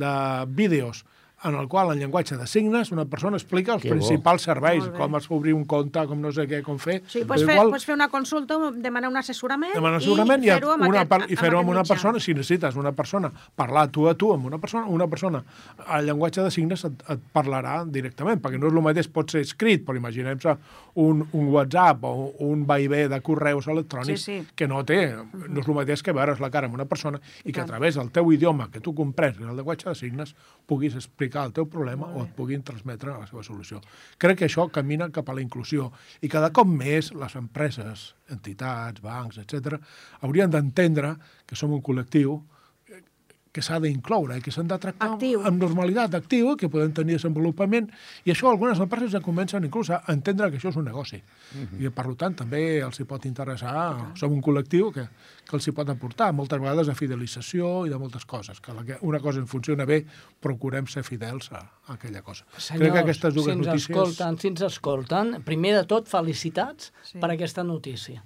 de 0.00 0.12
vídeos 0.48 1.04
en 1.44 1.54
el 1.54 1.68
qual, 1.68 1.92
en 1.92 1.98
llenguatge 2.00 2.36
de 2.36 2.46
signes, 2.46 2.90
una 2.92 3.04
persona 3.04 3.36
explica 3.36 3.74
els 3.74 3.82
Que 3.82 3.90
bo. 3.90 3.96
principals 3.98 4.42
serveis, 4.42 4.82
Molt 4.84 4.92
bé. 4.92 4.98
com 4.98 5.16
es 5.16 5.26
fa 5.28 5.34
obrir 5.34 5.54
un 5.54 5.64
compte, 5.64 6.06
com 6.06 6.20
no 6.20 6.32
sé 6.32 6.46
què, 6.48 6.62
com 6.62 6.78
fer. 6.78 7.02
Sí, 7.06 7.24
pots 7.24 7.42
Però 7.42 7.46
fer, 7.46 7.54
igual, 7.58 7.70
pots 7.70 7.84
fer 7.84 7.94
una 7.94 8.08
consulta, 8.08 8.56
demanar 8.76 9.08
un 9.10 9.16
assessorament, 9.16 9.74
demanar 9.74 9.98
assegurament 9.98 10.42
i, 10.42 10.48
i 10.48 10.50
fer-ho 10.54 10.72
amb, 10.72 10.86
una, 10.88 11.00
aquest, 11.04 11.30
i 11.30 11.36
fer-ho 11.36 11.58
amb, 11.58 11.68
aquest 11.68 11.74
una 11.74 11.82
mitjà. 11.82 11.88
persona, 11.94 12.20
si 12.20 12.34
necessites 12.34 12.76
una 12.76 12.92
persona, 12.92 13.32
parlar 13.54 13.88
tu 13.90 14.08
a 14.08 14.14
tu 14.14 14.32
amb 14.32 14.46
una 14.46 14.58
persona, 14.58 14.86
una 14.86 15.06
persona 15.06 15.44
al 15.86 16.06
llenguatge 16.06 16.42
de 16.42 16.50
signes 16.50 16.84
et, 16.84 17.04
et 17.10 17.20
parlarà 17.32 17.84
directament, 17.86 18.40
perquè 18.40 18.58
no 18.58 18.68
és 18.68 18.72
el 18.72 18.82
mateix, 18.82 19.08
pot 19.08 19.30
ser 19.30 19.40
escrit, 19.44 19.84
però 19.84 19.96
imaginem-se 19.96 20.56
un, 20.94 21.26
un 21.32 21.48
WhatsApp 21.52 22.04
o 22.04 22.32
un 22.46 22.64
vaivé 22.66 23.08
de 23.08 23.20
correus 23.20 23.66
electrònics 23.66 24.22
Sí, 24.24 24.40
sí. 24.40 24.46
que 24.54 24.68
no 24.68 24.84
té, 24.84 25.00
no 25.48 25.60
és 25.60 25.66
el 25.68 25.74
mateix 25.74 26.02
que 26.02 26.12
veure's 26.14 26.40
la 26.40 26.50
cara 26.50 26.68
amb 26.68 26.74
una 26.78 26.84
persona 26.86 27.20
i 27.44 27.52
que 27.52 27.60
a 27.60 27.66
través 27.66 27.96
del 27.96 28.10
teu 28.14 28.30
idioma 28.32 28.70
que 28.70 28.80
tu 28.80 28.94
comprens, 28.94 29.38
el 29.40 29.56
llenguatge 29.56 29.88
de 29.88 29.94
signes, 29.98 30.34
puguis 30.66 30.94
explicar 30.94 31.33
el 31.42 31.52
teu 31.56 31.66
problema 31.66 32.06
o 32.14 32.22
et 32.22 32.32
puguin 32.36 32.62
transmetre 32.62 33.10
la 33.10 33.26
seva 33.26 33.42
solució. 33.42 33.80
Crec 34.22 34.38
que 34.38 34.48
això 34.48 34.68
camina 34.70 35.10
cap 35.10 35.28
a 35.28 35.34
la 35.34 35.42
inclusió 35.42 35.90
i 36.22 36.30
cada 36.30 36.52
cop 36.54 36.70
més 36.70 37.10
les 37.18 37.34
empreses, 37.40 38.12
entitats, 38.30 39.02
bancs, 39.02 39.42
etc 39.42 39.74
haurien 40.20 40.50
d'entendre 40.50 41.14
que 41.46 41.56
som 41.58 41.72
un 41.74 41.82
col·lectiu 41.84 42.38
que 43.54 43.62
s'ha 43.62 43.78
d'incloure 43.78 44.34
i 44.34 44.42
que 44.42 44.50
s'han 44.50 44.66
de 44.66 44.76
tractar 44.82 45.12
Actiu. 45.14 45.44
amb 45.46 45.62
normalitat, 45.62 46.16
actiu, 46.18 46.56
que 46.58 46.66
poden 46.68 46.90
tenir 46.96 47.14
desenvolupament, 47.20 47.86
i 48.26 48.32
això 48.34 48.48
algunes 48.50 48.80
empreses 48.82 49.12
ja 49.14 49.20
comencen 49.22 49.62
inclús 49.68 49.92
a 49.94 50.00
entendre 50.10 50.50
que 50.50 50.58
això 50.58 50.72
és 50.72 50.78
un 50.80 50.88
negoci. 50.90 51.20
I 51.78 51.92
per 51.94 52.06
tant 52.18 52.34
també 52.42 52.64
els 52.82 52.98
hi 52.98 53.06
pot 53.06 53.24
interessar, 53.30 54.10
som 54.18 54.34
un 54.34 54.42
col·lectiu 54.42 54.90
que, 54.92 55.06
que 55.46 55.54
els 55.56 55.68
hi 55.70 55.74
pot 55.76 55.88
aportar, 55.94 56.32
moltes 56.34 56.58
vegades 56.58 56.90
de 56.90 56.96
fidelització 56.98 57.86
i 57.86 57.94
de 57.94 57.98
moltes 58.02 58.26
coses, 58.26 58.58
que, 58.60 58.74
la, 58.74 58.82
que 58.82 58.98
una 59.06 59.20
cosa 59.22 59.38
en 59.38 59.46
funciona 59.46 59.86
bé, 59.86 60.02
procurem 60.42 60.90
ser 60.90 61.04
fidels 61.06 61.52
a, 61.54 61.62
a 61.86 61.94
aquella 61.94 62.22
cosa. 62.26 62.44
Crec 62.58 62.90
que 62.92 63.04
aquestes 63.06 63.34
dues 63.38 63.46
si 63.46 63.54
ens 63.54 63.66
notícies... 63.68 63.90
escolten, 63.94 64.38
si 64.42 64.50
ens 64.50 64.66
escolten, 64.66 65.36
primer 65.46 65.76
de 65.78 65.84
tot, 65.86 66.10
felicitats 66.10 66.90
Sí. 67.04 67.18
per 67.22 67.30
aquesta 67.30 67.62
notícia. 67.62 68.24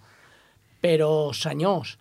Però, 0.81 1.35
senyors, 1.35 1.99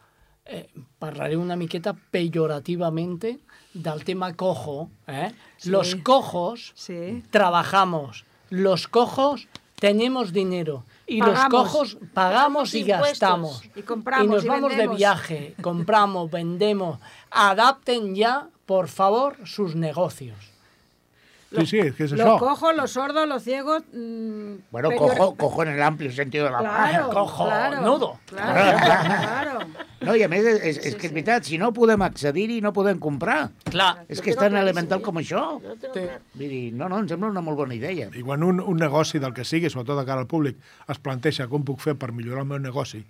eh, 0.49 0.69
parlaré 0.99 1.37
una 1.37 1.55
miqueta 1.55 1.93
peyorativamente 2.11 3.39
del 3.73 4.03
tema 4.03 4.33
cojo. 4.33 4.89
¿eh? 5.07 5.31
Sí. 5.57 5.69
Los 5.69 5.95
cojos 5.95 6.73
Sí. 6.75 7.23
trabajamos, 7.31 8.25
los 8.49 8.87
cojos 8.87 9.47
tenemos 9.79 10.33
dinero 10.33 10.83
y 11.05 11.19
Pagamos. 11.19 11.43
los 11.43 11.61
cojos 11.63 11.97
pagamos 12.13 12.73
y 12.73 12.83
gastamos. 12.83 13.63
Y 13.75 13.81
compramos 13.83 14.25
y 14.25 14.29
nos 14.29 14.45
y 14.45 14.47
vamos 14.47 14.75
de 14.75 14.87
viaje, 14.87 15.55
compramos, 15.61 16.31
vendemos. 16.31 16.99
Adapten 17.29 18.15
ya, 18.15 18.47
por 18.65 18.87
favor, 18.87 19.37
sus 19.45 19.75
negocios. 19.75 20.37
Sí, 21.49 21.65
sí, 21.65 21.77
és 21.79 21.93
que 21.95 22.03
és 22.03 22.11
Los 22.11 22.19
això. 22.19 22.39
cojos, 22.39 22.75
los 22.75 22.91
sordos, 22.91 23.25
los 23.27 23.41
ciegos... 23.41 23.83
mmm, 23.93 24.55
Bueno, 24.69 24.89
peyor- 24.89 25.15
cojo, 25.15 25.35
cojo 25.37 25.63
en 25.63 25.69
el 25.69 25.81
amplio 25.81 26.11
sentido 26.11 26.45
de 26.45 26.51
la 26.51 26.59
Claro, 26.59 27.09
Cojo, 27.13 27.45
claro, 27.45 27.81
nudo. 27.81 28.19
Claro, 28.27 28.77
claro. 28.77 29.59
No, 30.01 30.15
i 30.15 30.23
a 30.23 30.27
més, 30.29 30.43
és, 30.45 30.59
és, 30.61 30.77
és 30.91 30.95
que 30.99 31.07
és 31.07 31.13
veritat, 31.15 31.47
si 31.47 31.57
no 31.57 31.71
podem 31.73 32.03
accedir-hi, 32.03 32.59
no 32.61 32.73
podem 32.75 32.99
comprar. 32.99 33.49
Clar, 33.71 34.03
És 34.11 34.19
que 34.21 34.29
és 34.35 34.37
tan 34.37 34.55
elemental 34.59 35.01
com 35.01 35.17
això. 35.23 35.45
Sí. 35.93 36.03
Vull 36.35 36.51
dir, 36.51 36.61
no, 36.75 36.89
no, 36.91 36.99
em 36.99 37.07
sembla 37.07 37.31
una 37.31 37.41
molt 37.41 37.57
bona 37.63 37.73
idea. 37.79 38.09
I 38.13 38.21
quan 38.27 38.43
un, 38.43 38.59
un 38.61 38.77
negoci 38.77 39.17
del 39.23 39.33
que 39.33 39.45
sigui, 39.47 39.71
sobretot 39.71 39.97
de 39.99 40.05
cara 40.05 40.21
al 40.21 40.27
públic, 40.27 40.59
es 40.87 40.99
planteja 40.99 41.47
com 41.47 41.63
puc 41.63 41.79
fer 41.81 41.95
per 41.95 42.11
millorar 42.11 42.43
el 42.43 42.51
meu 42.51 42.59
negoci, 42.59 43.01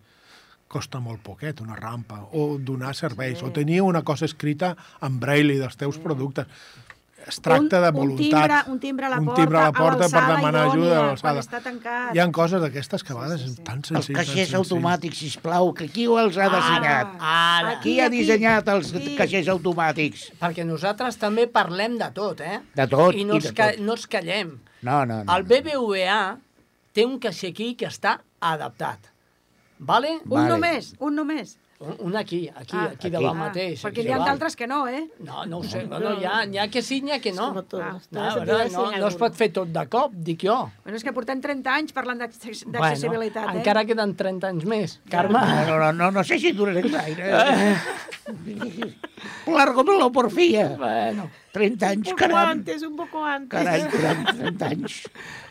costa 0.67 1.00
molt 1.02 1.21
poquet, 1.26 1.60
una 1.63 1.76
rampa, 1.76 2.21
o 2.38 2.58
donar 2.60 2.93
serveis, 2.95 3.41
o 3.43 3.52
tenir 3.56 3.82
una 3.82 4.02
cosa 4.04 4.26
escrita 4.30 4.76
en 5.02 5.19
braille 5.19 5.58
dels 5.60 5.76
teus 5.80 5.97
productes. 5.97 6.45
Es 7.28 7.42
tracta 7.42 7.78
Un- 7.78 7.84
de 7.84 7.90
un 7.90 7.94
voluntat. 7.94 8.24
timbre- 8.24 8.72
un 8.72 8.80
timbre 8.80 9.06
a 9.06 9.10
la 9.10 9.18
un 9.20 9.26
porta, 9.26 9.42
timbre 9.42 9.58
a 9.58 9.62
la 9.62 9.68
a 9.68 9.72
porta 9.74 10.08
per 10.10 10.22
demanar 10.36 10.68
ajuda 10.70 11.00
a 11.00 11.06
l'alçada. 11.08 11.40
està 11.42 11.62
tancat. 11.62 12.16
Hi 12.16 12.20
ha 12.20 12.32
coses 12.32 12.62
d'aquestes 12.62 13.04
que 13.04 13.12
a 13.12 13.16
vegades 13.18 13.42
tan 13.63 13.78
Els 13.80 13.88
senzilles. 13.88 14.06
tan 14.08 14.16
caixers 14.16 14.50
senzilles. 14.50 14.54
automàtics, 14.56 15.18
sisplau, 15.18 15.74
que 15.74 15.90
qui 15.90 16.06
els 16.06 16.38
ha 16.38 16.48
dissenyat? 16.48 17.08
ara. 17.20 17.80
Qui 17.82 18.00
ha 18.00 18.08
dissenyat 18.10 18.68
els 18.70 18.94
aquí. 18.94 19.16
caixers 19.18 19.48
automàtics? 19.50 20.32
Perquè 20.40 20.63
nosaltres 20.66 21.18
també 21.18 21.48
parlem 21.48 21.98
de 21.98 22.10
tot, 22.12 22.40
eh? 22.40 22.62
De 22.74 22.88
tot, 22.88 23.13
I 23.13 23.26
no, 23.26 23.34
i 23.34 23.38
ens, 23.38 23.44
de 23.50 23.54
ca 23.54 23.72
tot. 23.72 23.80
no 23.82 23.92
ens 23.94 24.08
callem. 24.08 24.60
No, 24.82 25.06
no, 25.06 25.24
no. 25.26 25.36
El 25.36 25.44
BBVA 25.44 26.38
té 26.94 27.06
un 27.06 27.20
caixer 27.20 27.50
aquí 27.50 27.76
que 27.76 27.88
està 27.88 28.22
adaptat. 28.40 29.00
Vale? 29.80 30.22
Un 30.24 30.30
Vale. 30.30 30.50
només, 30.50 30.96
un 31.00 31.13
només. 31.16 31.58
Un, 31.80 31.96
un 32.00 32.16
aquí, 32.18 32.50
aquí, 32.50 32.74
Ah, 32.76 32.86
aquí, 32.86 32.96
aquí. 33.08 33.10
davant 33.12 33.36
Ah, 33.36 33.44
mateix. 33.48 33.84
perquè 33.86 34.02
n'hi 34.04 34.12
ha 34.12 34.18
d'altres 34.18 34.56
que 34.58 34.66
no, 34.66 34.88
eh? 34.88 35.04
No, 35.19 35.46
no 35.46 35.60
ho 35.60 35.63
sé. 35.63 35.84
Bueno, 35.86 36.15
hi 36.19 36.25
ha, 36.25 36.44
hi 36.46 36.58
ha 36.58 36.67
que 36.73 36.82
sí, 36.82 37.02
n'hi 37.06 37.12
ha 37.12 37.19
que 37.21 37.32
no. 37.32 37.52
Ah, 37.78 38.00
No, 38.10 38.46
no, 38.46 38.58
no, 38.71 38.92
no 38.98 39.08
es 39.08 39.15
pot 39.15 39.36
fer 39.38 39.52
tot 39.54 39.67
de 39.69 39.84
cop, 39.88 40.12
dic 40.12 40.42
jo. 40.48 40.71
Bueno, 40.84 40.98
és 40.98 41.04
que 41.06 41.13
portem 41.13 41.40
30 41.40 41.75
anys 41.75 41.94
parlant 41.94 42.17
d'access- 42.23 42.65
d'accessibilitat, 42.65 43.44
bueno, 43.44 43.60
eh? 43.60 43.62
encara 43.62 43.86
queden 43.86 44.15
30 44.15 44.48
anys 44.50 44.65
més. 44.65 45.00
Carme, 45.08 45.38
No, 45.67 45.78
no, 45.78 45.94
no, 45.94 46.10
no 46.12 46.23
sé 46.23 46.40
si 46.40 46.52
duraré 46.52 46.82
gaire. 46.82 47.78
Lárgomelo, 49.48 50.12
porfia. 50.12 50.69
Bueno, 50.78 51.30
30 51.58 51.84
Un 51.84 51.92
anys, 51.92 52.08
poco 52.14 52.22
caram. 52.22 52.52
antes, 52.54 52.84
un 52.86 52.96
poco 52.96 53.24
antes. 53.26 53.58
Carai, 53.58 53.82
30, 53.90 54.34
30 54.40 54.70
anys. 54.70 54.98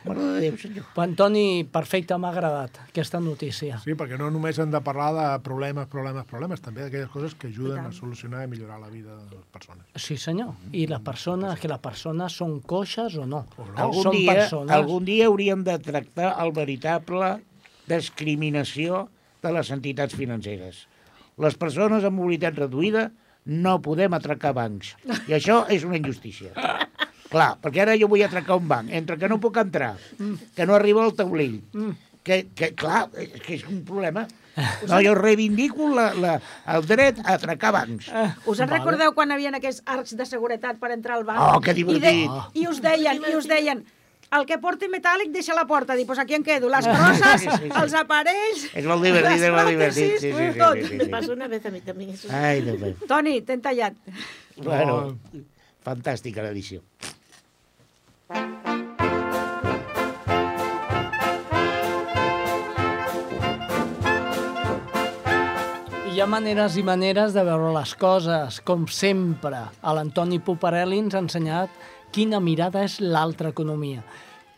Mare 0.07 0.23
de 0.23 0.41
Déu, 0.47 0.57
senyor. 0.63 0.87
Antoni, 1.03 1.45
perfecte, 1.75 2.17
m'ha 2.23 2.31
agradat 2.31 2.79
aquesta 2.87 3.19
notícia. 3.21 3.81
Sí, 3.83 3.97
perquè 3.99 4.19
no 4.21 4.31
només 4.31 4.61
hem 4.63 4.71
de 4.71 4.81
parlar 4.87 5.09
de 5.17 5.27
problemes, 5.43 5.89
problemes, 5.91 6.25
problemes, 6.31 6.63
també 6.63 6.85
d'aquelles 6.87 7.11
coses 7.11 7.35
que 7.35 7.51
ajuden 7.51 7.89
a 7.89 7.93
solucionar 7.93 8.45
i 8.47 8.51
millorar 8.53 8.79
la 8.81 8.89
vida 8.93 9.17
de 9.19 9.35
les 9.35 9.45
persones. 9.53 9.85
Sí, 9.99 10.17
senyor. 10.17 10.55
I 10.73 10.87
les 10.91 11.03
persones, 11.03 11.59
que 11.59 11.69
les 11.69 11.83
persones 11.83 12.39
són 12.39 12.61
coixes 12.63 13.19
o 13.19 13.27
no? 13.27 13.45
Algun 13.75 14.09
són 14.09 14.17
dia, 14.17 14.39
persones... 14.41 14.75
algun 14.77 15.05
dia 15.09 15.27
hauríem 15.27 15.67
de 15.67 15.77
tractar 15.83 16.33
el 16.45 16.55
veritable 16.57 17.35
discriminació 17.91 19.07
de 19.43 19.53
les 19.55 19.71
entitats 19.75 20.15
financeres. 20.17 20.87
Les 21.43 21.57
persones 21.61 22.05
amb 22.07 22.17
mobilitat 22.21 22.57
reduïda 22.57 23.11
no 23.47 23.79
podem 23.83 24.15
atracar 24.17 24.53
bancs. 24.57 24.95
I 25.27 25.37
això 25.39 25.63
és 25.73 25.87
una 25.87 25.99
injustícia. 26.01 26.53
Clar, 27.31 27.53
perquè 27.63 27.83
ara 27.83 27.97
jo 27.99 28.09
vull 28.11 28.25
atracar 28.27 28.59
un 28.59 28.67
banc. 28.71 28.91
Entre 28.95 29.19
que 29.19 29.31
no 29.31 29.41
puc 29.43 29.57
entrar, 29.63 29.95
que 30.55 30.67
no 30.67 30.75
arriba 30.75 31.05
al 31.05 31.15
taulell, 31.19 31.61
que, 32.27 32.47
que 32.59 32.73
clar, 32.79 33.07
és 33.23 33.39
que 33.43 33.57
és 33.59 33.65
un 33.71 33.85
problema. 33.87 34.27
No, 34.89 34.99
jo 35.05 35.13
reivindico 35.15 35.91
la, 35.93 36.07
la, 36.17 36.37
el 36.73 36.87
dret 36.89 37.19
a 37.23 37.35
atracar 37.37 37.75
bancs. 37.77 38.09
Us 38.49 38.63
en 38.65 38.71
recordeu 38.73 39.13
quan 39.15 39.35
havia 39.35 39.53
aquests 39.55 39.83
arcs 39.85 40.17
de 40.17 40.27
seguretat 40.27 40.81
per 40.81 40.95
entrar 40.95 41.19
al 41.19 41.27
banc? 41.29 41.43
Oh, 41.45 41.61
que 41.61 41.75
I, 41.77 41.83
divertit. 41.83 42.57
I 42.57 42.67
us 42.71 42.81
deien, 42.83 43.21
i 43.21 43.37
us 43.37 43.51
deien, 43.51 43.85
el 44.35 44.45
que 44.47 44.57
porti 44.59 44.89
metàl·lic 44.91 45.31
deixa 45.35 45.53
a 45.55 45.57
la 45.61 45.67
porta. 45.71 45.95
Dic, 45.95 46.07
pues 46.09 46.19
aquí 46.19 46.35
em 46.35 46.43
quedo. 46.45 46.69
Les 46.73 46.87
crosses, 46.87 47.41
Sí, 47.43 47.49
sí, 47.51 47.57
sí. 47.67 47.71
els 47.83 47.95
aparells... 47.95 48.65
És 48.75 48.85
molt 48.89 49.05
divertit, 49.07 49.43
és 49.43 49.53
molt 49.55 49.71
divertit. 49.71 50.17
Sí, 50.19 50.31
sí, 50.31 50.33
sí, 50.33 50.49
tot. 50.59 50.75
sí, 50.81 50.89
sí, 50.89 50.97
Me 50.99 51.05
sí. 51.05 51.11
pasó 51.11 51.33
una 51.33 51.49
vez 51.49 51.65
a 51.67 51.71
mí 51.71 51.81
también 51.81 52.11
eso. 52.11 52.29
Ai, 52.33 52.63
meu. 52.63 52.95
Toni, 53.07 53.41
t'hem 53.47 53.63
tallat. 53.63 53.95
Bueno, 54.57 55.19
fantàstica 55.87 56.43
l'edició. 56.43 56.83
Hi 66.07 66.21
ha 66.23 66.27
maneres 66.31 66.77
i 66.81 66.83
maneres 66.87 67.35
de 67.37 67.43
veure 67.45 67.73
les 67.75 67.93
coses. 68.01 68.61
Com 68.65 68.87
sempre, 68.89 69.59
l'Antoni 69.99 70.39
Puparelli 70.47 71.01
ens 71.05 71.17
ha 71.17 71.21
ensenyat 71.25 71.75
quina 72.13 72.41
mirada 72.41 72.85
és 72.87 72.99
l'altra 73.01 73.51
economia. 73.55 74.03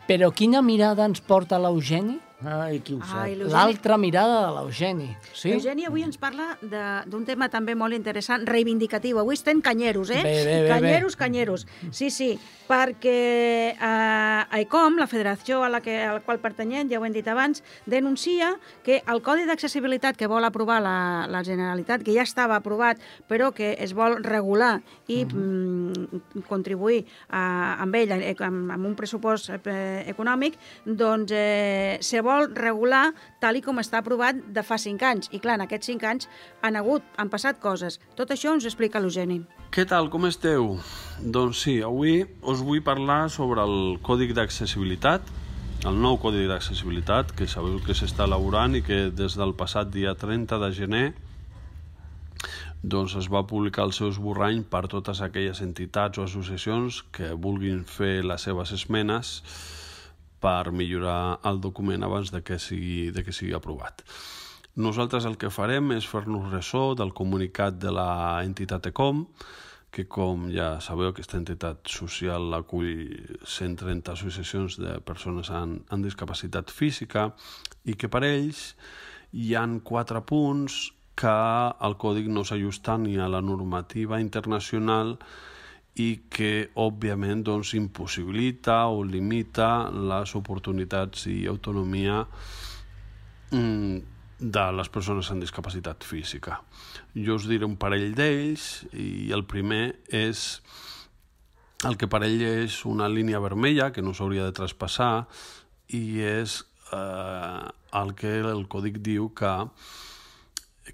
Però 0.09 0.31
quina 0.33 0.63
mirada 0.65 1.05
ens 1.09 1.21
porta 1.21 1.59
l'Eugeni? 1.61 2.17
Ai, 2.45 2.79
qui 2.87 2.95
ho 2.95 3.01
sap. 3.03 3.25
L'Eugeni- 3.27 3.51
L'altra 3.51 3.97
mirada 3.99 4.47
de 4.47 4.53
l'Eugeni. 4.55 5.09
Sí? 5.35 5.51
Eugeni 5.51 5.87
avui 5.87 6.05
ens 6.05 6.17
parla 6.19 6.57
de- 6.61 7.03
d'un 7.11 7.25
tema 7.25 7.49
també 7.49 7.75
molt 7.75 7.93
interessant, 7.93 8.47
reivindicatiu. 8.47 9.19
Avui 9.19 9.35
estem 9.35 9.61
canyeros, 9.61 10.11
eh? 10.11 10.23
Bé, 10.23 10.45
bé, 10.45 10.63
bé, 10.63 10.69
canyeros, 10.69 11.17
canyeros. 11.17 11.67
Sí, 11.91 12.11
sí, 12.11 12.39
perquè 12.69 13.75
eh, 13.75 14.45
AECOM, 14.51 14.99
la 14.99 15.09
federació 15.09 15.65
a 15.65 15.69
la, 15.69 15.81
que, 15.81 15.97
a 16.05 16.13
la 16.13 16.21
qual 16.21 16.39
pertanyem, 16.39 16.89
ja 16.89 17.01
ho 17.01 17.05
hem 17.05 17.13
dit 17.13 17.27
abans, 17.27 17.65
denuncia 17.87 18.55
que 18.85 19.03
el 19.09 19.21
Codi 19.21 19.45
d'Accessibilitat 19.45 20.17
que 20.17 20.29
vol 20.29 20.45
aprovar 20.45 20.81
la, 20.81 21.27
la 21.29 21.43
Generalitat, 21.43 22.05
que 22.05 22.15
ja 22.15 22.23
estava 22.23 22.55
aprovat, 22.55 22.99
però 23.27 23.53
que 23.53 23.75
es 23.81 23.95
vol 23.95 24.23
regular 24.23 24.81
i 25.09 25.25
mm, 25.25 26.45
contribuir 26.47 27.05
a, 27.31 27.83
amb 27.83 27.95
ell, 27.97 28.13
eh, 28.13 28.37
amb, 28.39 28.71
amb 28.71 28.87
un 28.87 28.95
pressupost 28.95 29.51
eh, 29.67 30.05
econòmic, 30.07 30.55
doncs 30.85 31.33
eh, 31.35 31.99
se 32.01 32.21
vol 32.29 32.51
regular 32.55 33.09
tal 33.43 33.59
i 33.59 33.63
com 33.65 33.81
està 33.81 34.03
aprovat 34.03 34.39
de 34.55 34.65
fa 34.67 34.79
cinc 34.81 35.05
anys. 35.09 35.33
I 35.33 35.41
clar, 35.43 35.57
en 35.59 35.65
aquests 35.67 35.91
cinc 35.91 36.05
anys 36.09 36.29
han 36.63 36.77
hagut, 36.77 37.07
han 37.17 37.33
passat 37.33 37.61
coses. 37.63 37.99
Tot 38.19 38.35
això 38.35 38.53
ens 38.55 38.69
explica 38.69 39.01
l'Eugeni. 39.03 39.41
Què 39.75 39.85
tal, 39.89 40.09
com 40.13 40.29
esteu? 40.29 40.77
Doncs 41.21 41.65
sí, 41.67 41.79
avui 41.85 42.23
us 42.43 42.65
vull 42.65 42.85
parlar 42.85 43.27
sobre 43.33 43.65
el 43.65 43.99
Còdic 44.05 44.35
d'Accessibilitat, 44.37 45.33
el 45.89 45.99
nou 46.03 46.19
Còdic 46.23 46.49
d'Accessibilitat, 46.51 47.35
que 47.39 47.47
sabeu 47.51 47.79
que 47.85 47.97
s'està 47.97 48.27
elaborant 48.27 48.77
i 48.79 48.85
que 48.85 49.09
des 49.15 49.37
del 49.39 49.55
passat 49.59 49.93
dia 49.95 50.17
30 50.19 50.61
de 50.65 50.71
gener 50.75 51.07
doncs 52.83 53.17
es 53.19 53.27
va 53.27 53.47
publicar 53.47 53.85
el 53.89 53.93
seu 53.93 54.09
esborrany 54.13 54.63
per 54.63 54.87
totes 54.87 55.21
aquelles 55.25 55.61
entitats 55.65 56.19
o 56.19 56.27
associacions 56.29 57.03
que 57.11 57.33
vulguin 57.35 57.83
fer 57.85 58.23
les 58.25 58.45
seves 58.47 58.73
esmenes 58.77 59.33
per 60.41 60.73
millorar 60.73 61.39
el 61.49 61.61
document 61.61 62.05
abans 62.07 62.33
de 62.35 62.43
que 62.43 62.59
sigui, 62.63 63.11
de 63.15 63.25
que 63.25 63.35
sigui 63.35 63.55
aprovat. 63.57 64.05
Nosaltres 64.79 65.27
el 65.27 65.35
que 65.39 65.51
farem 65.51 65.91
és 65.97 66.07
fer-nos 66.07 66.53
ressò 66.53 66.93
del 66.95 67.11
comunicat 67.11 67.81
de 67.83 67.91
la 67.91 68.43
entitat 68.47 68.87
ECOM, 68.93 69.25
que 69.91 70.05
com 70.07 70.45
ja 70.53 70.77
sabeu 70.85 71.11
aquesta 71.11 71.39
entitat 71.41 71.89
social 71.91 72.53
acull 72.55 73.09
130 73.43 74.13
associacions 74.13 74.77
de 74.79 74.99
persones 75.01 75.51
amb, 75.51 75.81
amb 75.89 76.05
discapacitat 76.05 76.71
física 76.71 77.31
i 77.89 77.97
que 77.97 78.11
per 78.13 78.23
ells 78.29 78.75
hi 79.33 79.55
han 79.57 79.81
quatre 79.81 80.21
punts 80.29 80.79
que 81.19 81.35
el 81.89 81.97
còdic 81.99 82.29
no 82.31 82.45
s'ajusta 82.47 82.99
ni 83.01 83.17
a 83.19 83.27
la 83.33 83.41
normativa 83.43 84.21
internacional 84.23 85.17
i 85.97 86.09
que, 86.31 86.69
òbviament, 86.79 87.43
doncs, 87.47 87.75
impossibilita 87.75 88.85
o 88.93 89.03
limita 89.03 89.89
les 89.91 90.35
oportunitats 90.39 91.27
i 91.27 91.41
autonomia 91.51 92.21
mm, 93.51 93.97
de 94.39 94.67
les 94.79 94.89
persones 94.95 95.31
amb 95.33 95.43
discapacitat 95.43 96.05
física. 96.07 96.61
Jo 97.15 97.35
us 97.39 97.49
diré 97.51 97.67
un 97.67 97.77
parell 97.81 98.13
d'ells 98.15 98.87
i 98.95 99.33
el 99.35 99.43
primer 99.51 99.99
és 100.15 100.61
el 101.87 101.97
que 101.99 102.09
per 102.11 102.23
ell 102.27 102.43
és 102.43 102.85
una 102.87 103.09
línia 103.11 103.43
vermella 103.43 103.91
que 103.95 104.03
no 104.03 104.15
s'hauria 104.15 104.47
de 104.47 104.55
traspassar 104.55 105.27
i 105.95 106.21
és 106.23 106.61
eh, 106.93 107.63
el 108.01 108.15
que 108.19 108.39
el 108.43 108.67
còdic 108.71 108.99
diu 109.03 109.31
que 109.35 109.55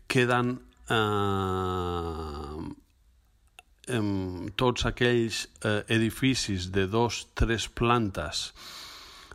queden 0.09 0.59
eh, 0.89 2.57
em, 3.89 4.49
tots 4.57 4.87
aquells 4.89 5.45
eh, 5.65 5.83
edificis 5.97 6.71
de 6.73 6.87
dos, 6.91 7.25
tres 7.35 7.69
plantes 7.69 8.51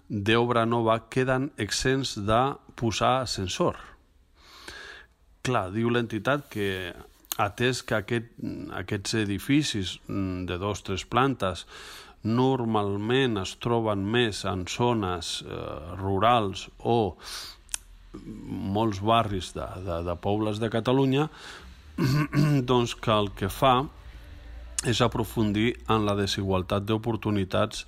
d'obra 0.10 0.66
nova 0.66 0.98
queden 1.10 1.52
exempts 1.58 2.16
de 2.18 2.42
posar 2.80 3.20
ascensor. 3.22 3.78
Clar, 5.46 5.70
diu 5.74 5.92
l'entitat 5.94 6.50
que 6.52 6.70
atès 7.40 7.84
que 7.86 8.00
aquest, 8.00 8.34
aquests 8.76 9.16
edificis 9.22 9.96
mm, 10.08 10.46
de 10.50 10.58
dos, 10.60 10.82
tres 10.84 11.06
plantes 11.06 11.66
normalment 12.26 13.40
es 13.40 13.54
troben 13.64 14.02
més 14.04 14.44
en 14.50 14.66
zones 14.68 15.40
eh, 15.46 15.60
rurals 16.02 16.68
o 16.84 17.16
molts 18.14 19.00
barris 19.06 19.54
de, 19.56 19.68
de, 19.86 20.02
de 20.04 20.16
pobles 20.20 20.60
de 20.60 20.72
Catalunya, 20.74 21.30
doncs 22.70 22.98
que 23.00 23.14
el 23.14 23.32
que 23.38 23.48
fa 23.54 23.78
és 24.88 25.02
aprofundir 25.04 25.74
en 25.92 26.06
la 26.08 26.16
desigualtat 26.16 26.86
d'oportunitats 26.88 27.86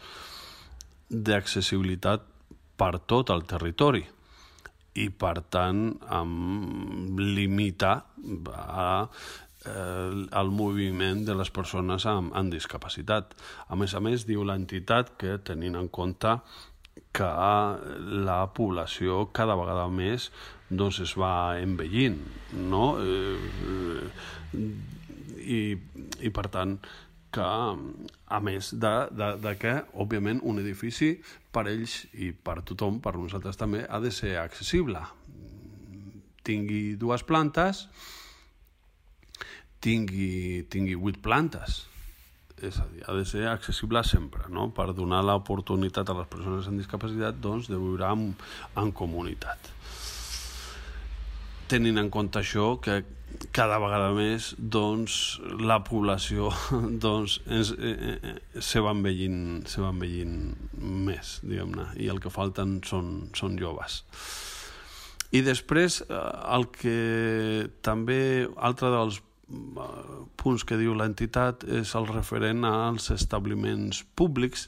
d'accessibilitat 1.12 2.26
per 2.80 2.98
tot 3.08 3.32
el 3.32 3.46
territori 3.48 4.04
i 5.00 5.08
per 5.10 5.38
tant 5.54 5.86
amb 6.12 7.20
limitar 7.20 7.94
a, 8.52 9.08
eh, 9.66 10.10
el 10.42 10.52
moviment 10.52 11.24
de 11.28 11.36
les 11.36 11.52
persones 11.52 12.06
amb, 12.06 12.34
amb 12.36 12.52
discapacitat. 12.52 13.36
A 13.70 13.80
més 13.80 13.96
a 13.96 14.02
més, 14.04 14.28
diu 14.28 14.44
l'entitat 14.44 15.16
que 15.18 15.38
tenint 15.38 15.78
en 15.80 15.88
compte 15.88 16.40
que 17.16 17.30
la 18.28 18.42
població 18.56 19.26
cada 19.36 19.56
vegada 19.60 19.88
més 19.92 20.30
doncs 20.70 21.02
es 21.04 21.16
va 21.20 21.60
envellint, 21.60 22.20
no? 22.56 22.96
Eh, 23.00 24.60
i, 25.42 25.62
i 26.22 26.32
per 26.34 26.48
tant 26.54 26.78
que 27.32 27.44
a 27.44 28.40
més 28.44 28.74
de, 28.76 28.94
de, 29.16 29.30
de 29.40 29.54
que 29.60 29.76
òbviament 30.04 30.42
un 30.44 30.60
edifici 30.60 31.14
per 31.52 31.64
ells 31.72 32.02
i 32.14 32.34
per 32.36 32.60
tothom, 32.68 33.00
per 33.04 33.16
nosaltres 33.16 33.60
també 33.60 33.86
ha 33.88 34.02
de 34.04 34.12
ser 34.12 34.36
accessible 34.42 35.04
tingui 36.44 36.98
dues 37.00 37.24
plantes 37.24 37.86
tingui, 39.82 40.66
tingui 40.70 40.98
vuit 41.00 41.22
plantes 41.24 41.86
és 42.62 42.78
a 42.78 42.86
dir, 42.92 43.02
ha 43.08 43.16
de 43.18 43.26
ser 43.26 43.48
accessible 43.50 44.04
sempre, 44.06 44.46
no? 44.54 44.68
per 44.76 44.92
donar 44.94 45.24
l'oportunitat 45.26 46.12
a 46.12 46.18
les 46.20 46.30
persones 46.30 46.68
amb 46.70 46.82
discapacitat 46.82 47.40
doncs, 47.42 47.70
de 47.72 47.80
viure 47.80 48.06
en, 48.06 48.28
en 48.78 48.92
comunitat. 48.94 49.72
Tenint 51.72 52.02
en 52.02 52.10
compte 52.12 52.42
això, 52.42 52.74
que 52.84 52.98
cada 53.56 53.78
vegada 53.80 54.10
més 54.12 54.52
doncs, 54.60 55.14
la 55.64 55.78
població 55.88 56.50
doncs, 57.06 57.38
és, 57.48 57.72
eh, 57.80 58.16
eh, 58.20 58.34
se, 58.60 58.82
va 58.84 58.92
envellint, 58.92 59.62
se 59.72 59.80
va 59.80 59.94
envellint 59.94 60.36
més, 61.08 61.38
diguem-ne, 61.48 61.88
i 62.04 62.10
el 62.12 62.20
que 62.20 62.34
falten 62.34 62.82
són, 62.88 63.30
són 63.38 63.56
joves. 63.62 64.02
I 65.32 65.46
després, 65.48 66.02
eh, 66.04 66.22
el 66.58 66.68
que 66.76 66.98
també, 67.88 68.22
altre 68.60 68.92
dels 68.92 69.22
eh, 69.22 69.92
punts 70.44 70.68
que 70.68 70.80
diu 70.82 70.98
l'entitat 71.00 71.64
és 71.80 71.96
el 71.96 72.12
referent 72.12 72.68
als 72.68 73.14
establiments 73.16 74.04
públics 74.20 74.68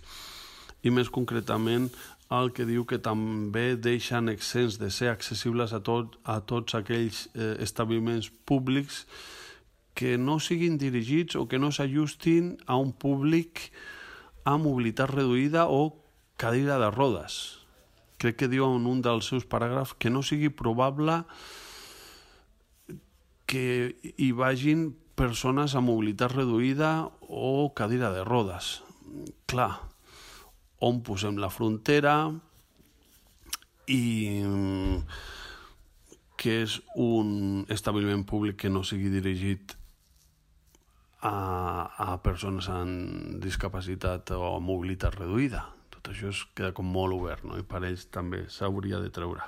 i 0.84 0.92
més 0.92 1.12
concretament 1.12 1.92
el 2.32 2.52
que 2.56 2.66
diu 2.66 2.86
que 2.88 3.00
també 3.04 3.76
deixen 3.76 4.30
exents 4.32 4.80
de 4.82 4.90
ser 4.92 5.12
accessibles 5.12 5.74
a, 5.74 5.82
tot, 5.84 6.18
a 6.24 6.40
tots 6.42 6.76
aquells 6.78 7.28
eh, 7.36 7.56
establiments 7.64 8.32
públics 8.48 9.04
que 9.94 10.18
no 10.18 10.40
siguin 10.42 10.80
dirigits 10.82 11.36
o 11.38 11.46
que 11.48 11.60
no 11.62 11.70
s'ajustin 11.72 12.56
a 12.66 12.78
un 12.82 12.94
públic 12.94 13.70
amb 14.50 14.66
mobilitat 14.66 15.12
reduïda 15.14 15.68
o 15.70 15.94
cadira 16.42 16.80
de 16.82 16.90
rodes. 16.92 17.60
Crec 18.18 18.40
que 18.42 18.50
diu 18.50 18.66
en 18.66 18.88
un 18.90 19.04
dels 19.06 19.30
seus 19.30 19.46
paràgrafs 19.46 19.96
que 20.00 20.10
no 20.10 20.24
sigui 20.26 20.50
probable 20.50 21.22
que 23.46 23.94
hi 24.18 24.32
vagin 24.34 24.94
persones 25.20 25.76
amb 25.78 25.92
mobilitat 25.92 26.34
reduïda 26.34 26.94
o 27.22 27.70
cadira 27.78 28.10
de 28.16 28.24
rodes. 28.26 28.80
Clar, 29.46 29.78
on 30.84 31.00
posem 31.06 31.40
la 31.40 31.52
frontera 31.54 32.18
i 33.88 34.04
mm, 34.44 35.00
que 36.40 36.58
és 36.64 36.80
un 37.00 37.64
establiment 37.72 38.26
públic 38.28 38.60
que 38.64 38.72
no 38.72 38.84
sigui 38.88 39.12
dirigit 39.14 39.78
a, 41.24 41.36
a 41.88 42.18
persones 42.24 42.68
amb 42.72 43.40
discapacitat 43.44 44.34
o 44.36 44.44
amb 44.58 44.68
mobilitat 44.68 45.16
reduïda. 45.22 45.64
Tot 45.94 46.12
això 46.12 46.32
es 46.34 46.44
queda 46.56 46.74
com 46.76 46.90
molt 46.92 47.16
obert, 47.16 47.46
no? 47.48 47.58
i 47.60 47.64
per 47.64 47.86
ells 47.88 48.10
també 48.12 48.44
s'hauria 48.52 49.00
de 49.00 49.12
treure. 49.14 49.48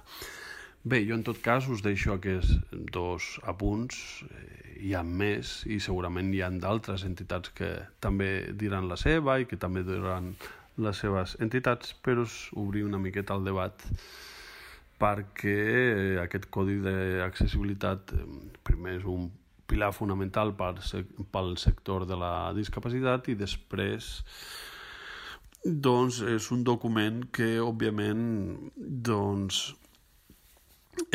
Bé, 0.86 1.02
jo 1.02 1.18
en 1.18 1.24
tot 1.26 1.40
cas 1.42 1.66
us 1.68 1.82
deixo 1.82 2.14
aquests 2.14 2.60
dos 2.94 3.40
apunts, 3.50 3.98
eh, 4.30 4.76
hi 4.86 4.94
ha 4.94 5.02
més 5.04 5.64
i 5.66 5.80
segurament 5.82 6.30
hi 6.32 6.44
ha 6.46 6.52
d'altres 6.62 7.04
entitats 7.08 7.52
que 7.58 7.72
també 8.00 8.54
diran 8.54 8.88
la 8.88 9.00
seva 9.02 9.40
i 9.42 9.48
que 9.50 9.58
també 9.58 9.82
diran 9.88 10.36
les 10.82 11.00
seves 11.00 11.36
entitats, 11.44 11.94
però 12.04 12.26
és 12.28 12.36
obrir 12.60 12.84
una 12.86 13.00
miqueta 13.02 13.36
el 13.38 13.46
debat 13.48 13.86
perquè 15.00 15.56
eh, 15.56 16.20
aquest 16.22 16.48
codi 16.52 16.78
d'accessibilitat 16.84 18.14
eh, 18.16 18.28
primer 18.64 19.00
és 19.00 19.08
un 19.12 19.28
pilar 19.68 19.92
fonamental 19.96 20.54
pel, 20.56 20.78
pel 21.34 21.56
sector 21.58 22.06
de 22.08 22.18
la 22.20 22.54
discapacitat 22.56 23.32
i 23.34 23.36
després 23.40 24.14
doncs 25.66 26.22
és 26.30 26.52
un 26.54 26.62
document 26.64 27.24
que 27.34 27.56
òbviament 27.64 28.22
doncs 28.78 29.74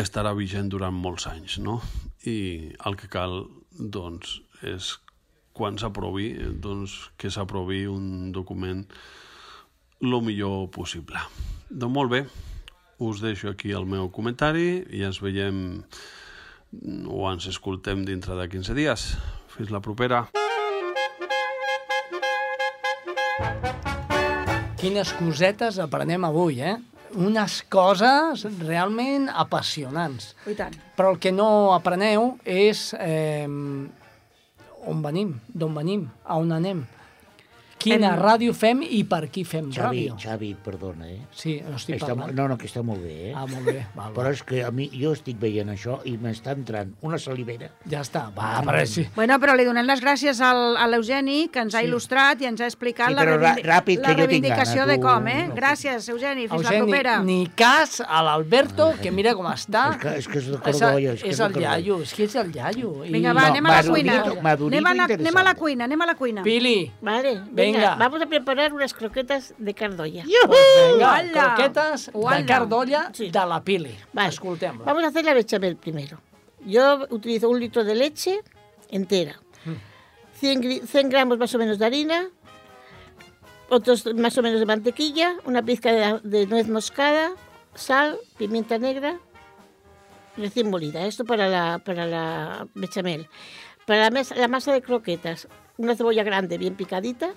estarà 0.00 0.34
vigent 0.36 0.68
durant 0.68 0.96
molts 0.96 1.28
anys, 1.30 1.60
no? 1.62 1.78
I 2.26 2.74
el 2.84 2.98
que 3.00 3.08
cal 3.12 3.44
doncs 3.78 4.40
és 4.66 4.96
quan 5.56 5.78
s'aprovi 5.78 6.32
doncs 6.62 6.96
que 7.16 7.30
s'aprovi 7.30 7.84
un 7.88 8.32
document 8.34 8.84
el 10.00 10.22
millor 10.24 10.70
possible. 10.72 11.20
Doncs 11.68 11.94
molt 11.94 12.10
bé, 12.10 12.24
us 12.98 13.20
deixo 13.20 13.50
aquí 13.50 13.72
el 13.76 13.86
meu 13.86 14.10
comentari 14.12 14.82
i 14.92 15.04
ens 15.06 15.20
veiem 15.22 15.82
o 17.08 17.24
ens 17.30 17.48
escoltem 17.50 18.04
dintre 18.04 18.36
de 18.38 18.48
15 18.48 18.76
dies. 18.76 19.06
Fins 19.50 19.72
la 19.72 19.80
propera. 19.84 20.26
Quines 24.80 25.12
cosetes 25.18 25.76
aprenem 25.82 26.24
avui, 26.24 26.62
eh? 26.64 26.78
Unes 27.20 27.58
coses 27.68 28.46
realment 28.62 29.26
apassionants. 29.28 30.30
I 30.48 30.54
tant. 30.56 30.76
Però 30.96 31.10
el 31.12 31.18
que 31.20 31.32
no 31.34 31.74
apreneu 31.74 32.38
és 32.48 32.94
eh, 32.96 33.44
on 33.50 35.02
venim, 35.04 35.34
d'on 35.52 35.76
venim, 35.76 36.06
a 36.24 36.38
on 36.40 36.54
anem. 36.56 36.86
Quina 37.80 38.10
Hem- 38.12 38.20
ràdio 38.20 38.52
fem 38.52 38.82
i 38.84 38.98
per 39.08 39.30
qui 39.32 39.42
fem 39.48 39.70
Xavi, 39.72 40.02
ràdio. 40.10 40.16
Xavi, 40.20 40.50
perdona, 40.62 41.06
eh? 41.08 41.20
Sí, 41.32 41.62
no 41.66 41.76
estic 41.78 41.96
Està, 41.96 42.08
parlant. 42.14 42.34
no, 42.36 42.46
no, 42.50 42.58
que 42.60 42.66
està 42.68 42.82
molt 42.84 43.00
bé, 43.00 43.30
eh? 43.30 43.32
Ah, 43.34 43.46
molt 43.48 43.64
bé. 43.64 43.86
Val, 43.96 44.12
Però 44.12 44.30
és 44.30 44.42
que 44.44 44.62
a 44.62 44.70
mi, 44.70 44.90
jo 44.92 45.12
estic 45.16 45.38
veient 45.40 45.70
això 45.72 45.98
i 46.04 46.18
m'està 46.18 46.52
entrant 46.52 46.92
una 47.00 47.16
salivera. 47.18 47.70
Ja 47.88 48.02
està. 48.02 48.26
Va, 48.36 48.60
però 48.66 48.84
sí. 48.84 49.06
Bueno, 49.16 49.38
però 49.40 49.54
li 49.56 49.64
donem 49.64 49.86
les 49.88 50.02
gràcies 50.04 50.42
al, 50.44 50.76
a 50.76 50.86
l'Eugeni, 50.92 51.48
que 51.48 51.60
ens 51.64 51.74
ha 51.74 51.82
il·lustrat 51.82 52.42
i 52.42 52.50
ens 52.50 52.60
ha 52.60 52.66
explicat 52.68 53.08
Sí, 53.08 53.14
la, 53.14 53.24
ra- 53.24 53.56
ràpid, 53.56 54.00
la 54.02 54.08
que 54.08 54.12
jo 54.12 54.28
tinc 54.28 54.28
reivindicació 54.28 54.82
gana, 54.82 54.92
de 54.92 54.98
tu. 54.98 55.06
com, 55.06 55.28
eh? 55.28 55.46
No. 55.48 55.54
Gràcies, 55.54 56.08
Eugeni. 56.10 56.48
Fins 56.48 56.50
la 56.50 56.68
Eugeni, 56.68 56.82
propera. 56.84 57.22
ni 57.22 57.46
cas 57.56 58.02
a 58.06 58.22
l'Alberto, 58.22 58.92
que 59.00 59.10
mira 59.10 59.34
com 59.34 59.46
està. 59.46 59.94
És 59.94 60.02
que- 60.02 60.16
és 60.18 60.28
que 60.28 60.38
és 60.38 60.46
de 60.48 60.52
És, 60.52 60.60
Cordolla, 60.60 61.12
és 61.14 61.22
que 61.22 61.28
és 61.28 61.32
és 61.32 61.38
de 61.38 61.44
el 61.46 61.60
iaio, 61.62 62.02
és 62.02 62.12
que 62.12 62.24
és 62.24 62.34
el 62.36 62.54
iaio. 62.54 63.04
I- 63.06 63.10
Vinga, 63.12 63.32
va, 63.32 63.40
No, 63.40 63.46
anem 63.54 63.66
a 63.66 63.82
la 63.82 63.88
cuina. 63.88 64.12
Anem 64.20 64.26
a 64.26 64.42
la, 64.42 64.52
anem 64.52 64.86
a 64.86 64.94
la 64.94 65.02
interesante. 65.14 65.54
cuina, 65.58 65.84
anem 65.84 66.00
a 66.02 66.06
la 66.06 66.14
cuina. 66.14 66.42
Pili, 66.42 66.92
Vale, 67.00 67.40
Venga. 67.50 67.69
Venga, 67.72 67.96
vamos 67.96 68.22
a 68.22 68.26
preparar 68.26 68.72
unas 68.72 68.94
croquetas 68.94 69.54
de 69.58 69.74
cardolla. 69.74 70.24
venga, 70.24 71.06
Uala! 71.12 71.54
croquetes 71.54 72.06
de 72.12 72.18
Uala! 72.18 72.46
cardolla 72.46 73.10
Sí. 73.12 73.30
de 73.30 73.38
la 73.46 73.62
Pili. 73.62 73.96
Vale. 74.12 74.28
Escoltem-la. 74.28 74.84
Vamos 74.84 75.04
a 75.04 75.08
hacer 75.08 75.24
la 75.24 75.34
bechamel 75.34 75.76
primero. 75.76 76.20
Yo 76.64 77.06
utilizo 77.10 77.48
un 77.48 77.58
litro 77.60 77.84
de 77.84 77.94
leche 77.94 78.40
entera, 78.90 79.40
100, 80.34 80.62
gri- 80.62 80.82
100 80.86 81.08
gramos 81.08 81.38
más 81.38 81.54
o 81.54 81.58
menos 81.58 81.78
de 81.78 81.86
harina, 81.86 82.28
otros 83.68 84.04
más 84.14 84.36
o 84.38 84.42
menos 84.42 84.60
de 84.60 84.66
mantequilla, 84.66 85.36
una 85.44 85.62
pizca 85.62 85.92
de, 85.92 86.20
de 86.22 86.46
nuez 86.46 86.68
moscada, 86.68 87.30
sal, 87.74 88.18
pimienta 88.36 88.78
negra, 88.78 89.18
recién 90.36 90.68
molida. 90.70 91.06
Esto 91.06 91.24
para 91.24 91.48
la, 91.48 91.78
para 91.78 92.06
la 92.06 92.66
bechamel. 92.74 93.28
Para 93.86 94.10
la, 94.10 94.22
la 94.36 94.48
masa 94.48 94.72
de 94.72 94.82
croquetas, 94.82 95.48
una 95.76 95.94
cebolla 95.94 96.22
grande 96.24 96.58
bien 96.58 96.74
picadita, 96.74 97.30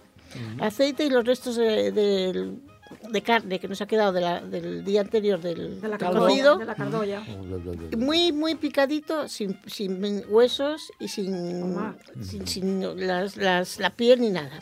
aceite 0.59 1.05
y 1.05 1.09
los 1.09 1.24
restos 1.26 1.55
de, 1.55 1.91
del- 1.91 2.59
de 3.09 3.21
carne 3.24 3.59
que 3.59 3.67
nos 3.67 3.82
ha 3.82 3.88
quedado 3.88 4.11
de 4.13 4.21
la- 4.21 4.39
del 4.41 4.84
día 4.84 5.01
anterior 5.01 5.39
del, 5.41 5.82
De 5.82 5.88
la 5.88 5.97
cocido. 5.97 6.57
De 6.57 6.65
la 6.65 6.76
cardolla. 6.76 7.24
Muy, 7.97 8.32
muy 8.32 8.55
picadito, 8.55 9.28
sin, 9.28 9.59
sin 9.65 10.24
huesos 10.30 10.91
y 10.99 11.07
sin, 11.07 11.76
sin, 12.21 12.47
sin 12.47 13.07
las- 13.07 13.36
las- 13.38 13.80
la 13.80 13.89
piel 13.89 14.21
ni 14.21 14.30
nada. 14.30 14.61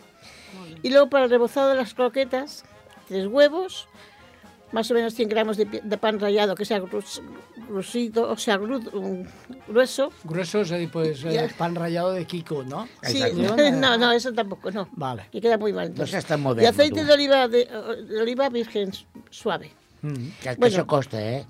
Y 0.83 0.89
luego 0.89 1.09
para 1.09 1.25
el 1.25 1.29
rebozado 1.29 1.69
de 1.69 1.75
las 1.75 1.93
croquetas, 1.93 2.63
tres 3.07 3.27
huevos, 3.27 3.87
más 4.71 4.89
o 4.89 4.93
menos 4.93 5.13
100 5.13 5.29
gramos 5.29 5.57
de, 5.57 5.65
de 5.65 5.97
pan 5.97 6.19
rallado 6.19 6.55
que 6.55 6.65
sea 6.65 6.79
grus- 6.81 7.21
o 8.29 8.37
sea, 8.37 8.57
gru- 8.57 8.93
um, 8.93 9.25
grueso. 9.67 10.11
Grueso, 10.23 10.63
pues, 10.91 11.23
eh, 11.23 11.49
pan 11.57 11.75
rallado 11.75 12.11
de 12.13 12.25
Kiko, 12.25 12.63
no? 12.63 12.87
Sí, 13.03 13.21
no, 13.73 13.97
no, 13.97 14.11
eso 14.11 14.33
tampoco, 14.33 14.71
no. 14.71 14.87
Vale. 14.93 15.27
Que 15.31 15.39
queda 15.41 15.57
muy 15.57 15.71
mal. 15.73 15.85
No 15.85 15.91
entonces. 15.91 16.11
seas 16.11 16.25
tan 16.25 16.39
y 16.39 16.43
moderno, 16.43 16.69
aceite 16.69 17.01
tú. 17.01 17.07
de 17.07 17.13
oliva, 17.13 17.47
de, 17.47 17.65
de 18.07 18.21
oliva 18.21 18.49
virgen 18.49 18.91
suave. 19.29 19.71
Mm. 20.01 20.13
Que, 20.41 20.49
que 20.49 20.55
Bueno. 20.57 20.65
això 20.75 20.85
costa, 20.89 21.19
eh? 21.21 21.45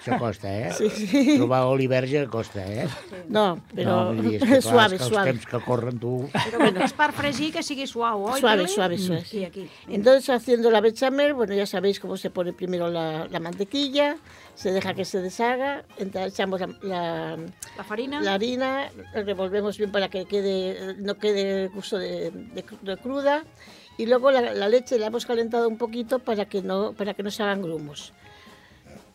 Això 0.00 0.18
costa, 0.18 0.48
eh? 0.48 0.70
Sí, 0.72 0.88
sí. 0.88 1.36
Trobar 1.36 1.64
oli 1.68 1.86
verge 1.86 2.22
costa, 2.32 2.62
eh? 2.64 2.86
No, 3.28 3.60
pero 3.74 4.12
no, 4.14 4.22
dir, 4.22 4.38
és 4.38 4.42
que, 4.42 4.58
clar, 4.60 4.62
suave, 4.62 4.96
és 4.96 5.00
que 5.02 5.04
els 5.04 5.12
suave. 5.12 5.32
temps 5.32 5.46
que 5.50 5.60
corren, 5.66 5.98
tu... 6.00 6.12
Però 6.32 6.58
bueno. 6.62 6.80
és 6.84 6.94
per 6.96 7.10
fregir 7.12 7.50
que 7.52 7.62
sigui 7.62 7.86
suau, 7.86 8.24
oi? 8.30 8.40
Suave, 8.40 8.66
suave, 8.68 8.96
suave. 8.98 9.24
Sí, 9.28 9.44
aquí. 9.44 9.68
Entonces, 9.88 10.30
haciendo 10.30 10.70
la 10.70 10.80
bechamel, 10.80 11.34
bueno, 11.34 11.52
ya 11.54 11.66
sabéis 11.66 12.00
cómo 12.00 12.16
se 12.16 12.30
pone 12.30 12.54
primero 12.54 12.88
la, 12.88 13.28
la 13.28 13.40
mantequilla, 13.40 14.16
se 14.54 14.72
deja 14.72 14.94
que 14.94 15.04
se 15.04 15.20
deshaga, 15.20 15.84
entonces 15.98 16.32
echamos 16.32 16.60
la, 16.60 16.68
la- 16.82 17.36
La 17.76 17.84
farina. 17.84 18.20
la 18.22 18.34
harina, 18.34 18.88
revolvemos 19.12 19.76
bien 19.76 19.92
para 19.92 20.08
que 20.08 20.24
quede, 20.24 20.94
no 20.98 21.16
quede 21.18 21.68
gusto 21.68 21.98
de, 21.98 22.30
de 22.30 22.64
de 22.82 22.96
cruda, 22.96 23.44
y 23.96 24.06
luego 24.06 24.30
la, 24.30 24.52
la 24.54 24.68
leche 24.68 24.98
la 24.98 25.06
hemos 25.06 25.26
calentado 25.26 25.68
un 25.68 25.78
poquito 25.78 26.18
para 26.18 26.46
que 26.46 26.62
no, 26.62 26.92
para 26.92 27.14
que 27.14 27.22
no 27.22 27.30
se 27.30 27.42
hagan 27.42 27.62
grumos. 27.62 28.12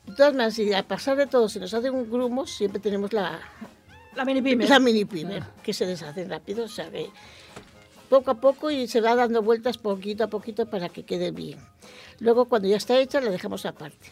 De 0.05 0.15
todas 0.15 0.33
maneras, 0.33 0.55
si 0.55 0.73
a 0.73 0.87
pasar 0.87 1.17
de 1.17 1.27
todo 1.27 1.49
se 1.49 1.59
nos 1.59 1.73
hacen 1.73 2.09
grumos, 2.09 2.49
siempre 2.51 2.79
tenemos 2.79 3.13
la, 3.13 3.39
La 4.15 4.25
mini 4.25 4.41
pimer. 4.41 4.69
la 4.69 4.79
mini 4.79 5.05
primer, 5.05 5.43
que 5.61 5.73
se 5.73 5.85
deshacen 5.85 6.29
rápido, 6.29 6.65
o 6.65 6.67
sea 6.67 6.89
que 6.89 7.09
poco 8.09 8.31
a 8.31 8.35
poco 8.35 8.71
y 8.71 8.87
se 8.87 9.01
va 9.01 9.15
dando 9.15 9.43
vueltas 9.43 9.77
poquito 9.77 10.23
a 10.23 10.27
poquito 10.27 10.65
para 10.65 10.89
que 10.89 11.03
quede 11.03 11.29
bien. 11.31 11.59
Luego 12.19 12.45
cuando 12.45 12.67
ya 12.67 12.77
está 12.77 12.97
hecha 12.99 13.21
la 13.21 13.29
dejamos 13.29 13.65
aparte. 13.65 14.11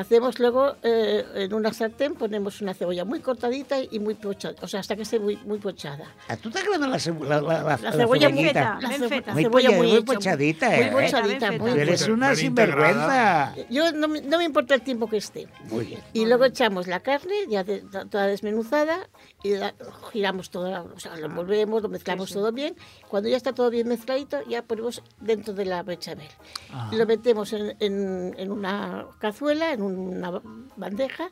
Hacemos 0.00 0.38
luego 0.38 0.76
eh, 0.82 1.24
en 1.34 1.52
una 1.54 1.72
sartén 1.72 2.14
ponemos 2.14 2.60
una 2.62 2.72
cebolla 2.74 3.04
muy 3.04 3.20
cortadita 3.20 3.76
y 3.82 3.98
muy 3.98 4.14
pochada, 4.14 4.54
o 4.62 4.66
sea, 4.68 4.80
hasta 4.80 4.96
que 4.96 5.02
esté 5.02 5.18
muy, 5.20 5.36
muy 5.44 5.58
pochada. 5.58 6.06
A 6.28 6.36
tu 6.36 6.50
t'agrada 6.50 6.86
la, 6.88 6.96
cebo- 6.96 7.24
la, 7.26 7.40
la, 7.42 7.62
la, 7.62 7.76
La 7.76 7.92
cebolla 7.92 8.28
muy 8.30 8.44
feta. 8.44 8.78
ben 8.80 8.98
ce- 9.00 9.08
feta. 9.08 9.32
Muy, 9.34 9.42
cebolla 9.44 9.68
polla- 9.68 9.76
muy 9.78 9.86
muy 9.88 9.96
hecha, 9.98 10.04
pochadita, 10.14 10.66
muy 10.70 10.84
eh? 10.84 10.90
pochadita, 10.90 11.50
Ben 11.50 11.60
muy. 11.60 11.70
Eres 11.72 12.08
una 12.08 12.34
sinvergüenza. 12.34 13.54
Yo 13.68 13.92
no, 13.92 14.08
me- 14.08 14.22
no 14.22 14.38
me 14.38 14.44
importa 14.44 14.74
el 14.74 14.82
tiempo 14.82 15.08
que 15.08 15.18
esté. 15.18 15.48
Muy 15.70 15.84
bien. 15.84 16.00
Y 16.12 16.24
luego 16.26 16.44
echamos 16.46 16.86
la 16.86 17.00
carne 17.00 17.34
ya 17.48 17.62
de- 17.64 17.80
toda 18.10 18.26
desmenuzada 18.26 19.08
y 19.42 19.50
la- 19.56 19.74
giramos 20.12 20.50
todo, 20.50 20.90
o 20.94 20.98
sea, 21.00 21.16
lo 21.16 21.26
envolvemos, 21.26 21.82
lo 21.82 21.88
mezclamos 21.88 22.32
todo 22.32 22.52
bien. 22.52 22.74
Cuando 23.08 23.28
ya 23.28 23.36
está 23.36 23.52
todo 23.52 23.70
bien 23.70 23.88
mezcladito, 23.88 24.38
ya 24.48 24.62
ponemos 24.62 25.02
dentro 25.20 25.52
de 25.54 25.64
la 25.66 25.82
bechamel. 25.82 26.28
Y 26.92 26.96
Lo 26.96 27.06
metemos 27.06 27.52
en, 27.52 27.76
en- 27.80 28.34
en 28.38 28.50
una 28.50 29.06
cazuela, 29.18 29.72
en 29.72 29.82
una 29.98 30.40
bandeja, 30.76 31.30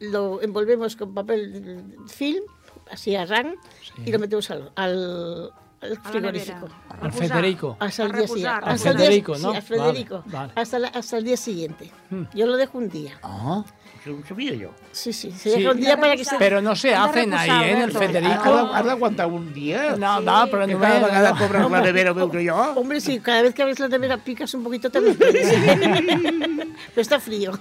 lo 0.00 0.42
envolvemos 0.42 0.96
con 0.96 1.14
papel 1.14 1.96
film 2.08 2.44
así 2.90 3.14
a 3.14 3.24
rang, 3.24 3.56
y 4.04 4.10
lo 4.10 4.18
metemos 4.18 4.50
al, 4.50 4.72
al, 4.74 5.52
al 5.82 5.98
frigorífico. 5.98 6.68
El 7.02 7.12
Federico. 7.12 7.76
Hasta 7.80 8.04
el 8.04 8.12
día 8.12 8.26
siguiente. 8.28 8.48
Al 8.64 8.68
Hasta 8.74 8.90
el 8.90 8.96
día- 8.96 9.06
Federico, 9.06 9.34
sí, 9.34 9.42
¿no? 9.42 9.50
al 9.50 9.62
Federico. 9.62 10.22
Vale, 10.26 10.36
vale. 10.38 10.52
Hasta, 10.56 10.78
la- 10.78 10.88
hasta 10.88 11.16
el 11.18 11.24
día 11.24 11.36
siguiente. 11.36 11.90
Mm. 12.10 12.22
Yo 12.34 12.46
lo 12.46 12.56
dejo 12.56 12.78
un 12.78 12.88
día. 12.88 13.18
Ah, 13.22 13.64
ho 14.04 14.26
sabia 14.28 14.52
jo. 14.68 14.74
Sí, 14.92 15.12
sí, 15.12 15.30
se 15.30 15.50
Sí. 15.50 15.58
deja 15.60 15.70
un 15.72 15.76
día 15.80 15.96
para 15.96 16.16
que 16.16 16.24
se... 16.24 16.36
Pero 16.36 16.60
no 16.60 16.74
se 16.74 16.88
de 16.88 16.94
hacen 16.94 17.32
ahí, 17.34 17.48
¿eh? 17.50 17.70
En 17.72 17.78
el. 17.82 17.90
Has 17.90 17.96
Federico. 17.98 18.56
de- 18.56 18.74
has 18.74 18.84
d'aguantar 18.84 19.26
un 19.28 19.52
dia? 19.54 19.96
No, 19.96 20.20
no, 20.20 20.46
pero 20.50 20.66
no 20.66 20.78
cada 20.80 21.00
me... 21.00 21.40
no. 21.40 21.46
cobres 21.46 21.70
la 21.70 21.80
nevera, 21.80 22.12
que 22.30 22.48
jo. 22.50 22.56
Hombre, 22.80 23.00
sí, 23.00 23.20
cada 23.20 23.42
vez 23.42 23.54
que 23.54 23.62
abres 23.62 23.78
la 23.78 23.88
nevera 23.88 24.16
picas 24.18 24.52
un 24.54 24.64
poquito 24.64 24.90
también. 24.90 25.16
Pero 26.94 27.00
está 27.02 27.20
frío. 27.20 27.52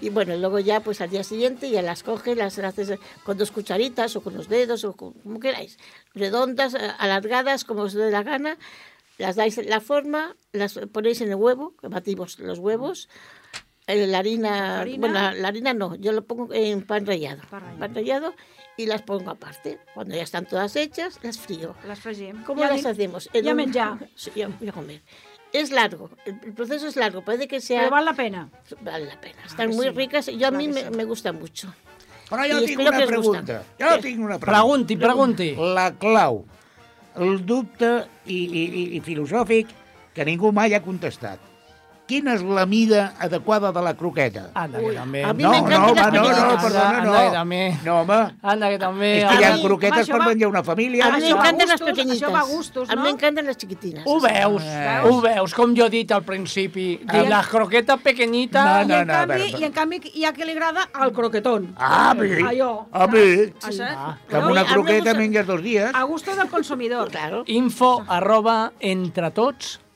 Y 0.00 0.10
bueno, 0.10 0.36
luego 0.36 0.58
ya 0.60 0.80
pues 0.80 1.00
al 1.00 1.10
día 1.10 1.24
siguiente 1.24 1.70
ya 1.70 1.82
las 1.82 2.02
coges, 2.02 2.36
las 2.36 2.58
haces 2.58 2.98
con 3.24 3.36
dos 3.36 3.50
cucharitas 3.50 4.14
o 4.16 4.20
con 4.20 4.34
los 4.34 4.48
dedos 4.48 4.84
o 4.84 4.92
con- 4.94 5.12
como 5.14 5.40
queráis. 5.40 5.76
Redondas, 6.14 6.74
alargadas, 6.98 7.64
como 7.64 7.82
os 7.82 7.94
dé 7.94 8.10
la 8.10 8.22
gana. 8.22 8.56
Las 9.18 9.34
dais 9.34 9.56
la 9.66 9.80
forma, 9.80 10.36
las 10.52 10.78
ponéis 10.92 11.20
en 11.20 11.30
el 11.30 11.34
huevo, 11.34 11.74
batimos 11.82 12.38
los 12.38 12.60
huevos. 12.60 13.08
eh, 13.88 14.06
La 14.06 14.18
harina, 14.18 14.80
¿Harina? 14.80 14.98
bueno, 15.00 15.14
la, 15.14 15.32
la 15.34 15.48
harina 15.48 15.74
no, 15.74 15.96
yo 15.96 16.12
lo 16.12 16.22
pongo 16.24 16.52
en 16.54 16.82
pan 16.86 17.04
rallado. 17.06 17.42
Pan 17.50 17.60
rallado. 17.62 17.78
Pan 17.80 17.94
rallado 17.94 18.34
y 18.76 18.86
las 18.86 19.02
pongo 19.02 19.30
aparte. 19.32 19.80
Cuando 19.94 20.14
ya 20.14 20.22
están 20.22 20.46
todas 20.46 20.76
hechas, 20.76 21.18
las 21.24 21.38
frío. 21.38 21.74
Les 21.88 21.98
fregim. 21.98 22.44
¿Cómo 22.44 22.62
Ja 22.62 22.68
las 22.68 22.86
hacemos? 22.86 23.28
Un- 23.34 23.56
menjar. 23.56 24.08
Sí, 24.14 24.30
ya, 24.36 24.48
ya 24.60 24.72
comer. 24.72 25.00
Es 25.52 25.70
largo, 25.70 26.10
el, 26.26 26.52
proceso 26.52 26.86
es 26.86 26.96
largo, 26.96 27.22
puede 27.22 27.48
que 27.48 27.60
sea... 27.60 27.86
Però 27.86 27.96
val 27.96 28.04
la 28.04 28.12
pena. 28.12 28.50
Vale 28.82 29.06
la 29.06 29.18
pena, 29.20 29.40
están 29.46 29.70
que 29.70 29.76
muy 29.76 29.86
sí. 29.86 29.92
ricas, 29.92 30.26
yo 30.26 30.46
a 30.46 30.50
mí 30.50 30.68
me, 30.68 30.90
me 30.90 31.04
gusta 31.04 31.32
mucho. 31.32 31.72
Però 32.28 32.44
jo 32.44 32.60
I 32.60 32.66
tinc 32.68 32.82
una 32.84 33.06
pregunta. 33.06 33.62
Jo 33.80 33.94
tinc 34.04 34.20
una 34.20 34.36
pregunta. 34.36 34.46
Pregunti, 34.46 34.96
pregunti. 35.00 35.48
La 35.56 35.88
clau, 35.96 36.42
el 37.16 37.44
dubte 37.46 37.92
i, 38.26 38.36
i, 38.36 38.64
i, 38.64 38.82
i 38.98 39.00
filosòfic 39.04 39.72
que 40.14 40.26
ningú 40.28 40.52
mai 40.52 40.76
ha 40.76 40.82
contestat. 40.84 41.40
Quina 42.08 42.32
és 42.38 42.40
la 42.42 42.64
mida 42.64 43.12
adequada 43.20 43.68
de 43.70 43.82
la 43.84 43.92
croqueta? 43.94 44.46
Anda, 44.56 44.78
que 44.80 44.94
també. 44.96 45.22
a 45.28 45.32
mi 45.36 45.42
no, 45.44 45.50
m'encanten 45.52 45.80
no, 45.82 45.88
les 45.92 46.00
home, 46.00 46.40
no, 46.40 46.46
no, 46.48 46.62
perdona, 46.62 47.02
no. 47.04 47.12
Anda, 47.12 47.20
que 47.20 47.34
també. 47.36 47.78
No, 47.84 47.96
home, 48.00 48.20
Anda, 48.42 48.70
que 48.72 48.78
també. 48.78 49.10
és 49.18 49.24
que 49.28 49.34
hi 49.34 49.44
ha 49.44 49.50
A 49.52 49.56
mi- 49.58 49.62
croquetes 49.66 50.08
per 50.08 50.20
menjar 50.24 50.48
una 50.48 50.62
família. 50.64 51.04
A 51.04 51.10
mí 51.10 51.20
me 51.20 51.26
Això 51.28 51.36
va 51.36 51.42
a 51.42 51.48
encantan 51.50 51.68
las 51.68 51.80
gustos, 51.80 51.90
pequeñitas. 51.98 52.22
això 52.22 52.32
va 52.32 52.40
a 52.40 52.44
gustos, 52.48 52.88
A 52.88 52.92
mí 52.92 52.96
no? 52.96 53.02
me 53.04 53.10
encantan 53.10 53.44
las 53.46 53.56
chiquitinas. 53.58 54.02
Ho 54.06 54.20
veus, 54.20 54.62
Veus? 54.64 55.04
ho 55.12 55.20
veus, 55.20 55.54
com 55.54 55.74
jo 55.76 55.84
he 55.84 55.90
dit 55.90 56.10
al 56.12 56.22
principi. 56.24 56.96
De 57.04 57.18
Ah. 57.18 57.22
les 57.28 57.46
croquetes 57.46 58.00
pequeñites... 58.00 58.64
No, 58.64 58.80
I, 58.82 58.86
no, 58.86 58.94
en 59.00 59.06
no, 59.06 59.14
a. 59.14 59.38
I 59.38 59.64
en 59.64 59.72
canvi 59.72 60.00
hi 60.14 60.24
ha 60.24 60.32
qui 60.32 60.44
li 60.44 60.52
agrada 60.52 60.88
el 61.04 61.12
croquetón. 61.12 61.74
Ah, 61.76 62.14
bé. 62.16 62.40
Allò. 62.42 62.86
A 62.90 63.06
mi. 63.06 63.52
Ah. 63.84 64.16
Que 64.26 64.36
amb 64.36 64.50
una 64.50 64.62
a 64.62 64.64
mi 64.64 64.70
croqueta 64.72 65.12
menges 65.12 65.46
dos 65.46 65.62
dies. 65.62 65.90
A 65.92 66.02
gusto 66.04 66.34
del 66.34 66.48
consumidor. 66.48 67.10
Claro. 67.10 67.44
info 67.46 68.02
arroba 68.08 68.72
entretots.com 68.80 69.87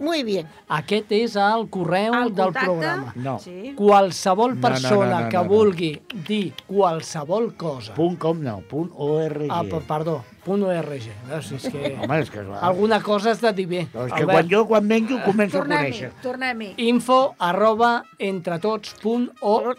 Muy 0.00 0.22
bien. 0.24 0.46
Aquest 0.68 1.12
és 1.12 1.36
el 1.38 1.68
correu 1.70 2.14
El 2.14 2.34
del 2.34 2.52
programa. 2.52 3.12
No. 3.14 3.38
Sí. 3.38 3.74
Qualsevol 3.78 4.50
No, 4.50 4.54
no, 4.56 4.60
persona 4.60 5.06
no, 5.10 5.20
no, 5.20 5.28
que 5.28 5.36
no, 5.36 5.42
no. 5.44 5.48
vulgui 5.48 5.90
dir 6.26 6.52
qualsevol 6.66 7.52
cosa... 7.56 7.94
Punt 7.94 8.18
com 8.18 8.42
no, 8.42 8.60
punt 8.68 8.90
org. 8.96 9.46
Ah, 9.48 9.62
per- 9.62 9.82
perdó, 9.86 10.16
punt 10.44 10.62
.org. 10.66 11.06
No, 11.28 11.40
si 11.42 11.54
és 11.60 11.68
que 11.70 11.94
Home, 12.02 12.18
és 12.24 12.30
que 12.30 12.42
alguna 12.60 13.00
cosa 13.02 13.30
has 13.30 13.40
de 13.40 13.52
dir 13.52 13.66
bé. 13.70 13.86
No, 13.94 14.06
és 14.06 14.12
que 14.12 14.22
Albert. 14.24 14.34
quan 14.34 14.48
jo 14.50 14.66
quan 14.66 14.86
menjo 14.86 15.20
començo 15.24 15.58
a 15.58 15.60
Tornem-hi, 15.62 15.90
conèixer. 15.92 16.12
tornem-hi. 16.22 16.74
info 16.90 17.20
arroba 17.38 18.04
entretots.org 18.18 19.78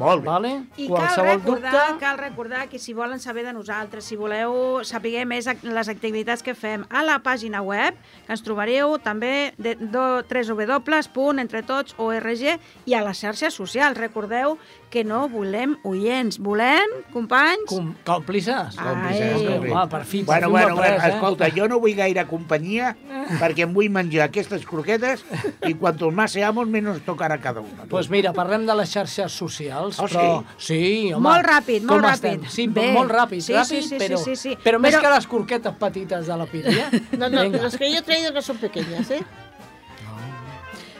Molt 0.00 0.24
bé. 0.24 0.30
Vale? 0.30 0.50
I 0.80 0.86
cal 0.88 1.26
recordar, 1.26 1.72
dubte... 1.72 1.98
cal 2.00 2.18
recordar 2.18 2.68
que 2.70 2.78
si 2.80 2.94
volen 2.96 3.20
saber 3.20 3.44
de 3.44 3.52
nosaltres, 3.52 4.04
si 4.08 4.16
voleu 4.16 4.80
saber 4.88 5.26
més 5.28 5.46
les 5.46 5.88
activitats 5.92 6.42
que 6.42 6.54
fem 6.56 6.86
a 6.88 7.02
la 7.04 7.18
pàgina 7.24 7.60
web, 7.62 7.94
que 8.26 8.32
ens 8.32 8.42
trobareu 8.46 8.98
també 9.04 9.52
de, 9.58 9.76
de 9.76 10.24
www.entretots.org 10.24 12.42
i 12.86 12.94
a 12.96 13.04
les 13.04 13.20
xarxes 13.20 13.54
socials. 13.54 13.98
Recordeu 14.00 14.58
que 14.90 15.04
no 15.06 15.28
volem 15.30 15.76
oients, 15.86 16.36
volem 16.42 16.90
companys... 17.14 17.68
Com, 17.70 17.92
còmplices. 18.04 18.74
Còmplices. 18.74 19.44
Home, 19.46 19.84
per 19.92 20.00
fi, 20.04 20.24
per 20.24 20.26
Bueno, 20.26 20.46
fi 20.48 20.52
bueno, 20.52 20.74
bueno, 20.74 20.76
pres, 20.80 21.04
eh? 21.04 21.08
escolta, 21.14 21.48
jo 21.54 21.68
no 21.70 21.78
vull 21.78 21.94
gaire 21.94 22.24
companyia 22.26 22.96
perquè 23.40 23.62
em 23.68 23.72
vull 23.76 23.88
menjar 23.94 24.26
aquestes 24.26 24.64
croquetes 24.66 25.22
i 25.68 25.74
cuantos 25.78 26.12
más 26.12 26.32
seamos, 26.34 26.66
menos 26.66 26.98
tocarà 27.06 27.38
cada 27.40 27.60
una. 27.62 27.86
Pues 27.88 28.10
mira, 28.10 28.32
parlem 28.34 28.66
de 28.66 28.74
les 28.80 28.90
xarxes 28.90 29.30
socials, 29.32 30.00
Oh, 30.02 30.08
però... 30.10 30.24
Sí, 30.58 31.12
home. 31.14 31.22
Molt 31.28 31.46
ràpid, 31.46 31.86
molt 31.86 32.02
ràpid. 32.04 32.40
estem? 32.40 32.48
Sí, 32.50 32.66
Bé. 32.66 32.90
molt 32.92 33.10
ràpid, 33.14 33.40
Sí, 33.46 33.54
ràpid, 33.54 33.82
sí, 33.84 33.88
sí, 33.94 33.98
però, 34.02 34.18
sí, 34.18 34.34
sí, 34.34 34.50
sí. 34.50 34.56
però 34.64 34.78
més 34.82 34.94
Però- 34.96 35.04
que 35.06 35.14
les 35.14 35.26
croquetes 35.30 35.78
petites 35.78 36.26
de 36.26 36.36
la 36.42 36.46
pizzeria. 36.50 36.90
No, 37.20 37.28
no, 37.28 37.42
Vinga. 37.42 37.62
las 37.62 37.76
que 37.76 37.90
yo 37.92 37.98
he 37.98 38.02
traído 38.02 38.32
no 38.32 38.42
son 38.42 38.56
pequeñas, 38.58 39.10
¿eh? 39.10 39.22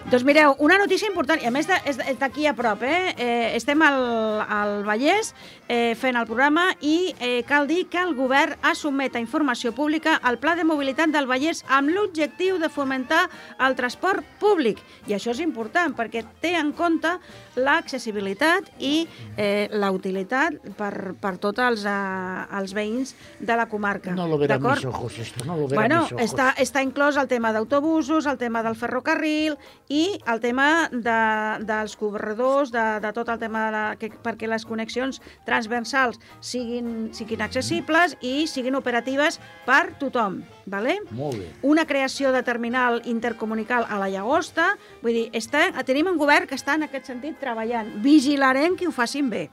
Doncs 0.09 0.24
mireu, 0.24 0.55
una 0.59 0.78
notícia 0.80 1.07
important, 1.07 1.42
i 1.42 1.46
a 1.46 1.51
més 1.53 1.66
de- 1.68 1.76
és 1.84 1.98
és 1.98 2.18
d'aquí 2.18 2.46
a 2.46 2.55
prop, 2.55 2.82
eh? 2.82 3.14
eh 3.18 3.57
estem 3.57 3.80
al, 3.82 4.40
al 4.40 4.82
Vallès 4.84 5.34
eh, 5.68 5.94
fent 5.94 6.16
el 6.16 6.26
programa 6.26 6.74
i 6.80 7.14
eh, 7.20 7.44
cal 7.46 7.68
dir 7.68 7.86
que 7.88 7.98
el 8.01 8.14
govern 8.16 8.57
ha 8.62 8.74
sotmet 8.74 9.14
a 9.14 9.20
informació 9.20 9.72
pública 9.72 10.20
el 10.26 10.38
Pla 10.38 10.57
de 10.57 10.64
Mobilitat 10.64 11.12
del 11.12 11.28
Vallès 11.28 11.62
amb 11.68 11.92
l'objectiu 11.92 12.59
de 12.59 12.68
fomentar 12.68 13.28
el 13.61 13.76
transport 13.76 14.24
públic. 14.40 14.80
I 15.07 15.14
això 15.14 15.30
és 15.30 15.40
important 15.44 15.94
perquè 15.94 16.24
té 16.40 16.57
en 16.57 16.72
compte 16.72 17.18
l'accessibilitat 17.57 18.72
i 18.78 19.07
eh, 19.36 19.68
la 19.70 19.92
utilitat 19.92 20.57
per, 20.78 21.14
per 21.20 21.36
tots 21.38 21.61
els, 21.61 21.84
eh, 21.84 22.59
els 22.59 22.74
veïns 22.74 23.14
de 23.38 23.57
la 23.57 23.68
comarca. 23.68 24.16
No 24.16 24.26
lo 24.26 24.38
verán 24.38 24.62
mis 24.62 24.84
ojos 24.84 25.18
esto, 25.18 25.44
no 25.44 25.57
lo 25.57 25.68
verán 25.68 25.84
Bueno, 25.84 26.03
mis 26.03 26.12
ojos. 26.12 26.24
està, 26.24 26.55
està 26.57 26.82
inclòs 26.82 27.20
el 27.20 27.28
tema 27.28 27.53
d'autobusos, 27.53 28.26
el 28.26 28.38
tema 28.38 28.64
del 28.64 28.74
ferrocarril 28.74 29.59
i 29.91 30.05
el 30.30 30.38
tema 30.41 30.88
de, 30.93 31.18
dels 31.66 31.97
corredors, 31.99 32.70
de, 32.70 32.84
de 33.03 33.11
tot 33.12 33.28
el 33.28 33.41
tema 33.43 33.66
de 33.66 33.72
la, 33.74 33.82
que, 33.99 34.12
perquè 34.22 34.49
les 34.49 34.64
connexions 34.64 35.18
transversals 35.49 36.20
siguin, 36.38 37.11
siguin 37.16 37.43
accessibles 37.43 38.14
i 38.22 38.47
siguin 38.51 38.78
operatives 38.78 39.41
per 39.66 39.97
tothom. 40.01 40.41
Vale? 40.70 41.01
Molt 41.11 41.41
bé. 41.41 41.49
Una 41.66 41.82
creació 41.91 42.30
de 42.30 42.45
terminal 42.47 43.01
intercomunical 43.11 43.88
a 43.91 43.99
la 43.99 44.07
Llagosta, 44.12 44.76
vull 45.03 45.16
dir, 45.16 45.26
està, 45.34 45.66
tenim 45.82 46.07
un 46.12 46.20
govern 46.20 46.47
que 46.47 46.55
està 46.55 46.78
en 46.78 46.86
aquest 46.86 47.11
sentit 47.11 47.41
treballant. 47.43 47.91
Vigilarem 48.05 48.78
que 48.78 48.86
ho 48.86 48.95
facin 48.95 49.32
bé. 49.32 49.49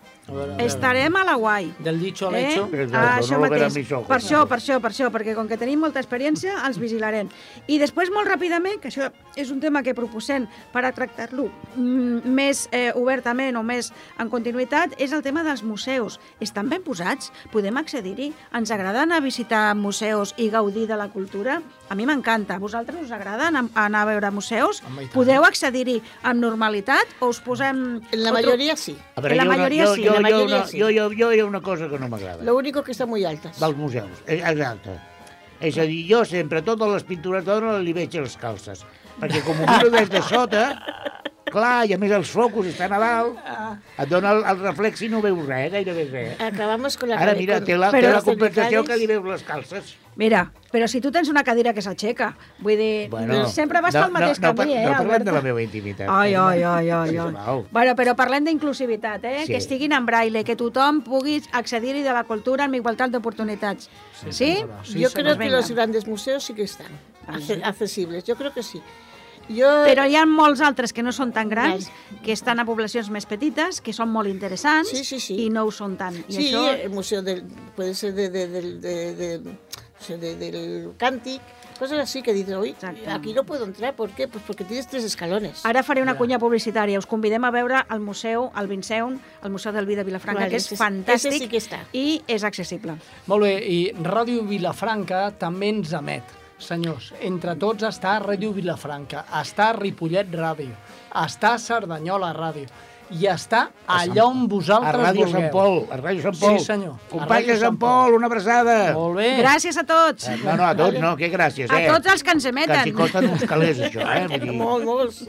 Estarem 0.59 1.15
a 1.15 1.23
la 1.23 1.35
guai. 1.35 1.73
Del 1.79 1.99
dicho 1.99 2.27
al 2.27 2.35
hecho. 2.35 2.65
Exacte, 2.65 2.97
Ah, 2.97 3.17
no 3.17 3.23
això 3.23 3.39
verán 3.39 3.69
mateix. 3.69 3.87
Per 3.87 4.17
això, 4.17 4.47
per 4.47 4.57
això, 4.59 4.79
per 4.81 4.91
això, 4.91 5.09
perquè 5.11 5.35
com 5.35 5.47
que 5.47 5.57
tenim 5.57 5.79
molta 5.79 6.01
experiència, 6.01 6.65
els 6.67 6.77
vigilarem. 6.79 7.29
I 7.67 7.77
després, 7.79 8.11
molt 8.11 8.27
ràpidament, 8.27 8.79
que 8.81 8.89
això 8.89 9.09
és 9.35 9.51
un 9.51 9.61
tema 9.61 9.83
que 9.83 9.95
proposem 9.95 10.47
per 10.73 10.83
a 10.85 10.91
tractar-lo 10.91 11.47
mm, 11.75 12.27
més 12.27 12.67
eh, 12.71 12.91
obertament 12.95 13.55
o 13.55 13.63
més 13.63 13.93
en 14.19 14.29
continuïtat, 14.29 14.97
és 14.99 15.13
el 15.13 15.23
tema 15.23 15.43
dels 15.43 15.63
museus. 15.63 16.19
Estan 16.43 16.67
ben 16.69 16.83
posats? 16.83 17.31
Podem 17.51 17.77
accedir-hi? 17.77 18.33
Ens 18.53 18.71
agrada 18.71 19.03
anar 19.03 19.17
a 19.21 19.21
visitar 19.23 19.75
museus 19.75 20.33
i 20.37 20.49
gaudir 20.49 20.87
de 20.87 20.97
la 20.97 21.07
cultura? 21.07 21.61
A 21.89 21.95
mi 21.95 22.05
m'encanta. 22.05 22.57
A 22.57 22.59
vosaltres 22.59 23.05
us 23.05 23.11
agrada 23.15 23.47
anar, 23.47 23.67
a 24.01 24.05
veure 24.09 24.31
museus? 24.31 24.81
Podeu 25.13 25.45
accedir-hi 25.47 26.01
amb 26.23 26.41
normalitat 26.43 27.17
o 27.21 27.31
us 27.31 27.39
posem... 27.43 28.01
En 28.11 28.23
la 28.23 28.33
mayoría 28.35 28.75
sí. 28.75 28.97
A 29.15 29.21
En 29.23 29.37
la 29.37 29.43
jo, 29.45 29.49
majoria 29.51 29.85
jo, 29.85 29.95
sí, 29.95 30.03
jo, 30.05 30.13
la 30.13 30.17
jo, 30.17 30.23
majoria 30.23 30.45
una, 30.57 30.65
sí. 30.67 30.79
jo, 30.81 30.89
jo, 30.91 31.09
jo 31.15 31.31
hi 31.31 31.39
ha 31.39 31.45
una 31.45 31.61
cosa 31.61 31.87
que 31.87 31.99
no 31.99 32.09
m'agrada. 32.11 32.43
Lo 32.43 32.57
único 32.57 32.83
que 32.83 32.91
están 32.91 33.09
muy 33.09 33.23
altas. 33.25 33.59
Dels 33.59 33.77
museus. 33.77 34.23
Eh, 34.27 34.41
Exacte. 34.43 34.99
És 35.59 35.77
a 35.81 35.87
dir, 35.89 36.03
jo 36.05 36.21
sempre 36.27 36.61
totes 36.61 36.91
les 36.91 37.03
pintures 37.07 37.45
d'obra 37.45 37.79
li 37.81 37.93
veig 37.95 38.13
les 38.13 38.35
calces. 38.37 38.83
Perquè 39.17 39.41
com 39.45 39.57
ho 39.57 39.65
miro 39.65 39.89
des 39.95 40.11
de 40.11 40.21
sota, 40.21 40.67
clar, 41.51 41.85
i 41.89 41.93
a 41.95 41.97
més 42.01 42.11
els 42.15 42.29
focus 42.31 42.67
estan 42.73 42.93
a 42.93 42.99
dalt, 43.01 43.37
et 43.97 44.09
dona 44.09 44.31
el, 44.35 44.43
el 44.53 44.59
reflex 44.65 45.01
i 45.05 45.09
no 45.11 45.21
veus 45.23 45.39
res, 45.47 45.71
gairebé 45.73 46.07
res. 46.11 46.41
Acabamos 46.41 46.97
con 46.97 47.09
la 47.09 47.17
Ara 47.21 47.33
mira, 47.37 47.61
té 47.63 47.77
la, 47.77 47.91
té 47.91 48.01
la 48.05 48.17
els 48.19 48.27
compensació 48.27 48.83
que 48.87 48.97
li 48.97 49.07
veus 49.09 49.25
les 49.25 49.43
calces. 49.47 49.95
Mira, 50.17 50.47
però 50.73 50.87
si 50.89 50.97
tu 50.99 51.11
tens 51.13 51.29
una 51.29 51.43
cadira 51.45 51.75
que 51.77 51.81
s'aixeca, 51.85 52.31
vull 52.65 52.73
dir, 52.79 53.09
sempre 53.53 53.81
vas 53.85 53.93
no, 53.93 54.07
pel 54.07 54.13
mateix 54.15 54.39
no, 54.41 54.47
no, 54.47 54.55
camí, 54.55 54.73
no, 54.73 54.79
eh, 54.79 54.85
no 54.87 54.95
parlem 54.97 55.25
de 55.27 55.35
la 55.35 55.41
meva 55.45 55.61
intimitat. 55.61 56.09
Ai, 56.09 56.33
ai, 56.33 56.63
ai, 56.63 56.89
ai, 56.89 57.09
ai. 57.13 57.27
Sisplau. 57.35 57.61
Bueno, 57.71 57.93
però 57.99 58.15
parlem 58.17 58.47
d'inclusivitat, 58.49 59.23
eh? 59.29 59.43
Sí. 59.45 59.51
Que 59.51 59.59
estiguin 59.61 59.93
en 59.93 60.07
braille, 60.09 60.41
que 60.43 60.55
tothom 60.57 61.03
pugui 61.05 61.37
accedir-hi 61.53 62.01
de 62.01 62.15
la 62.17 62.23
cultura 62.25 62.65
amb 62.65 62.73
igualtat 62.79 63.13
d'oportunitats. 63.13 63.91
Sí? 64.23 64.31
sí? 64.31 64.51
Sí, 64.83 64.99
Yo 64.99 65.09
señora. 65.09 65.13
creo 65.13 65.33
que 65.37 65.43
Venga. 65.45 65.57
los 65.57 65.69
grandes 65.71 66.07
museos 66.07 66.43
sí 66.43 66.55
que 66.55 66.63
están 66.63 66.89
acce- 67.27 67.61
accesibles. 67.63 68.23
Yo 68.23 68.35
creo 68.35 68.51
que 68.51 68.63
sí. 68.63 68.81
Yo, 69.49 69.67
Però 69.87 70.03
hi 70.07 70.15
ha 70.19 70.25
molts 70.27 70.59
altres 70.61 70.91
que 70.91 71.03
no 71.03 71.13
són 71.15 71.31
tan 71.31 71.47
grans, 71.47 71.89
que 72.23 72.33
estan 72.35 72.59
a 72.59 72.65
poblacions 72.67 73.09
més 73.09 73.25
petites, 73.25 73.79
que 73.81 73.93
són 73.95 74.09
molt 74.11 74.27
interessants 74.27 74.89
Sí, 74.91 75.05
sí, 75.07 75.19
sí. 75.23 75.37
i 75.45 75.49
no 75.49 75.63
ho 75.63 75.71
són 75.71 75.95
tant. 75.95 76.17
I 76.27 76.33
sí, 76.33 76.47
això... 76.49 76.65
el 76.83 76.89
museo 76.91 77.21
del, 77.23 77.43
puede 77.75 77.93
ser 77.95 78.13
de, 78.13 78.29
de, 78.29 78.47
de, 78.47 78.61
de, 78.61 79.39
de- 79.39 80.35
de- 80.35 80.35
del 80.35 80.91
càntic, 80.99 81.41
cosas 81.79 81.99
así 81.99 82.21
que 82.21 82.33
dices, 82.33 82.53
oye, 82.55 82.71
Exacte. 82.71 83.09
aquí 83.09 83.33
no 83.33 83.43
puedo 83.45 83.65
entrar, 83.65 83.95
¿por 83.95 84.11
qué? 84.11 84.27
Pues 84.27 84.43
porque 84.45 84.63
tienes 84.63 84.87
tres 84.87 85.03
escalones. 85.03 85.65
Ara 85.65 85.81
faré 85.83 86.01
una 86.03 86.15
cunya 86.17 86.37
publicitària. 86.39 86.99
Us 86.99 87.05
convidem 87.07 87.43
a 87.45 87.51
veure 87.51 87.81
el 87.89 87.99
museu, 87.99 88.51
el 88.55 88.67
Vinceum, 88.67 89.17
el 89.43 89.49
Museu 89.51 89.71
del 89.73 89.85
Vi 89.87 89.95
de 89.95 90.03
Vilafranca, 90.03 90.41
Vale, 90.41 90.51
que 90.51 90.57
és 90.61 90.65
ese- 90.67 90.77
fantàstic 90.77 91.31
ese 91.33 91.39
sí 91.39 91.47
que 91.49 91.57
està. 91.57 91.79
i 91.93 92.21
és 92.27 92.43
accessible. 92.43 92.97
Molt 93.27 93.43
bé, 93.43 93.55
i 93.65 93.79
Ràdio 93.93 94.43
Vilafranca 94.45 95.31
també 95.39 95.69
ens 95.69 95.93
emet. 95.93 96.23
Senyors, 96.57 97.11
entre 97.21 97.53
tots 97.55 97.83
està 97.85 98.15
Ràdio 98.23 98.51
Vilafranca, 98.55 99.25
està 99.41 99.71
Ripollet 99.77 100.29
Ràdio, 100.33 100.73
està 101.13 101.57
Cerdanyola 101.61 102.31
Ràdio, 102.33 102.65
i 103.13 103.27
està 103.31 103.67
allà 103.87 104.25
on 104.27 104.41
A 104.43 104.47
vosaltres 104.51 104.97
Ràdio 105.05 105.25
vulgueu. 105.27 105.41
Sant 105.41 105.51
Pol, 105.53 105.77
a 105.93 105.97
Ràdio 106.01 106.23
Sant 106.25 106.39
Pol. 106.41 106.57
Sí, 106.57 106.65
senyor. 106.65 106.95
A 106.97 107.11
Companys 107.11 107.29
Ràdio 107.31 107.53
de 107.53 107.59
Sant 107.59 107.67
Sant 107.69 107.77
Pol, 107.83 108.15
una 108.17 108.25
abraçada. 108.27 108.77
Molt 108.97 109.15
bé. 109.19 109.27
Gràcies 109.39 109.77
a 109.77 109.83
tots! 109.87 110.27
Eh, 110.27 110.37
No, 110.43 110.55
no, 110.57 110.65
a 110.65 110.73
tots 110.75 110.99
no, 110.99 111.13
que 111.15 111.29
gràcies, 111.31 111.69
A 111.71 111.79
eh? 111.79 111.87
tots 111.93 112.11
els 112.15 112.23
que 112.23 112.31
ens 112.35 112.43
Que 112.43 112.49
emeten. 112.49 112.83
t'hi 112.83 112.91
costen 112.97 113.29
uns 113.29 113.45
calés, 113.47 113.79
això, 113.79 114.01
eh? 114.01 114.25
Vull 114.27 114.39
dir, 114.41 114.51
Molt, 114.57 114.83
molts. 114.83 115.21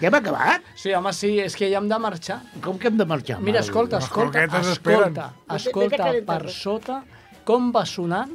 ja 0.00 0.06
hem 0.08 0.14
acabat? 0.14 0.62
Sí, 0.74 0.94
home, 0.94 1.12
sí, 1.12 1.38
és 1.40 1.54
que 1.58 1.68
ja 1.70 1.78
hem 1.82 1.88
de 1.90 1.98
marxar. 1.98 2.40
Com 2.62 2.78
que 2.78 2.86
hem 2.88 2.96
de 2.96 3.04
marxar? 3.04 3.40
Mira, 3.40 3.60
escolta, 3.60 3.98
escolta, 3.98 4.44
escolta, 4.46 5.32
escolta 5.56 5.96
calentando. 5.98 6.24
per 6.46 6.50
sota 6.50 7.02
com 7.44 7.72
va 7.74 7.84
sonant 7.84 8.30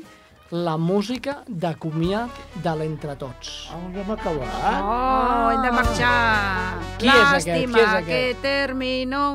la 0.52 0.78
música 0.78 1.42
de 1.48 1.74
comiat 1.80 2.30
de 2.64 2.76
l'Entretots. 2.80 3.70
Ah, 3.74 3.82
ja 3.94 4.02
hem 4.04 4.12
acabat. 4.12 4.54
Oh, 4.82 5.52
hem 5.52 5.62
de 5.66 5.72
marxar. 5.76 6.80
Qui 6.98 7.10
és 7.12 7.16
aquest? 7.16 7.48
Làstima 7.48 7.74
Qui 7.78 7.84
és 7.84 7.96
aquest? 8.02 8.08
que 8.08 8.36
termino. 8.42 9.26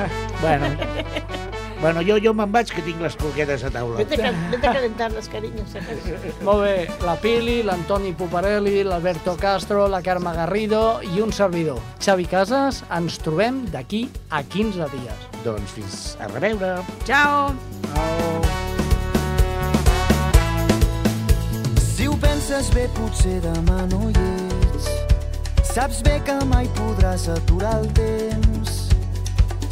Bueno, 0.40 0.64
bueno 1.82 2.00
jo, 2.00 2.14
jo 2.24 2.32
me'n 2.32 2.48
vaig, 2.52 2.70
que 2.72 2.80
tinc 2.80 3.02
les 3.04 3.12
croquetes 3.20 3.64
a 3.68 3.70
taula. 3.74 3.98
Vete, 3.98 4.16
vete 4.48 4.66
a 4.66 4.72
calentar 4.72 5.10
las 5.12 5.28
cariños. 5.28 5.74
Molt 6.46 6.62
bé, 6.62 6.88
la 7.04 7.16
Pili, 7.20 7.58
l'Antoni 7.62 8.14
Puparelli, 8.16 8.80
l'Alberto 8.82 9.36
Castro, 9.36 9.88
la 9.92 10.00
Carme 10.00 10.32
Garrido 10.32 11.02
i 11.04 11.20
un 11.20 11.34
servidor, 11.36 11.82
Xavi 12.00 12.24
Casas. 12.30 12.80
Ens 12.96 13.20
trobem 13.20 13.66
d'aquí 13.74 14.06
a 14.30 14.40
15 14.40 14.88
dies. 14.96 15.28
Doncs 15.44 15.76
fins 15.76 16.00
a 16.20 16.32
reveure. 16.32 16.78
Ciao. 17.04 17.52
Si 17.92 18.49
penses 22.20 22.70
bé, 22.74 22.84
potser 22.96 23.40
demà 23.44 23.86
no 23.90 24.08
hi 24.10 24.14
ets. 24.16 24.86
Saps 25.70 26.02
bé 26.06 26.16
que 26.26 26.36
mai 26.50 26.66
podràs 26.78 27.28
aturar 27.30 27.74
el 27.80 27.88
temps. 27.96 28.70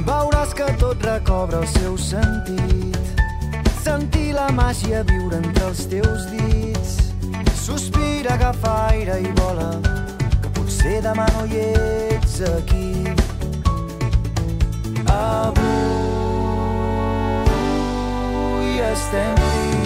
Veuràs 0.05 0.51
que 0.55 0.69
tot 0.79 0.99
recobra 1.09 1.57
el 1.65 1.69
seu 1.75 1.95
sentit. 1.99 2.99
Sentir 3.85 4.31
la 4.37 4.49
màgia 4.53 5.03
viure 5.09 5.37
entre 5.41 5.65
els 5.71 5.87
teus 5.91 6.21
dits. 6.33 6.91
Sospira, 7.65 8.35
agafa 8.37 8.73
aire 8.93 9.21
i 9.25 9.31
vola, 9.41 9.71
que 10.41 10.49
potser 10.59 10.99
demà 11.05 11.27
no 11.37 11.43
hi 11.49 11.57
ets 11.65 12.43
aquí. 12.55 13.24
Avui 15.15 15.62
estem 18.81 19.35
vius. 19.37 19.84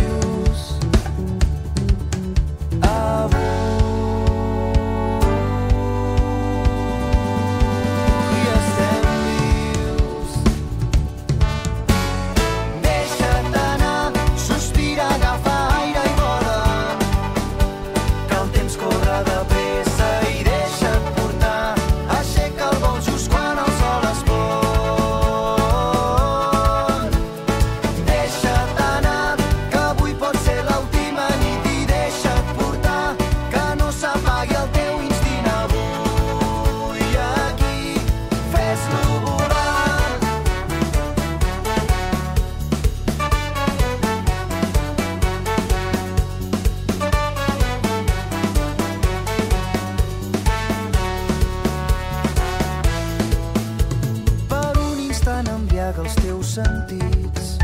apaga 55.99 56.05
els 56.05 56.15
teus 56.23 56.47
sentits 56.55 57.59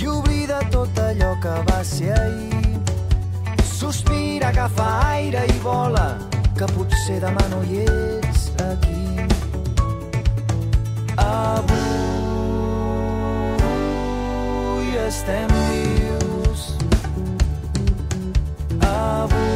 i 0.00 0.06
oblida 0.08 0.60
tot 0.70 0.98
allò 0.98 1.34
que 1.42 1.62
va 1.68 1.84
ser 1.84 2.12
ahir. 2.12 2.80
Sospira, 3.64 4.48
agafa 4.48 4.86
aire 5.12 5.44
i 5.46 5.58
vola, 5.62 6.18
que 6.56 6.66
potser 6.74 7.20
demà 7.20 7.48
no 7.50 7.62
hi 7.62 7.84
ets 7.84 8.50
aquí. 8.70 9.26
Avui 11.16 11.68
estem 15.06 15.48
vius. 15.68 16.62
Avui 18.80 19.47